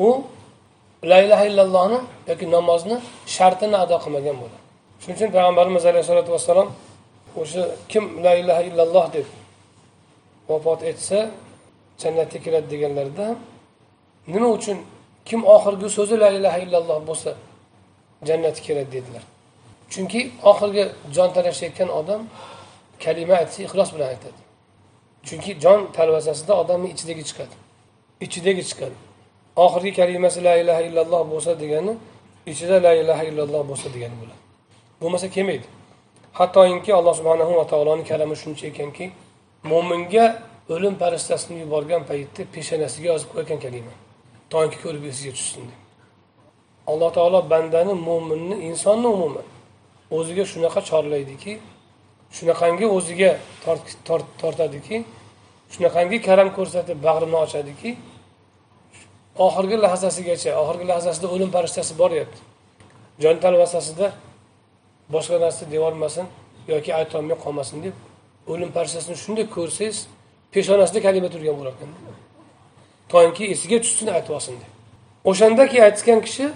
u 0.06 0.08
la 1.10 1.18
ilaha 1.26 1.44
illallohni 1.50 1.98
yoki 2.30 2.46
namozni 2.56 2.96
shartini 3.36 3.76
ado 3.84 3.96
qilmagan 4.04 4.36
bo'ladi. 4.42 4.58
Shuning 5.00 5.16
uchun 5.18 5.30
payg'ambarimiz 5.36 5.82
alayhissalotu 5.90 6.30
vassalom 6.36 6.68
o'sha 7.40 7.62
kim 7.90 8.04
la 8.24 8.32
ilaha 8.42 8.62
illalloh 8.68 9.06
deb 9.16 9.26
vafot 10.48 10.80
etsa 10.90 11.18
jannatga 12.02 12.38
kiradi 12.44 12.66
deganlarida 12.72 13.26
nima 14.32 14.48
uchun 14.58 14.78
kim 15.28 15.40
oxirgi 15.56 15.88
so'zi 15.96 16.16
la 16.24 16.28
ilaha 16.38 16.58
illalloh 16.64 16.98
bo'lsa 17.08 17.30
jannatga 18.28 18.62
kiradi 18.66 18.90
dedilar. 18.96 19.24
Chunki 19.94 20.20
oxirgi 20.50 20.84
jon 21.16 21.30
talashayotgan 21.36 21.90
odam 22.00 22.22
kalima 23.04 23.34
aytsa 23.42 23.58
ixlos 23.66 23.90
bilan 23.94 24.08
aytadi. 24.14 24.40
Chunki 25.28 25.50
jon 25.64 25.80
talvasasida 25.96 26.52
odamni 26.62 26.88
ichidagi 26.94 27.24
chiqadi. 27.28 27.54
Ichidagi 28.26 28.62
chiqadi. 28.70 28.96
Oxirgi 29.64 29.92
kalimasi 30.00 30.38
la 30.48 30.54
ilaha 30.62 30.82
illalloh 30.88 31.22
bo'lsa 31.32 31.52
degani 31.62 31.92
ichida 32.52 32.76
la 32.86 32.92
ilaha 33.02 33.22
illalloh 33.30 33.62
bo'lsa 33.70 33.86
degani 33.94 34.16
bo'ladi. 34.20 34.42
Bo'lmasa 35.00 35.26
kelmaydi. 35.34 35.66
Hattoki 36.38 36.90
alloh 36.98 37.14
subhanahu 37.20 37.52
va 37.60 37.64
taoloni 37.72 38.04
kalami 38.10 38.34
shuncha 38.42 38.64
ekanki 38.72 39.06
mo'minga 39.70 40.24
o'lim 40.74 40.94
farishtasini 41.02 41.56
yuborgan 41.64 42.02
paytda 42.10 42.42
peshonasiga 42.54 43.06
yozib 43.12 43.28
qo'ygan 43.34 43.58
kalima. 43.64 43.92
Toinki 44.52 44.78
ko'rib 44.84 45.04
esiga 45.12 45.32
tushsin. 45.38 45.64
Deb 45.70 45.80
alloh 46.90 47.10
taolo 47.16 47.38
bandani 47.52 47.94
mo'minni 48.08 48.56
insonni 48.68 49.08
umuman 49.16 49.46
o'ziga 50.16 50.44
shunaqa 50.52 50.80
chorlaydiki 50.90 51.52
shunaqangi 52.36 52.86
o'ziga 52.96 53.30
tortadiki 54.40 54.96
shunaqangi 55.74 56.18
karam 56.28 56.48
ko'rsatib 56.56 56.98
bag'rini 57.06 57.36
ochadiki 57.44 57.90
oxirgi 59.46 59.76
lahzasigacha 59.84 60.50
oxirgi 60.62 60.86
lahzasida 60.92 61.26
o'lim 61.34 61.50
farishtasi 61.56 61.92
boryapti 62.02 62.40
jon 63.22 63.36
talvasasida 63.44 64.06
boshqa 65.14 65.36
narsa 65.44 65.62
deyolmasin 65.72 66.26
yoki 66.72 66.90
aytolmay 67.00 67.36
qolmasin 67.44 67.78
deb 67.86 67.94
o'lim 68.52 68.70
farishtasini 68.76 69.16
shunday 69.24 69.46
ko'rsangiz 69.56 69.96
peshonasida 70.54 71.00
kalima 71.06 71.28
turgan 71.34 71.56
bo'lar 71.60 71.74
ekan 71.76 71.90
toinki 73.12 73.44
esiga 73.54 73.78
tushsin 73.84 74.08
aytib 74.16 74.32
olsin 74.36 74.54
deb. 74.60 74.70
O'shandaki 75.30 75.78
aytgan 75.86 76.20
kishi 76.26 76.46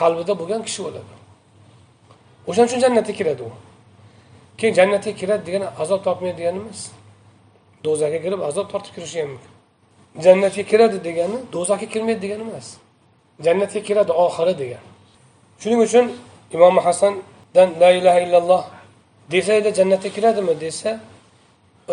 qalbida 0.00 0.32
bo'lgan 0.40 0.62
kishi 0.66 0.80
bo'ladi. 0.86 1.19
O'shaning 2.48 2.68
uchun 2.70 2.80
jannatga 2.84 3.12
kiradi 3.20 3.42
u. 3.48 3.50
Keyin 4.58 4.74
jannatga 4.78 5.12
kiradi 5.20 5.42
degani 5.48 5.66
azob 5.82 6.00
topmaydi 6.06 6.36
degani 6.40 6.58
emas 6.62 6.80
do'zaxga 7.84 8.18
kirib 8.24 8.40
azob 8.50 8.66
tortib 8.72 8.92
kirishi 8.96 9.18
ham 9.22 9.28
mumkin. 9.32 9.52
Jannatga 10.24 10.62
kiradi 10.70 10.98
degani 11.08 11.36
do'zaxga 11.54 11.86
kirmaydi 11.92 12.20
degani 12.24 12.42
emas. 12.48 12.66
Jannatga 13.44 13.80
kiradi 13.88 14.12
oxiri 14.24 14.54
degan. 14.62 14.82
Shuning 15.60 15.80
uchun 15.86 16.06
imom 16.56 16.76
hasandan 16.86 17.68
la 17.82 17.90
ilaha 17.98 18.20
illalloh 18.26 18.62
desa 19.32 19.52
edi 19.60 19.70
jannatga 19.78 20.10
kiradimi 20.16 20.54
desa 20.64 20.90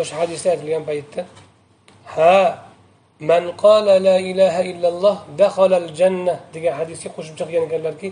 o'sha 0.00 0.14
hadisda 0.20 0.48
aytilgan 0.54 0.84
paytda 0.90 1.20
ha 2.14 2.36
man 3.30 3.44
qala 3.64 3.94
la 4.08 4.16
ilaha 4.32 4.62
illalloh 4.72 5.16
daxalal 5.40 5.88
janna 6.00 6.34
degan 6.54 6.74
hadisga 6.80 7.08
qo'shimcha 7.16 7.44
qilgan 7.48 7.64
ekanlarki 7.68 8.08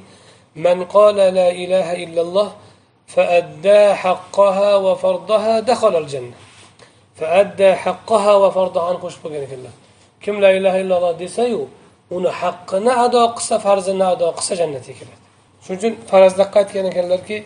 man 0.66 0.78
qola 0.96 1.26
la 1.40 1.48
ilaha 1.64 1.94
illalloh 2.06 2.50
فأدى 3.16 3.94
حقها 3.94 4.76
وفرضها 4.76 5.60
دخل 5.60 5.94
الجنة 5.98 6.38
فأدى 7.20 7.76
حقها 7.84 8.34
وفرضها 8.36 8.94
qo'shib 9.04 9.20
qo'ygan 9.24 9.44
ekanlar 9.48 9.74
kim 10.24 10.36
la 10.44 10.52
ilaha 10.58 10.78
illalloh 10.84 11.12
desayu 11.20 11.62
uni 12.16 12.30
haqqini 12.42 12.92
ado 13.06 13.22
qilsa 13.38 13.56
farzini 13.66 14.06
ado 14.14 14.28
qilsa 14.38 14.54
jannatga 14.62 14.94
kiradi 15.00 15.20
shuning 15.64 15.80
uchun 15.80 15.94
farazlaqqa 16.10 16.58
aytgan 16.62 16.86
ekanlarki 16.92 17.38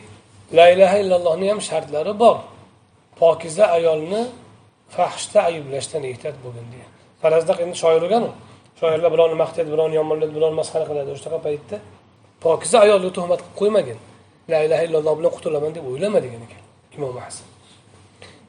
la 0.57 0.65
ilaha 0.73 0.95
illallohni 1.03 1.45
ham 1.51 1.59
shartlari 1.69 2.13
bor 2.23 2.37
pokiza 3.19 3.65
ayolni 3.77 4.21
fahshda 4.95 5.39
ayblashdan 5.49 6.03
ehtiyot 6.11 6.37
bo'lgin 6.43 6.65
degan 6.73 6.89
farazdaq 7.21 7.57
endi 7.63 7.75
shoir 7.83 8.03
ekan 8.07 8.23
u 8.29 8.31
shoirlar 8.79 9.09
birovni 9.15 9.37
maqtaydi 9.43 9.69
birovni 9.73 9.95
yomonlaydi 10.01 10.33
birovni 10.37 10.57
masxara 10.61 10.85
qiladi 10.89 11.09
o'shanaqa 11.15 11.39
paytda 11.47 11.77
pokiza 12.44 12.76
ayolga 12.84 13.10
tuhmat 13.16 13.40
qilib 13.42 13.56
qo'ymagin. 13.60 13.98
La 14.52 14.58
ilaha 14.66 14.82
illalloh 14.86 15.14
bilan 15.18 15.32
qutulaman 15.36 15.70
deb 15.76 15.84
o'ylama 15.90 16.18
degan 16.24 16.42
ekan 16.46 16.62
imom 16.96 17.16
hasan. 17.26 17.46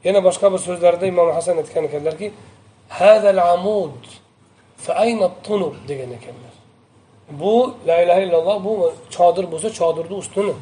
Yana 0.06 0.20
boshqa 0.28 0.48
bir 0.54 0.60
so'zlarida 0.68 1.06
imom 1.14 1.30
hasan 1.38 1.56
aytgan 1.62 1.84
ekanlarki 1.90 2.28
hadal 3.00 3.40
amud 3.54 4.04
fa 4.84 4.92
ayna 5.04 5.28
tunub 5.46 5.76
degan 5.90 6.12
ekanlar. 6.18 6.54
Bu 7.42 7.54
la 7.90 7.98
ilaha 8.04 8.22
illalloh 8.26 8.58
bu 8.68 8.74
chodir 9.16 9.46
bo'lsa 9.54 9.70
chodirni 9.80 10.16
ustuni. 10.24 10.56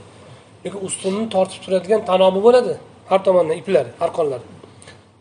Lekin 0.63 0.79
ustunni 0.87 1.25
tortib 1.35 1.59
turadigan 1.65 2.01
tanobi 2.11 2.39
bo'ladi 2.47 2.73
har 3.09 3.19
tomondan 3.27 3.55
iplari 3.61 3.91
arqonlari 4.05 4.45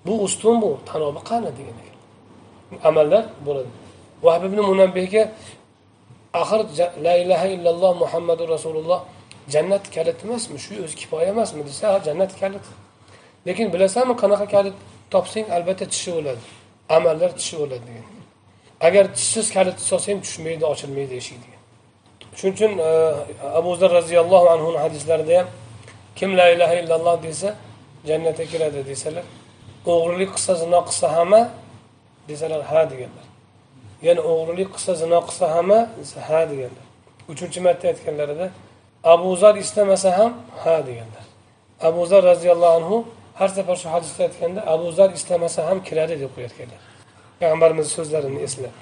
bu 0.07 0.15
ustun 0.27 0.55
bu 0.63 0.71
tanobi 0.91 1.21
qani 1.31 1.51
degan 1.59 1.77
ekan. 1.83 1.97
Amallar 2.89 3.25
bo'ladi. 3.47 3.71
Vahb 4.27 4.43
ibn 4.49 4.59
munabbiyga 4.71 5.23
axir 6.35 6.61
la 7.07 7.15
ilaha 7.17 7.47
illalloh 7.47 7.93
muhammadu 8.03 8.49
rasululloh 8.49 9.01
jannat 9.49 9.91
kalit 9.95 10.25
emasmi? 10.25 10.59
Shu 10.59 10.73
o'zi 10.85 10.97
kifoya 10.97 11.29
emasmi 11.35 11.63
desa 11.67 11.93
ha 11.93 11.99
jannat 12.07 12.33
kalit. 12.41 12.65
Lekin 13.47 13.73
bilasanmi 13.73 14.15
qanaqa 14.23 14.47
kalit 14.55 14.77
topsang 15.11 15.47
albatta 15.57 15.85
tishi 15.93 16.11
bo'ladi. 16.17 16.45
Amallar 16.97 17.31
tishi 17.39 17.55
bo'ladi 17.61 17.85
degan. 17.89 18.07
Agar 18.87 19.05
tishsiz 19.17 19.47
kalit 19.57 19.79
solsang 19.91 20.19
tushmaydi 20.25 20.65
ochilmaydi 20.73 21.15
eshik 21.21 21.39
degan. 21.45 21.63
Shuning 22.39 22.55
uchun 22.57 22.73
e, 22.79 22.91
abu 23.61 23.71
zar 23.81 23.91
roziyallohu 23.99 24.47
anhuni 24.55 24.79
hadislarida 24.85 25.39
ham 25.39 25.49
kim 26.19 26.31
la 26.37 26.47
ilaha 26.55 26.75
illalloh 26.81 27.17
desa 27.27 27.49
jannatga 28.09 28.45
kiradi 28.53 28.81
desalar 28.91 29.25
o'g'rilik 29.93 30.31
qilsa 30.37 30.53
zino 30.63 30.79
qilsa 30.89 31.07
hamma 31.17 31.41
desalar 32.29 32.63
ha 32.71 32.81
deganlar. 32.93 33.28
Ya'ni 34.07 34.21
o'g'rilik 34.31 34.69
qilsa 34.75 34.93
zino 35.03 35.19
qilsa 35.29 35.47
hamma 35.57 35.79
desa 35.99 36.19
ha 36.29 36.41
deganlar. 36.51 36.87
Uchinchi 37.33 37.61
marta 37.67 37.85
aytganlarida 37.93 38.47
abu 39.13 39.31
zar 39.43 39.55
istamasa 39.65 40.11
ham 40.19 40.33
ha 40.63 40.77
deganlar. 40.89 41.25
Abu 41.89 42.07
zar 42.11 42.23
roziyallohu 42.31 42.75
anhu 42.79 42.97
har 43.39 43.49
safar 43.57 43.77
shu 43.83 43.89
hadisda 43.95 44.23
aytganda 44.29 44.61
abu 44.75 44.87
zar 44.99 45.11
istamasa 45.19 45.61
ham 45.69 45.79
kiradi 45.89 46.15
deb 46.23 46.31
qo'yayotganlar. 46.35 46.81
Payg'ambarimizni 47.41 47.93
so'zlarini 47.99 48.41
eslab 48.47 48.75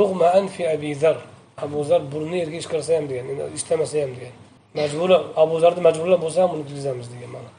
rug'ma 0.00 0.28
anfi 0.40 0.62
abi 0.74 0.94
zar. 0.94 1.16
Abu 1.64 1.84
zar 1.84 2.00
burni 2.12 2.36
yerga 2.42 2.56
ishqirsa 2.62 2.96
ham 2.96 3.04
degan 3.10 3.26
istamasa 3.58 3.96
ham 4.02 4.10
degan. 4.16 4.34
Majbur 4.78 5.10
abu 5.42 5.54
zarni 5.62 5.80
majburlab 5.88 6.20
bo'lsa 6.24 6.38
ham 6.42 6.50
uni 6.54 6.64
kirgizamiz 6.68 7.06
degan 7.14 7.30
ma'no. 7.36 7.50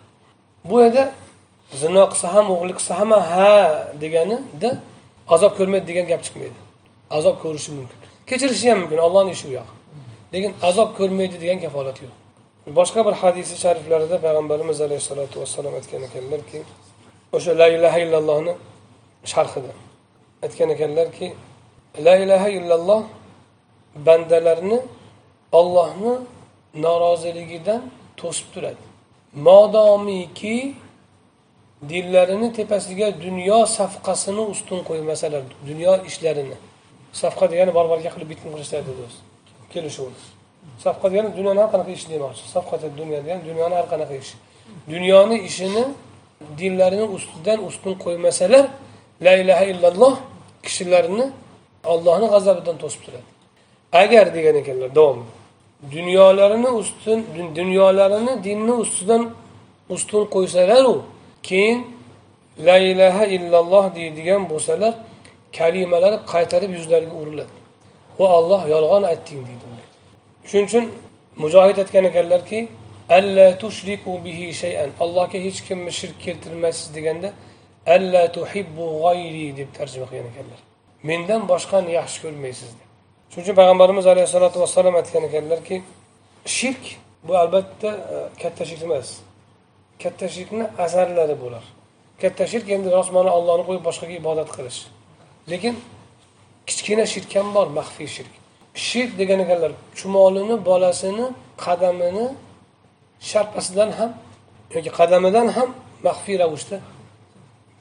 Bu 0.70 0.76
yerda 0.84 1.04
zino 1.82 2.04
qilsa 2.12 2.28
ham 2.36 2.46
o'g'irlik 2.54 2.78
qilsa 2.80 2.94
ham 3.00 3.12
ha 3.32 3.54
deganida 4.04 4.70
azob 5.34 5.52
ko'rmaydi 5.58 5.86
degan 5.92 6.06
gap 6.12 6.22
chiqmaydi. 6.26 6.60
Azob 7.18 7.36
ko'rishi 7.44 7.72
mumkin. 7.78 8.00
Kechirishi 8.30 8.70
ham 8.72 8.80
mumkin 8.82 9.00
ollohni 9.08 9.32
ishi 9.38 9.48
u 9.48 9.52
yoq 9.60 9.70
lekin 10.34 10.52
azob 10.70 10.90
ko'rmaydi 11.00 11.36
degan 11.44 11.60
kafolat 11.66 11.98
yo'q. 12.04 12.14
Boshqa 12.80 13.00
bir 13.08 13.16
hadisi 13.22 13.56
shariflarida 13.64 14.18
payg'ambarimiz 14.26 14.78
alayhissalotu 14.86 15.36
vassalom 15.42 15.74
aytgan 15.80 16.02
ekanlarki 16.08 16.60
o'sha 17.36 17.52
la 17.62 17.68
ilaha 17.78 18.00
illallohni 18.06 18.54
sharhida 19.32 19.74
aytgan 20.46 20.70
ekanlarki 20.76 21.28
la 22.06 22.16
ilaha 22.24 22.50
illalloh 22.58 23.02
bandalarni 24.08 24.80
ollohni 25.60 26.14
noroziligidan 26.86 27.82
to'sib 28.20 28.48
turadi. 28.54 28.84
Modomiki 29.48 30.58
dillarini 31.90 32.54
tepasiga 32.54 33.08
dunyo 33.26 33.66
safqasini 33.66 34.44
ustun 34.54 34.80
qo'ymasalar 34.90 35.44
dunyo 35.68 35.94
ishlarini. 36.10 36.58
Safqa 37.14 37.46
degani 37.52 37.72
bor 37.74 37.86
qilib 38.16 38.30
bitim 38.32 38.48
qilishlar 38.54 38.82
dedi 38.88 39.02
o'zi 39.08 39.20
kelishuv. 39.74 40.12
Safqa 40.86 41.08
degani 41.12 41.30
dunyoni 41.38 41.60
har 41.64 41.70
qanaqa 41.74 41.92
ish 41.98 42.06
demoqchi. 42.12 42.44
Safqati 42.56 42.88
dunyo 43.00 43.18
degani 43.24 43.42
dunyoni 43.50 43.76
har 43.80 43.88
qanaqa 43.94 44.16
ish. 44.22 44.32
Dunyoni 44.94 45.38
ishini 45.50 45.84
dinlarini 46.60 47.06
ustidan 47.16 47.60
ustun 47.70 47.94
qo'ymasalar 48.04 48.66
la 49.26 49.34
ilaha 49.42 49.66
illalloh 49.72 50.14
kishilarni 50.66 51.26
ollohni 51.94 52.28
g'azabidan 52.34 52.76
to'sib 52.84 53.02
turadi. 53.06 53.28
Agar 54.02 54.26
degan 54.36 54.56
ekanlar 54.62 54.90
davom 55.00 55.20
dunyolarini 55.96 56.70
ustun 56.82 57.20
dunyolarini 57.56 58.34
dinni 58.44 58.74
ustidan 58.84 59.22
ustun 59.96 60.24
qo'ysalaru 60.34 60.96
keyin 61.50 61.80
la 62.68 62.78
ilaha 62.92 63.24
illalloh 63.36 63.86
deydigan 63.98 64.42
bo'lsalar 64.52 64.94
kalimalari 65.58 66.18
qaytarib 66.34 66.72
yuzlariga 66.78 67.16
uriladi. 67.22 67.54
Va 68.20 68.26
olloh 68.38 68.62
yolg'on 68.74 69.04
aytding 69.12 69.42
deydi 69.50 69.66
shuning 70.50 70.68
uchun 70.70 70.86
mujohid 71.44 71.78
aytgan 71.84 72.06
ekanlarki 72.12 72.60
alla 73.18 73.48
tushriku 73.62 74.12
bihi 74.26 74.48
shay'an 74.62 74.90
allohga 75.04 75.38
hech 75.46 75.60
kimni 75.68 75.92
shirk 76.00 76.18
keltirmaysiz 76.26 76.88
deganda 76.96 77.30
alla 77.96 78.24
tuhibbu 78.38 78.86
g'ayri 79.04 79.48
deb 79.60 79.70
tarjima 79.78 80.06
qilgan 80.12 80.28
ekanlar. 80.32 80.60
Mendan 81.10 81.42
boshqani 81.52 81.92
yaxshi 82.00 82.18
ko'rmaysiz 82.24 82.70
deb. 82.80 82.88
Shuning 83.32 83.46
uchun 83.46 83.56
payg'ambarimiz 83.62 84.06
alayhissalotu 84.14 84.58
vassalom 84.64 84.96
aytgan 85.02 85.24
ekanlarki 85.30 85.76
shirk 86.58 86.84
bu 87.28 87.34
albatta 87.44 87.90
e, 88.14 88.16
katta 88.42 88.64
shirk 88.70 88.84
emas. 88.88 89.08
Katta 90.02 90.26
shirkni 90.36 90.66
asarlari 90.86 91.36
bo'lar 91.44 91.66
katta 92.22 92.48
shirk 92.52 92.68
endi 92.76 92.90
rostmana 92.98 93.32
ollohni 93.38 93.64
qo'yib 93.68 93.84
boshqaga 93.88 94.14
ibodat 94.22 94.50
qilish. 94.56 94.80
Lekin 95.52 95.76
kichkina 96.70 97.06
shirk 97.14 97.32
ham 97.38 97.48
bor 97.56 97.68
maxfiy 97.80 98.10
shirk. 98.16 98.34
Shirk 98.88 99.12
degan 99.22 99.40
ekanlar 99.46 99.72
chumolini 100.00 100.56
bolasini 100.70 101.26
qadamini 101.66 102.26
sharpasidan 103.30 103.90
ham 104.00 104.12
yoki 104.76 104.92
qadamidan 105.00 105.48
ham 105.58 105.70
maxfiy 106.08 106.36
ravishda 106.42 106.78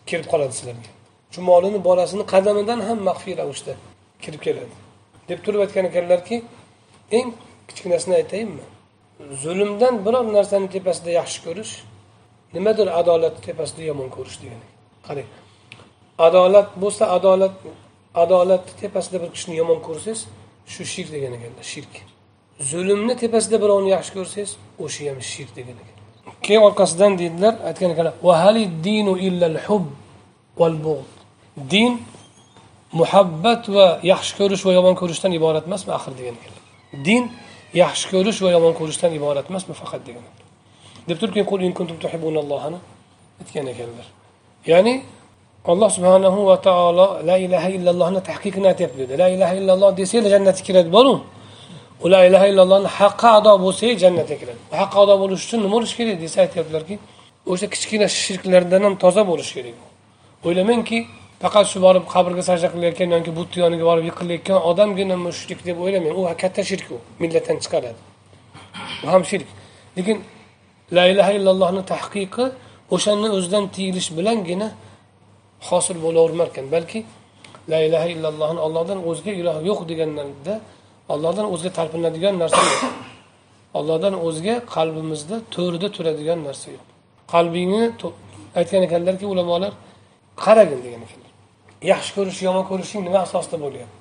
kirib 0.09 0.27
qoladi 0.33 0.55
sizlarga. 0.59 0.91
Chumolini 1.35 1.79
bolasini 1.89 2.25
qadamidan 2.35 2.81
ham 2.89 2.99
maxfiy 3.09 3.35
ravishda 3.41 3.73
kirib 4.25 4.41
keladi. 4.47 4.75
Deb 5.29 5.39
turib 5.45 5.61
aytgan 5.65 5.85
ekanlarki 5.91 6.37
eng 7.19 7.29
kichkinasini 7.69 8.15
aytayinmi? 8.21 8.65
Zulmdan 9.43 9.95
biror 10.05 10.25
narsani 10.37 10.67
tepasida 10.75 11.11
yaxshi 11.21 11.41
ko'rish 11.47 11.73
nimadir 12.57 12.89
adolat 13.01 13.35
tepasida 13.47 13.83
yomon 13.91 14.09
ko'rish 14.17 14.39
degan 14.43 14.61
qarang 15.07 15.29
adolat 16.27 16.69
bo'lsa 16.83 17.05
adolat 17.17 17.55
adolatni 18.23 18.73
tepasida 18.83 19.17
bir 19.23 19.31
kishini 19.35 19.55
yomon 19.63 19.79
ko'rsangiz 19.87 20.21
shu 20.73 20.83
shirk 20.93 21.09
degan 21.17 21.33
ekanda 21.39 21.63
shirk. 21.73 21.93
Zulmni 22.71 23.15
tepasida 23.23 23.57
birovni 23.65 23.91
yaxshi 23.97 24.13
ko'rsangiz 24.17 24.51
o'sha 24.85 25.03
ham 25.11 25.21
shirk 25.33 25.51
degan 25.59 25.77
ekan 25.83 25.95
keyin 26.45 26.63
orqasidan 26.69 27.13
deydilar 27.21 27.55
aytgan 27.69 27.91
ekanlar 27.95 28.15
din 31.73 31.93
muhabbat 33.01 33.63
va 33.75 33.87
yaxshi 34.13 34.33
ko'rish 34.39 34.63
va 34.67 34.73
yomon 34.79 34.95
ko'rishdan 35.01 35.33
iborat 35.39 35.65
emasmi 35.71 35.93
axir 35.99 36.13
degan 36.21 36.35
ekanlar 36.41 36.63
din 37.07 37.23
yaxshi 37.83 38.07
ko'rish 38.13 38.39
va 38.45 38.51
yomon 38.57 38.75
ko'rishdan 38.81 39.13
iborat 39.19 39.47
emasmi 39.51 39.75
faqat 39.81 40.03
degan 40.09 40.25
deb 41.09 41.17
turib 41.21 41.35
aytgan 43.41 43.67
ekanlar. 43.67 44.07
Ya'ni 44.67 44.95
alloh 45.73 45.91
subhanahu 45.97 46.47
va 46.47 46.57
taolo 46.69 47.07
la 47.29 47.37
ilaha 47.47 47.69
illallohni 47.77 48.21
tahqiqini 48.31 48.67
aytyapti 48.73 48.99
dedi. 49.03 49.19
La 49.23 49.29
ilaha 49.29 49.55
illalloh 49.61 49.91
desanglar 50.01 50.31
jannatga 50.35 50.63
kiradi 50.69 50.91
boru. 50.97 51.15
U 52.05 52.07
la 52.15 52.21
ilaha 52.29 52.47
illallohni 52.51 52.89
haqqi 52.99 53.29
ado 53.39 53.53
bo'lsangiz 53.65 53.99
jannatga 54.05 54.37
kiradi. 54.43 54.61
Haqqi 54.81 54.99
ado 55.05 55.15
bo'lish 55.23 55.43
uchun 55.47 55.59
nima 55.65 55.75
bo'lishi 55.77 55.95
kerak 55.99 56.17
desa 56.25 56.39
aytyaptilarki 56.45 56.95
o'sha 57.53 57.67
kichkina 57.75 58.07
shirklardan 58.23 58.83
ham 58.87 58.95
toza 59.05 59.23
bo'lish 59.31 59.51
kerak. 59.57 59.77
O'ylamangki 60.47 60.99
faqat 61.43 61.67
shu 61.73 61.79
borib 61.87 62.05
qabrga 62.15 62.43
sajda 62.49 62.69
qilayotgan 62.75 63.09
yoki 63.17 63.33
butni 63.39 63.59
yoniga 63.65 63.85
borib 63.91 64.05
yiqilayotgan 64.11 64.59
odamgina 64.71 65.17
mushrik 65.27 65.61
deb 65.69 65.77
o'ylamang. 65.85 66.13
U 66.19 66.23
katta 66.43 66.63
shirk 66.71 66.87
u. 66.95 66.97
Millatdan 67.23 67.57
chiqaradi. 67.65 68.01
Bu 69.03 69.07
ham 69.15 69.23
shirk. 69.31 69.49
Lekin 69.99 70.17
la 70.97 71.05
ilaha 71.13 71.33
illallohni 71.39 71.83
tahqiqi 71.93 72.45
o'shani 72.95 73.29
o'zidan 73.37 73.65
tiyilish 73.75 74.09
bilangina 74.19 74.69
hosil 75.69 75.97
bo'lavermar 76.05 76.47
ekan 76.53 76.67
balki 76.75 77.01
la 77.73 77.79
ilaha 77.89 78.07
illallohni 78.15 78.61
ollohdan 78.67 78.99
o'zga 79.11 79.33
iloh 79.41 79.57
yo'q 79.69 79.81
deganlarda 79.91 80.55
ollohdan 81.15 81.47
o'zga 81.55 81.71
talpinadigan 81.79 82.35
narsa 82.43 82.63
yo'q. 82.71 82.83
Ollohdan 83.79 84.15
o'zga 84.27 84.55
qalbimizda 84.75 85.37
to'rida 85.55 85.89
turadigan 85.97 86.41
narsa 86.49 86.69
yo'q. 86.75 86.85
Qalbingni 87.35 87.85
aytgan 88.59 88.83
ekanlarki 88.89 89.27
ulamolar 89.33 89.73
qaragin 90.45 90.81
degan 90.87 91.03
ekanlar. 91.07 91.33
Yaxshi 91.93 92.11
ko'rish 92.17 92.39
yomon 92.47 92.65
ko'rishing 92.71 93.03
nima 93.07 93.21
asosida 93.27 93.57
bo'lyapti? 93.65 93.97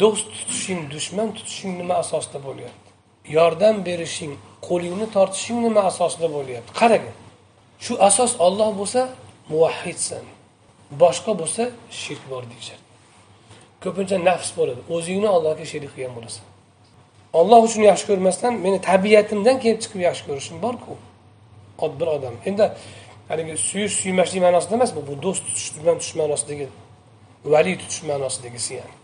Do'st 0.00 0.26
tutishing 0.36 0.80
dushman 0.94 1.28
tutishing 1.36 1.72
nima 1.80 1.94
asosida 2.02 2.38
bo'lyapti? 2.46 2.81
Yordam 3.36 3.84
berishing 3.86 4.34
qo'lingni 4.68 5.06
tortishing 5.16 5.58
nima 5.66 5.82
asosida 5.90 6.28
bo'lyapti? 6.36 6.70
Qaragin 6.80 7.14
shu 7.84 7.92
asos 8.08 8.32
olloh 8.46 8.70
bo'lsa 8.80 9.00
muvahhidsan. 9.52 10.24
Boshqa 11.02 11.32
bo'lsa 11.40 11.62
shirk 12.00 12.22
bor 12.32 12.42
deyishadi. 12.52 12.82
Ko'pincha 13.82 14.16
nafs 14.28 14.50
bo'ladi. 14.58 14.80
O'zingni 14.94 15.28
allohga 15.36 15.64
sherik 15.72 15.90
qilgan 15.94 16.14
bo'lasan. 16.18 16.44
Olloh 17.40 17.60
uchun 17.68 17.82
yaxshi 17.90 18.04
ko'rmasdan 18.10 18.52
meni 18.64 18.78
tabiatimdan 18.90 19.56
kelib 19.62 19.80
chiqib 19.84 20.00
yaxshi 20.08 20.22
ko'rishim 20.28 20.56
borku. 20.64 20.94
Bir 22.00 22.08
odam. 22.16 22.34
Endi 22.48 22.64
haligi 23.32 23.56
suyish 23.56 23.94
suymashlik 24.02 24.42
ma'nosida 24.46 24.74
emas 24.78 24.90
bu 24.96 25.00
bu 25.08 25.14
do'st 25.24 25.42
tutish 25.46 25.68
dushman 25.74 25.96
tutish 26.00 26.14
ma'nosidagi 26.20 26.66
vali 27.52 27.72
tutish 27.80 28.02
ma'nosidagisi 28.10 28.72
ya'ni 28.78 28.94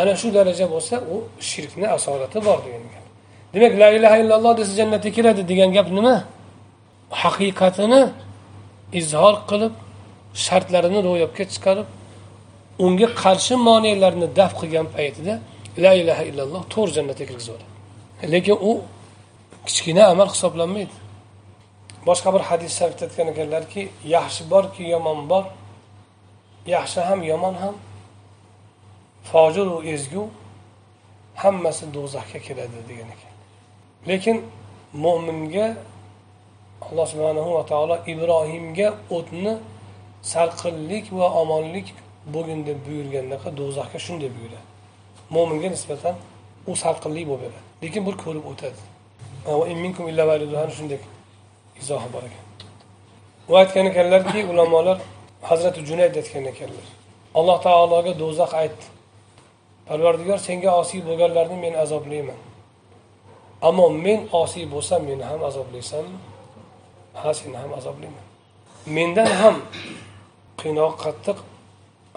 ana 0.00 0.14
shu 0.20 0.28
daraja 0.36 0.66
bo'lsa 0.74 0.94
u 1.14 1.16
shirkni 1.50 1.86
asorati 1.96 2.38
bor 2.46 2.58
degan 2.66 2.84
gap 2.94 3.07
demak 3.52 3.72
la 3.82 3.88
ilaha 3.96 4.16
illalloh 4.22 4.52
desa 4.58 4.72
jannatga 4.80 5.10
kiradi 5.16 5.42
degan 5.50 5.70
gap 5.76 5.88
nima? 5.98 6.16
Haqiqatini 7.22 8.02
izhor 9.00 9.34
qilib 9.50 9.74
shartlarini 10.44 11.00
ro'yobga 11.08 11.44
chiqarib 11.52 11.88
unga 12.84 13.08
qarshi 13.22 13.54
monelarni 13.68 14.26
daf 14.38 14.52
qilgan 14.60 14.86
paytida 14.96 15.34
la 15.84 15.92
ilaha 16.02 16.22
illalloh 16.30 16.62
to'g'ri 16.74 16.92
jannatga 16.96 17.24
kirgizib 17.30 17.52
yuboradi 17.54 17.76
lekin 18.34 18.56
u 18.70 18.72
kichkina 19.66 20.04
amal 20.12 20.28
hisoblanmaydi. 20.34 20.96
Boshqa 22.06 22.28
bir 22.34 22.42
hadis 22.50 22.72
sharifda 22.78 23.04
aytgan 23.06 23.28
ekanlarki 23.32 23.82
yaxshi 24.16 24.42
borki 24.52 24.82
yomon 24.94 25.18
bor. 25.30 25.44
Yaxshi 26.76 27.00
ham 27.08 27.20
yomon 27.32 27.54
ham. 27.62 27.74
Fojiru 29.30 29.76
ezgu 29.94 30.24
hammasi 31.42 31.84
do'zaxga 31.96 32.38
kiradi 32.46 32.78
degan 32.90 33.08
ekan. 33.14 33.27
Lekin 34.06 34.42
mo'minga 34.92 35.76
alloh 36.86 37.06
subhanahu 37.06 37.54
va 37.54 37.64
taolo 37.66 37.96
ibrohimga 38.06 38.88
o'tni 39.10 39.58
salqinlik 40.22 41.12
va 41.18 41.26
omonlik 41.42 41.94
bo'lgin 42.34 42.66
deb 42.66 42.78
buyurgandaqa 42.86 43.48
do'zaxga 43.60 43.98
shunday 44.06 44.30
buyuradi. 44.36 44.66
Mo'minga 45.34 45.68
nisbatan 45.76 46.14
u 46.66 46.76
salqinlik 46.84 47.26
bo'lib 47.28 47.42
beradi. 47.42 47.60
Lekin 47.82 48.02
bir 48.06 48.14
ko'rib 48.24 48.44
o'tadi. 48.52 48.80
Shunday 50.78 50.98
izohi 51.80 52.08
bor 52.14 52.22
ekan. 52.28 52.44
U 53.50 53.56
aytgan 53.60 53.86
ekanlarki 53.86 54.44
ulamolar 54.52 54.98
hazrati 55.50 55.80
junayd 55.88 56.14
aytgan 56.20 56.44
ekanlar 56.52 56.86
alloh 57.38 57.58
taologa 57.66 58.12
do'zax 58.22 58.52
aytdi 58.62 58.86
parvardigor 59.88 60.38
senga 60.48 60.70
osiy 60.80 61.00
bo'lganlarni 61.08 61.56
men 61.64 61.74
azoblayman. 61.84 62.40
Ammo 63.62 63.90
men 63.90 64.20
osiy 64.32 64.66
bo'lsam 64.74 65.02
meni 65.08 65.24
ham 65.30 65.40
azoblaysanmi 65.50 66.18
ha 67.14 67.34
seni 67.34 67.56
ham 67.56 67.72
azoblayman. 67.78 68.26
Mendan 68.96 69.30
ham 69.40 69.56
qiynoq 70.60 70.94
qattiq 71.04 71.38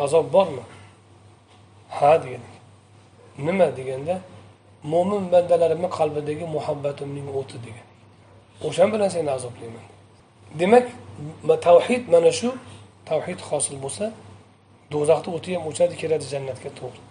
azob 0.03 0.25
bormi? 0.35 0.63
Ha 1.97 2.11
degan. 2.23 2.43
Nima 3.45 3.67
deganda 3.77 4.15
mo'min 4.93 5.23
bandalarimni 5.33 5.89
qalbidagi 5.97 6.45
muhabbatimning 6.55 7.27
o'ti 7.39 7.57
degan. 7.65 7.87
O'shan 8.67 8.87
bilan 8.93 9.09
seni 9.15 9.31
azoblayman. 9.37 9.85
Demak 10.59 10.85
tavhid 11.67 12.03
mana 12.13 12.31
shu 12.39 12.49
tavhid 13.09 13.39
hosil 13.49 13.75
bo'lsa 13.83 14.05
do'zaxni 14.93 15.29
o'ti 15.37 15.49
ham 15.55 15.63
o'chadi 15.69 15.95
kiradi 16.01 16.25
jannatga 16.33 16.69
to'g'ri. 16.79 17.01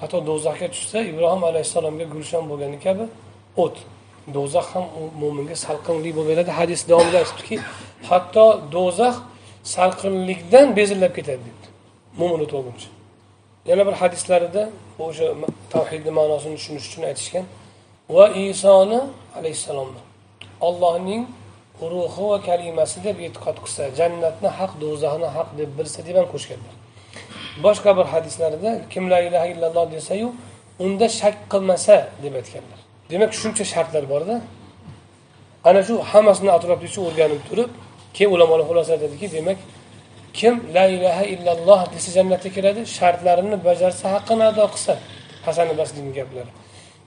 Hatto 0.00 0.18
do'zaxga 0.30 0.68
tushsa 0.74 0.98
ibrohim 1.12 1.42
alayhissalomga 1.50 2.06
gulshan 2.14 2.44
bo'lgani 2.50 2.78
kabi 2.86 3.04
o't. 3.56 3.76
Do'zax 4.34 4.66
ham 4.74 4.84
mo'minga 5.22 5.56
salqinlik 5.66 6.12
bo'lib 6.16 6.28
beradi. 6.32 6.50
Hadis 6.60 6.80
davomida 6.90 7.18
aytibdiki 7.22 7.56
hatto 8.10 8.46
do'zax 8.76 9.14
salqinlikdan 9.74 10.76
bezillab 10.78 11.12
ketadi 11.18 11.42
debdi. 11.48 11.66
Mo'min 12.20 12.40
o'tib 12.44 12.56
olguncha. 12.60 12.88
Yana 13.70 13.82
bir 13.88 13.94
hadislarida 14.02 14.62
o'sha 15.04 15.26
tavhidni 15.74 16.12
ma'nosini 16.18 16.56
tushunish 16.58 16.86
uchun 16.90 17.02
aytishgan. 17.10 17.44
Va 18.16 18.24
isoni 18.28 19.00
alayhissalomni 19.38 20.00
ollohning 20.68 21.22
ruhi 21.92 22.24
va 22.30 22.38
kalimasi 22.48 22.98
deb 23.06 23.16
e'tiqod 23.26 23.56
qilsa 23.64 23.82
jannatni 23.98 24.48
haq 24.58 24.72
do'zaxni 24.82 25.28
haq 25.36 25.48
deb 25.60 25.70
bilsa 25.78 26.00
deb 26.06 26.16
ham 26.20 26.26
qo'shganlar. 26.34 26.74
Boshqa 27.64 27.90
bir 27.98 28.06
hadislarida 28.14 28.70
kim 28.92 29.04
la 29.12 29.18
ilaha 29.28 29.46
illalloh 29.52 29.86
desayu 29.96 30.28
unda 30.84 31.06
shak 31.20 31.36
qilmasa 31.52 31.96
deb 32.24 32.34
aytganlar. 32.40 32.80
Demak 33.10 33.30
shuncha 33.40 33.64
shartlar 33.72 34.04
borda. 34.12 34.36
Ana 35.68 35.80
shu 35.88 35.94
hammasini 36.10 36.50
atroflicha 36.56 37.00
o'rganib 37.08 37.42
turib 37.48 37.70
keyin 38.16 38.30
ulamolar 38.34 38.64
xulosa 38.70 38.90
aytadiki 38.96 39.26
demak 39.36 39.58
kim 40.38 40.54
la 40.76 40.84
ilaha 40.96 41.24
illalloh 41.34 41.80
desa 41.94 42.10
jannatga 42.16 42.50
kiradi 42.56 42.80
shartlarini 42.96 43.56
bajarsa 43.68 44.04
haqqini 44.14 44.44
ado 44.50 44.64
qilsa 44.74 44.92
hasan 45.46 45.68
basriyni 45.80 46.12
gaplari. 46.18 46.50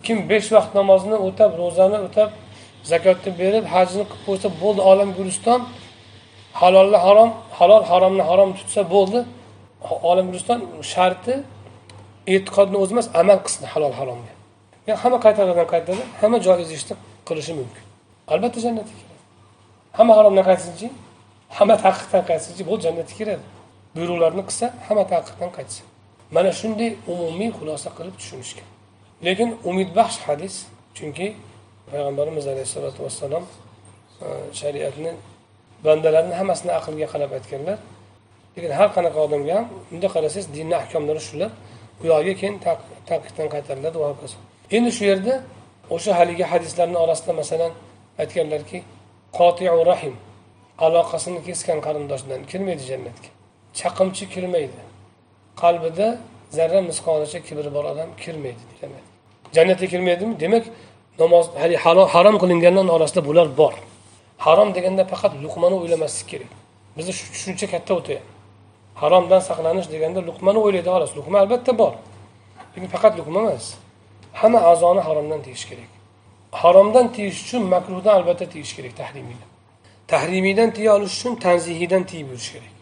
Kim 0.06 0.18
besh 0.32 0.50
vaqt 0.56 0.72
namozni 0.80 1.18
o'tab 1.28 1.52
ro'zani 1.62 1.98
o'tab 2.08 2.30
zakotni 2.92 3.32
berib 3.42 3.66
hajni 3.74 4.04
qilib 4.10 4.24
qo'ysa 4.28 4.48
bo'ldi 4.62 4.82
olam 4.92 5.10
guliston 5.18 5.62
halolni 6.62 7.00
harom 7.06 7.30
halol 7.60 7.84
haromni 7.92 8.24
harom 8.30 8.50
tutsa 8.60 8.82
bo'ldi 8.94 9.20
olam 10.12 10.26
guliston 10.32 10.60
sharti 10.94 11.34
e'tiqodni 12.34 12.78
o'zi 12.84 12.92
emas 12.96 13.08
amal 13.22 13.40
qilsin 13.46 13.64
halol 13.74 13.94
haromga 14.00 14.33
yani 14.88 15.00
hamma 15.04 15.18
qaytargan 15.26 15.68
qaytadi 15.74 16.02
hamma 16.22 16.38
joiz 16.48 16.70
ishni 16.78 16.94
qilishi 17.28 17.54
mumkin. 17.60 17.84
Albatta 18.34 18.60
jannatga 18.66 18.96
kiradi. 19.00 19.22
Hamma 19.98 20.14
haromdan 20.18 20.46
qaytsinchi 20.50 20.88
hamma 21.58 21.76
taqiqdan 21.86 22.24
qaytsinchi 22.30 22.62
bu 22.70 22.74
jannatga 22.86 23.16
kiradi. 23.20 23.46
Buyruqlarni 23.96 24.44
qilsa 24.50 24.66
hamma 24.88 25.04
taqiqdan 25.14 25.50
qaytsin. 25.58 25.86
Mana 26.36 26.52
shunday 26.60 26.90
umumiy 27.12 27.52
xulosa 27.58 27.90
qilib 27.98 28.16
tushunishgan. 28.22 28.68
Lekin 29.26 29.50
umidbaxsh 29.70 30.20
hadis 30.28 30.56
chunki 30.98 31.28
payg'ambarimiz 31.90 32.46
alayhissalotu 32.54 33.00
vassalom 33.06 33.44
e, 34.26 34.28
shariatni 34.60 35.12
bandalarni 35.86 36.34
hammasini 36.40 36.72
aqlga 36.80 37.08
qarab 37.14 37.32
aytganlar. 37.38 37.78
Lekin 38.56 38.72
har 38.80 38.90
qanaqa 38.96 39.20
odamga 39.28 39.54
ham 39.58 39.66
bunday 39.90 40.10
qarasangiz 40.16 40.48
dinni 40.56 40.76
ahkomlari 40.82 41.22
shular 41.30 41.52
u 42.02 42.04
yog'iga 42.12 42.36
keyin 42.42 42.56
taqiqdan 43.10 43.48
qaytariladi 43.54 43.98
va 44.04 44.08
hokazo. 44.14 44.38
Endi 44.76 44.92
shu 44.98 45.04
yerda 45.12 45.34
o'sha 45.96 46.12
haligi 46.20 46.44
hadislarni 46.52 46.98
orasida 47.06 47.34
masalan 47.42 47.72
aytganlarki 48.22 48.78
qotiu 49.40 49.86
rahim 49.92 50.16
aloqasini 50.86 51.40
kesgan 51.48 51.80
qarindoshdan 51.86 52.42
kirmaydi 52.52 52.84
jannatga. 52.92 53.30
Chaqimchi 53.80 54.26
kirmaydi. 54.34 54.82
Qalbida 55.62 56.08
zarra 56.58 56.82
misqolicha 56.90 57.40
kibri 57.48 57.70
bor 57.76 57.86
odam 57.92 58.10
kirmaydi 58.24 58.64
degan 58.72 58.92
jannatga 59.56 59.88
kirmaydimi? 59.94 60.34
Demak 60.44 60.64
namoz 61.22 61.46
haligi 61.62 61.80
harom 62.16 62.36
qilinganlar 62.44 62.86
orasida 62.98 63.22
bular 63.30 63.48
bor. 63.62 63.74
Harom 64.46 64.70
deganda 64.76 65.04
faqat 65.14 65.34
luqmani 65.46 65.76
o'ylamaslik 65.82 66.28
kerak. 66.32 66.52
Bizda 66.98 67.12
shu 67.18 67.24
tushuncha 67.34 67.68
katta 67.74 67.92
o'tyapti. 68.00 68.32
Haromdan 69.02 69.42
saqlanish 69.50 69.88
deganda 69.94 70.20
luqmani 70.30 70.60
o'ylaydi 70.66 70.90
xolos. 70.96 71.12
Luqma 71.18 71.38
albatta 71.44 71.72
bor. 71.82 71.94
Lekin 72.74 72.90
faqat 72.96 73.14
luqma 73.20 73.40
emas. 73.46 73.66
Hamma 74.40 74.60
a'zoni 74.72 75.02
haromdan 75.08 75.42
tiyish 75.46 75.66
kerak. 75.70 75.92
Haromdan 76.52 77.06
tiyish 77.16 77.40
uchun 77.44 77.64
makruhdan 77.74 78.14
albatta 78.20 78.46
tiyish 78.54 78.76
kerak 78.76 78.94
tahrimiydan 79.02 79.54
tahrimiydan 80.08 80.72
tiya 80.72 80.96
olish 80.96 81.18
uchun 81.18 81.36
tanzihiydan 81.36 82.04
tiyib 82.04 82.28
yurish 82.28 82.52
kerak. 82.52 82.74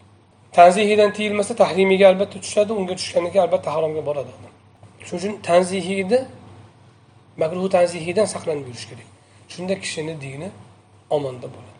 Tanzihiydan 0.52 1.12
tiyilmasa 1.12 1.56
tahrimiyga 1.56 2.08
albatta 2.08 2.40
tushadi 2.40 2.72
unga 2.72 2.94
tushgandan 3.00 3.32
keyin 3.32 3.44
albatta 3.46 3.74
haromga 3.74 4.06
boradi 4.06 4.30
odam. 4.36 4.52
Shuning 5.06 5.20
uchun 5.22 5.32
tanzihiyni 5.48 6.18
makruh 7.36 7.70
tanzihiydan 7.76 8.26
saqlanib 8.34 8.66
yurish 8.70 8.86
kerak. 8.90 9.08
Shunda 9.52 9.74
kishini 9.82 10.14
dini 10.24 10.48
omonda 11.16 11.46
bo'ladi. 11.54 11.78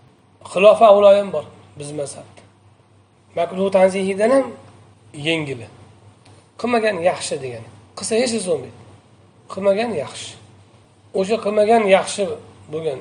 Xilofa 0.52 0.86
avlo 0.92 1.08
ham 1.18 1.28
bor 1.32 1.44
biz 1.78 1.90
mazhabda. 2.00 2.42
Makruh 3.38 3.70
tanzihiydan 3.78 4.30
ham 4.36 4.46
yengili 5.28 5.66
qilmagan 6.60 6.96
yaxshi 7.10 7.34
degani. 7.44 7.68
Qilsa 7.98 8.12
hech 8.20 8.32
narsa 8.34 8.48
bo'lmaydi. 8.52 8.78
Qilmagan 9.52 9.90
yaxshi. 10.04 10.32
O'sha 11.20 11.36
qilmagan 11.44 11.82
yaxshi 11.96 12.22
bo'lgan 12.72 12.98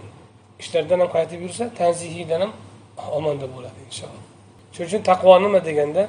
ishlardan 0.62 1.00
ham 1.04 1.10
qaytib 1.16 1.40
yursa 1.46 1.64
tanzihiydan 1.80 2.42
ham 2.44 2.52
omonda 3.18 3.48
bo'ladi 3.56 3.80
inshaalloh. 3.88 4.26
Shuning 4.74 4.90
uchun 4.90 5.02
taqvo 5.12 5.34
nima 5.46 5.60
deganda 5.70 6.04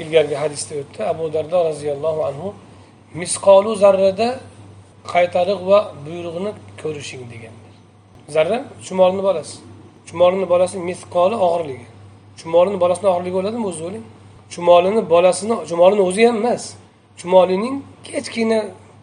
ilgargi 0.00 0.36
hadisda 0.42 0.72
o'tdi. 0.82 1.00
Abu 1.12 1.24
dardo 1.34 1.58
roziyallohu 1.68 2.20
anhu 2.30 2.48
misqolu 3.20 3.70
zarrada 3.82 4.28
qaytariq 5.14 5.60
va 5.70 5.78
buyruqni 6.06 6.50
ko'rishing 6.82 7.22
deganlar 7.32 7.66
zarra 8.28 8.64
chumolni 8.86 9.22
bolasi. 9.22 9.58
Chumolini 10.06 10.48
bolasi 10.48 10.78
misqoli 10.78 11.36
og'irligi. 11.46 11.86
Chumolini 12.38 12.80
bolasini 12.80 13.08
og'irligi 13.12 13.34
bo'ladimi 13.38 13.66
o'zi 13.70 13.82
o'ylang? 13.86 14.06
Chumolini 14.52 15.02
bolasini 15.10 15.54
chumolini 15.68 16.02
o'zi 16.08 16.22
ham 16.26 16.36
emas. 16.36 16.64
Chumolining 17.20 17.76
kichkina 18.06 18.58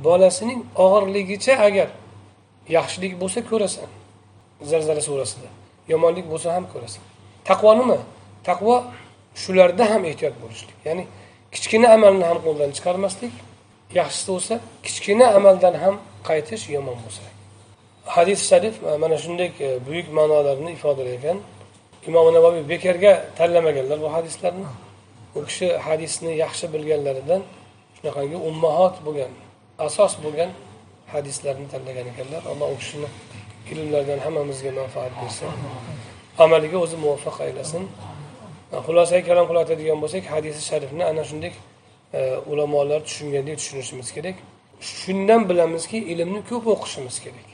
bolasining 0.06 0.60
og'irligicha 0.84 1.54
agar 1.68 1.89
yaxshilik 2.78 3.14
bo'lsa 3.22 3.39
ko'rasan 3.49 3.89
zalzala 4.72 5.01
surasida. 5.10 5.49
Yomonlik 5.91 6.26
bo'lsa 6.32 6.47
ham 6.56 6.66
ko'rasan. 6.74 7.04
Taqvo 7.49 7.72
nima? 7.80 7.99
Taqvo 8.49 8.76
shularda 9.41 9.84
ham 9.91 10.01
ehtiyot 10.10 10.36
bo'lishlik. 10.43 10.78
Ya'ni 10.88 11.04
kichkina 11.54 11.88
amalni 11.97 12.26
ham 12.30 12.39
qo'ldan 12.45 12.70
chiqarmaslik 12.78 13.34
yaxshisi 13.99 14.28
bo'lsa 14.34 14.54
kichkina 14.86 15.28
amaldan 15.38 15.76
ham 15.84 15.95
qaytish 16.30 16.64
yomon 16.76 16.97
bo'lsa. 17.04 17.24
Hadis 18.16 18.39
sharif 18.49 18.76
e, 18.84 18.97
mana 19.04 19.18
shunday 19.24 19.49
e, 19.66 19.68
buyuk 19.88 20.08
ma'nolarni 20.18 20.72
ifodalagan. 20.78 21.38
Imom 22.08 22.28
navoiy 22.36 22.64
bekorga 22.74 23.14
tanlamaganlar 23.38 23.97
bu 24.06 24.10
hadislarni. 24.16 24.68
U 25.38 25.39
kishi 25.47 25.68
hadisni 25.88 26.32
yaxshi 26.43 26.66
bilganlaridan 26.74 27.41
shunaqangi 27.97 28.38
ummahot 28.49 28.95
bo'lgan. 29.06 29.32
Asos 29.80 30.13
bo'lgan 30.24 30.51
hadislarni 31.13 31.67
tanlagan 31.74 32.07
ekanlar. 32.11 32.41
Alloh 32.51 32.67
u 32.74 32.78
kishini 32.82 33.07
ilmlaridan 33.71 34.19
hammamizga 34.26 34.71
manfaat 34.71 35.11
bersin 35.21 35.47
amaliga 36.43 36.78
o'zi 36.78 36.97
muvaffaq 37.03 37.38
aylasin. 37.47 37.84
Xulosaga 38.86 39.24
kalom 39.30 39.45
qilayotadigan 39.49 39.97
bo'lsak 40.03 40.24
hadisi 40.34 40.61
sharifni 40.69 41.03
ana 41.11 41.24
shunday 41.30 41.53
e, 42.17 42.19
ulamolar 42.51 42.99
tushungandek 43.07 43.55
tushunishimiz 43.61 44.09
kerak. 44.15 44.38
Shundan 44.82 45.41
bilamizki 45.49 45.97
ilmni 46.13 46.41
ko'p 46.49 46.65
o'qishimiz 46.74 47.15
kerak. 47.26 47.47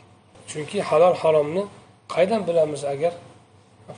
Chunki 0.49 0.77
halol 0.89 1.15
haromni 1.23 1.63
qaydan 2.15 2.41
bilamiz 2.47 2.81
agar 2.93 3.13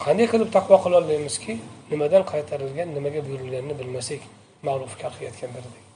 qanday 0.06 0.28
qilib 0.34 0.50
taqvo 0.58 0.78
qilolmaymizki 0.86 1.54
nimadan 1.92 2.24
qaytarilgan 2.32 2.88
nimaga 2.98 3.20
buyurilganini 3.28 3.76
bilmasak 3.82 4.22
ma'rufga 4.68 5.08
birdek 5.56 5.91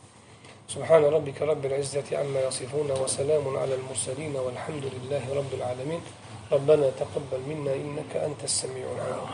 سبحان 0.67 1.05
ربك 1.05 1.41
رب 1.41 1.65
العزة 1.65 2.17
عما 2.17 2.41
يصفون 2.41 2.91
وسلام 2.91 3.57
على 3.57 3.75
المرسلين 3.75 4.35
والحمد 4.35 4.83
لله 4.93 5.23
رب 5.35 5.53
العالمين. 5.53 6.01
ربنا 6.51 6.89
تقبل 6.89 7.41
منا 7.49 7.73
إنك 7.73 8.15
أنت 8.15 8.43
السميع 8.43 8.85
العليم. 8.95 9.29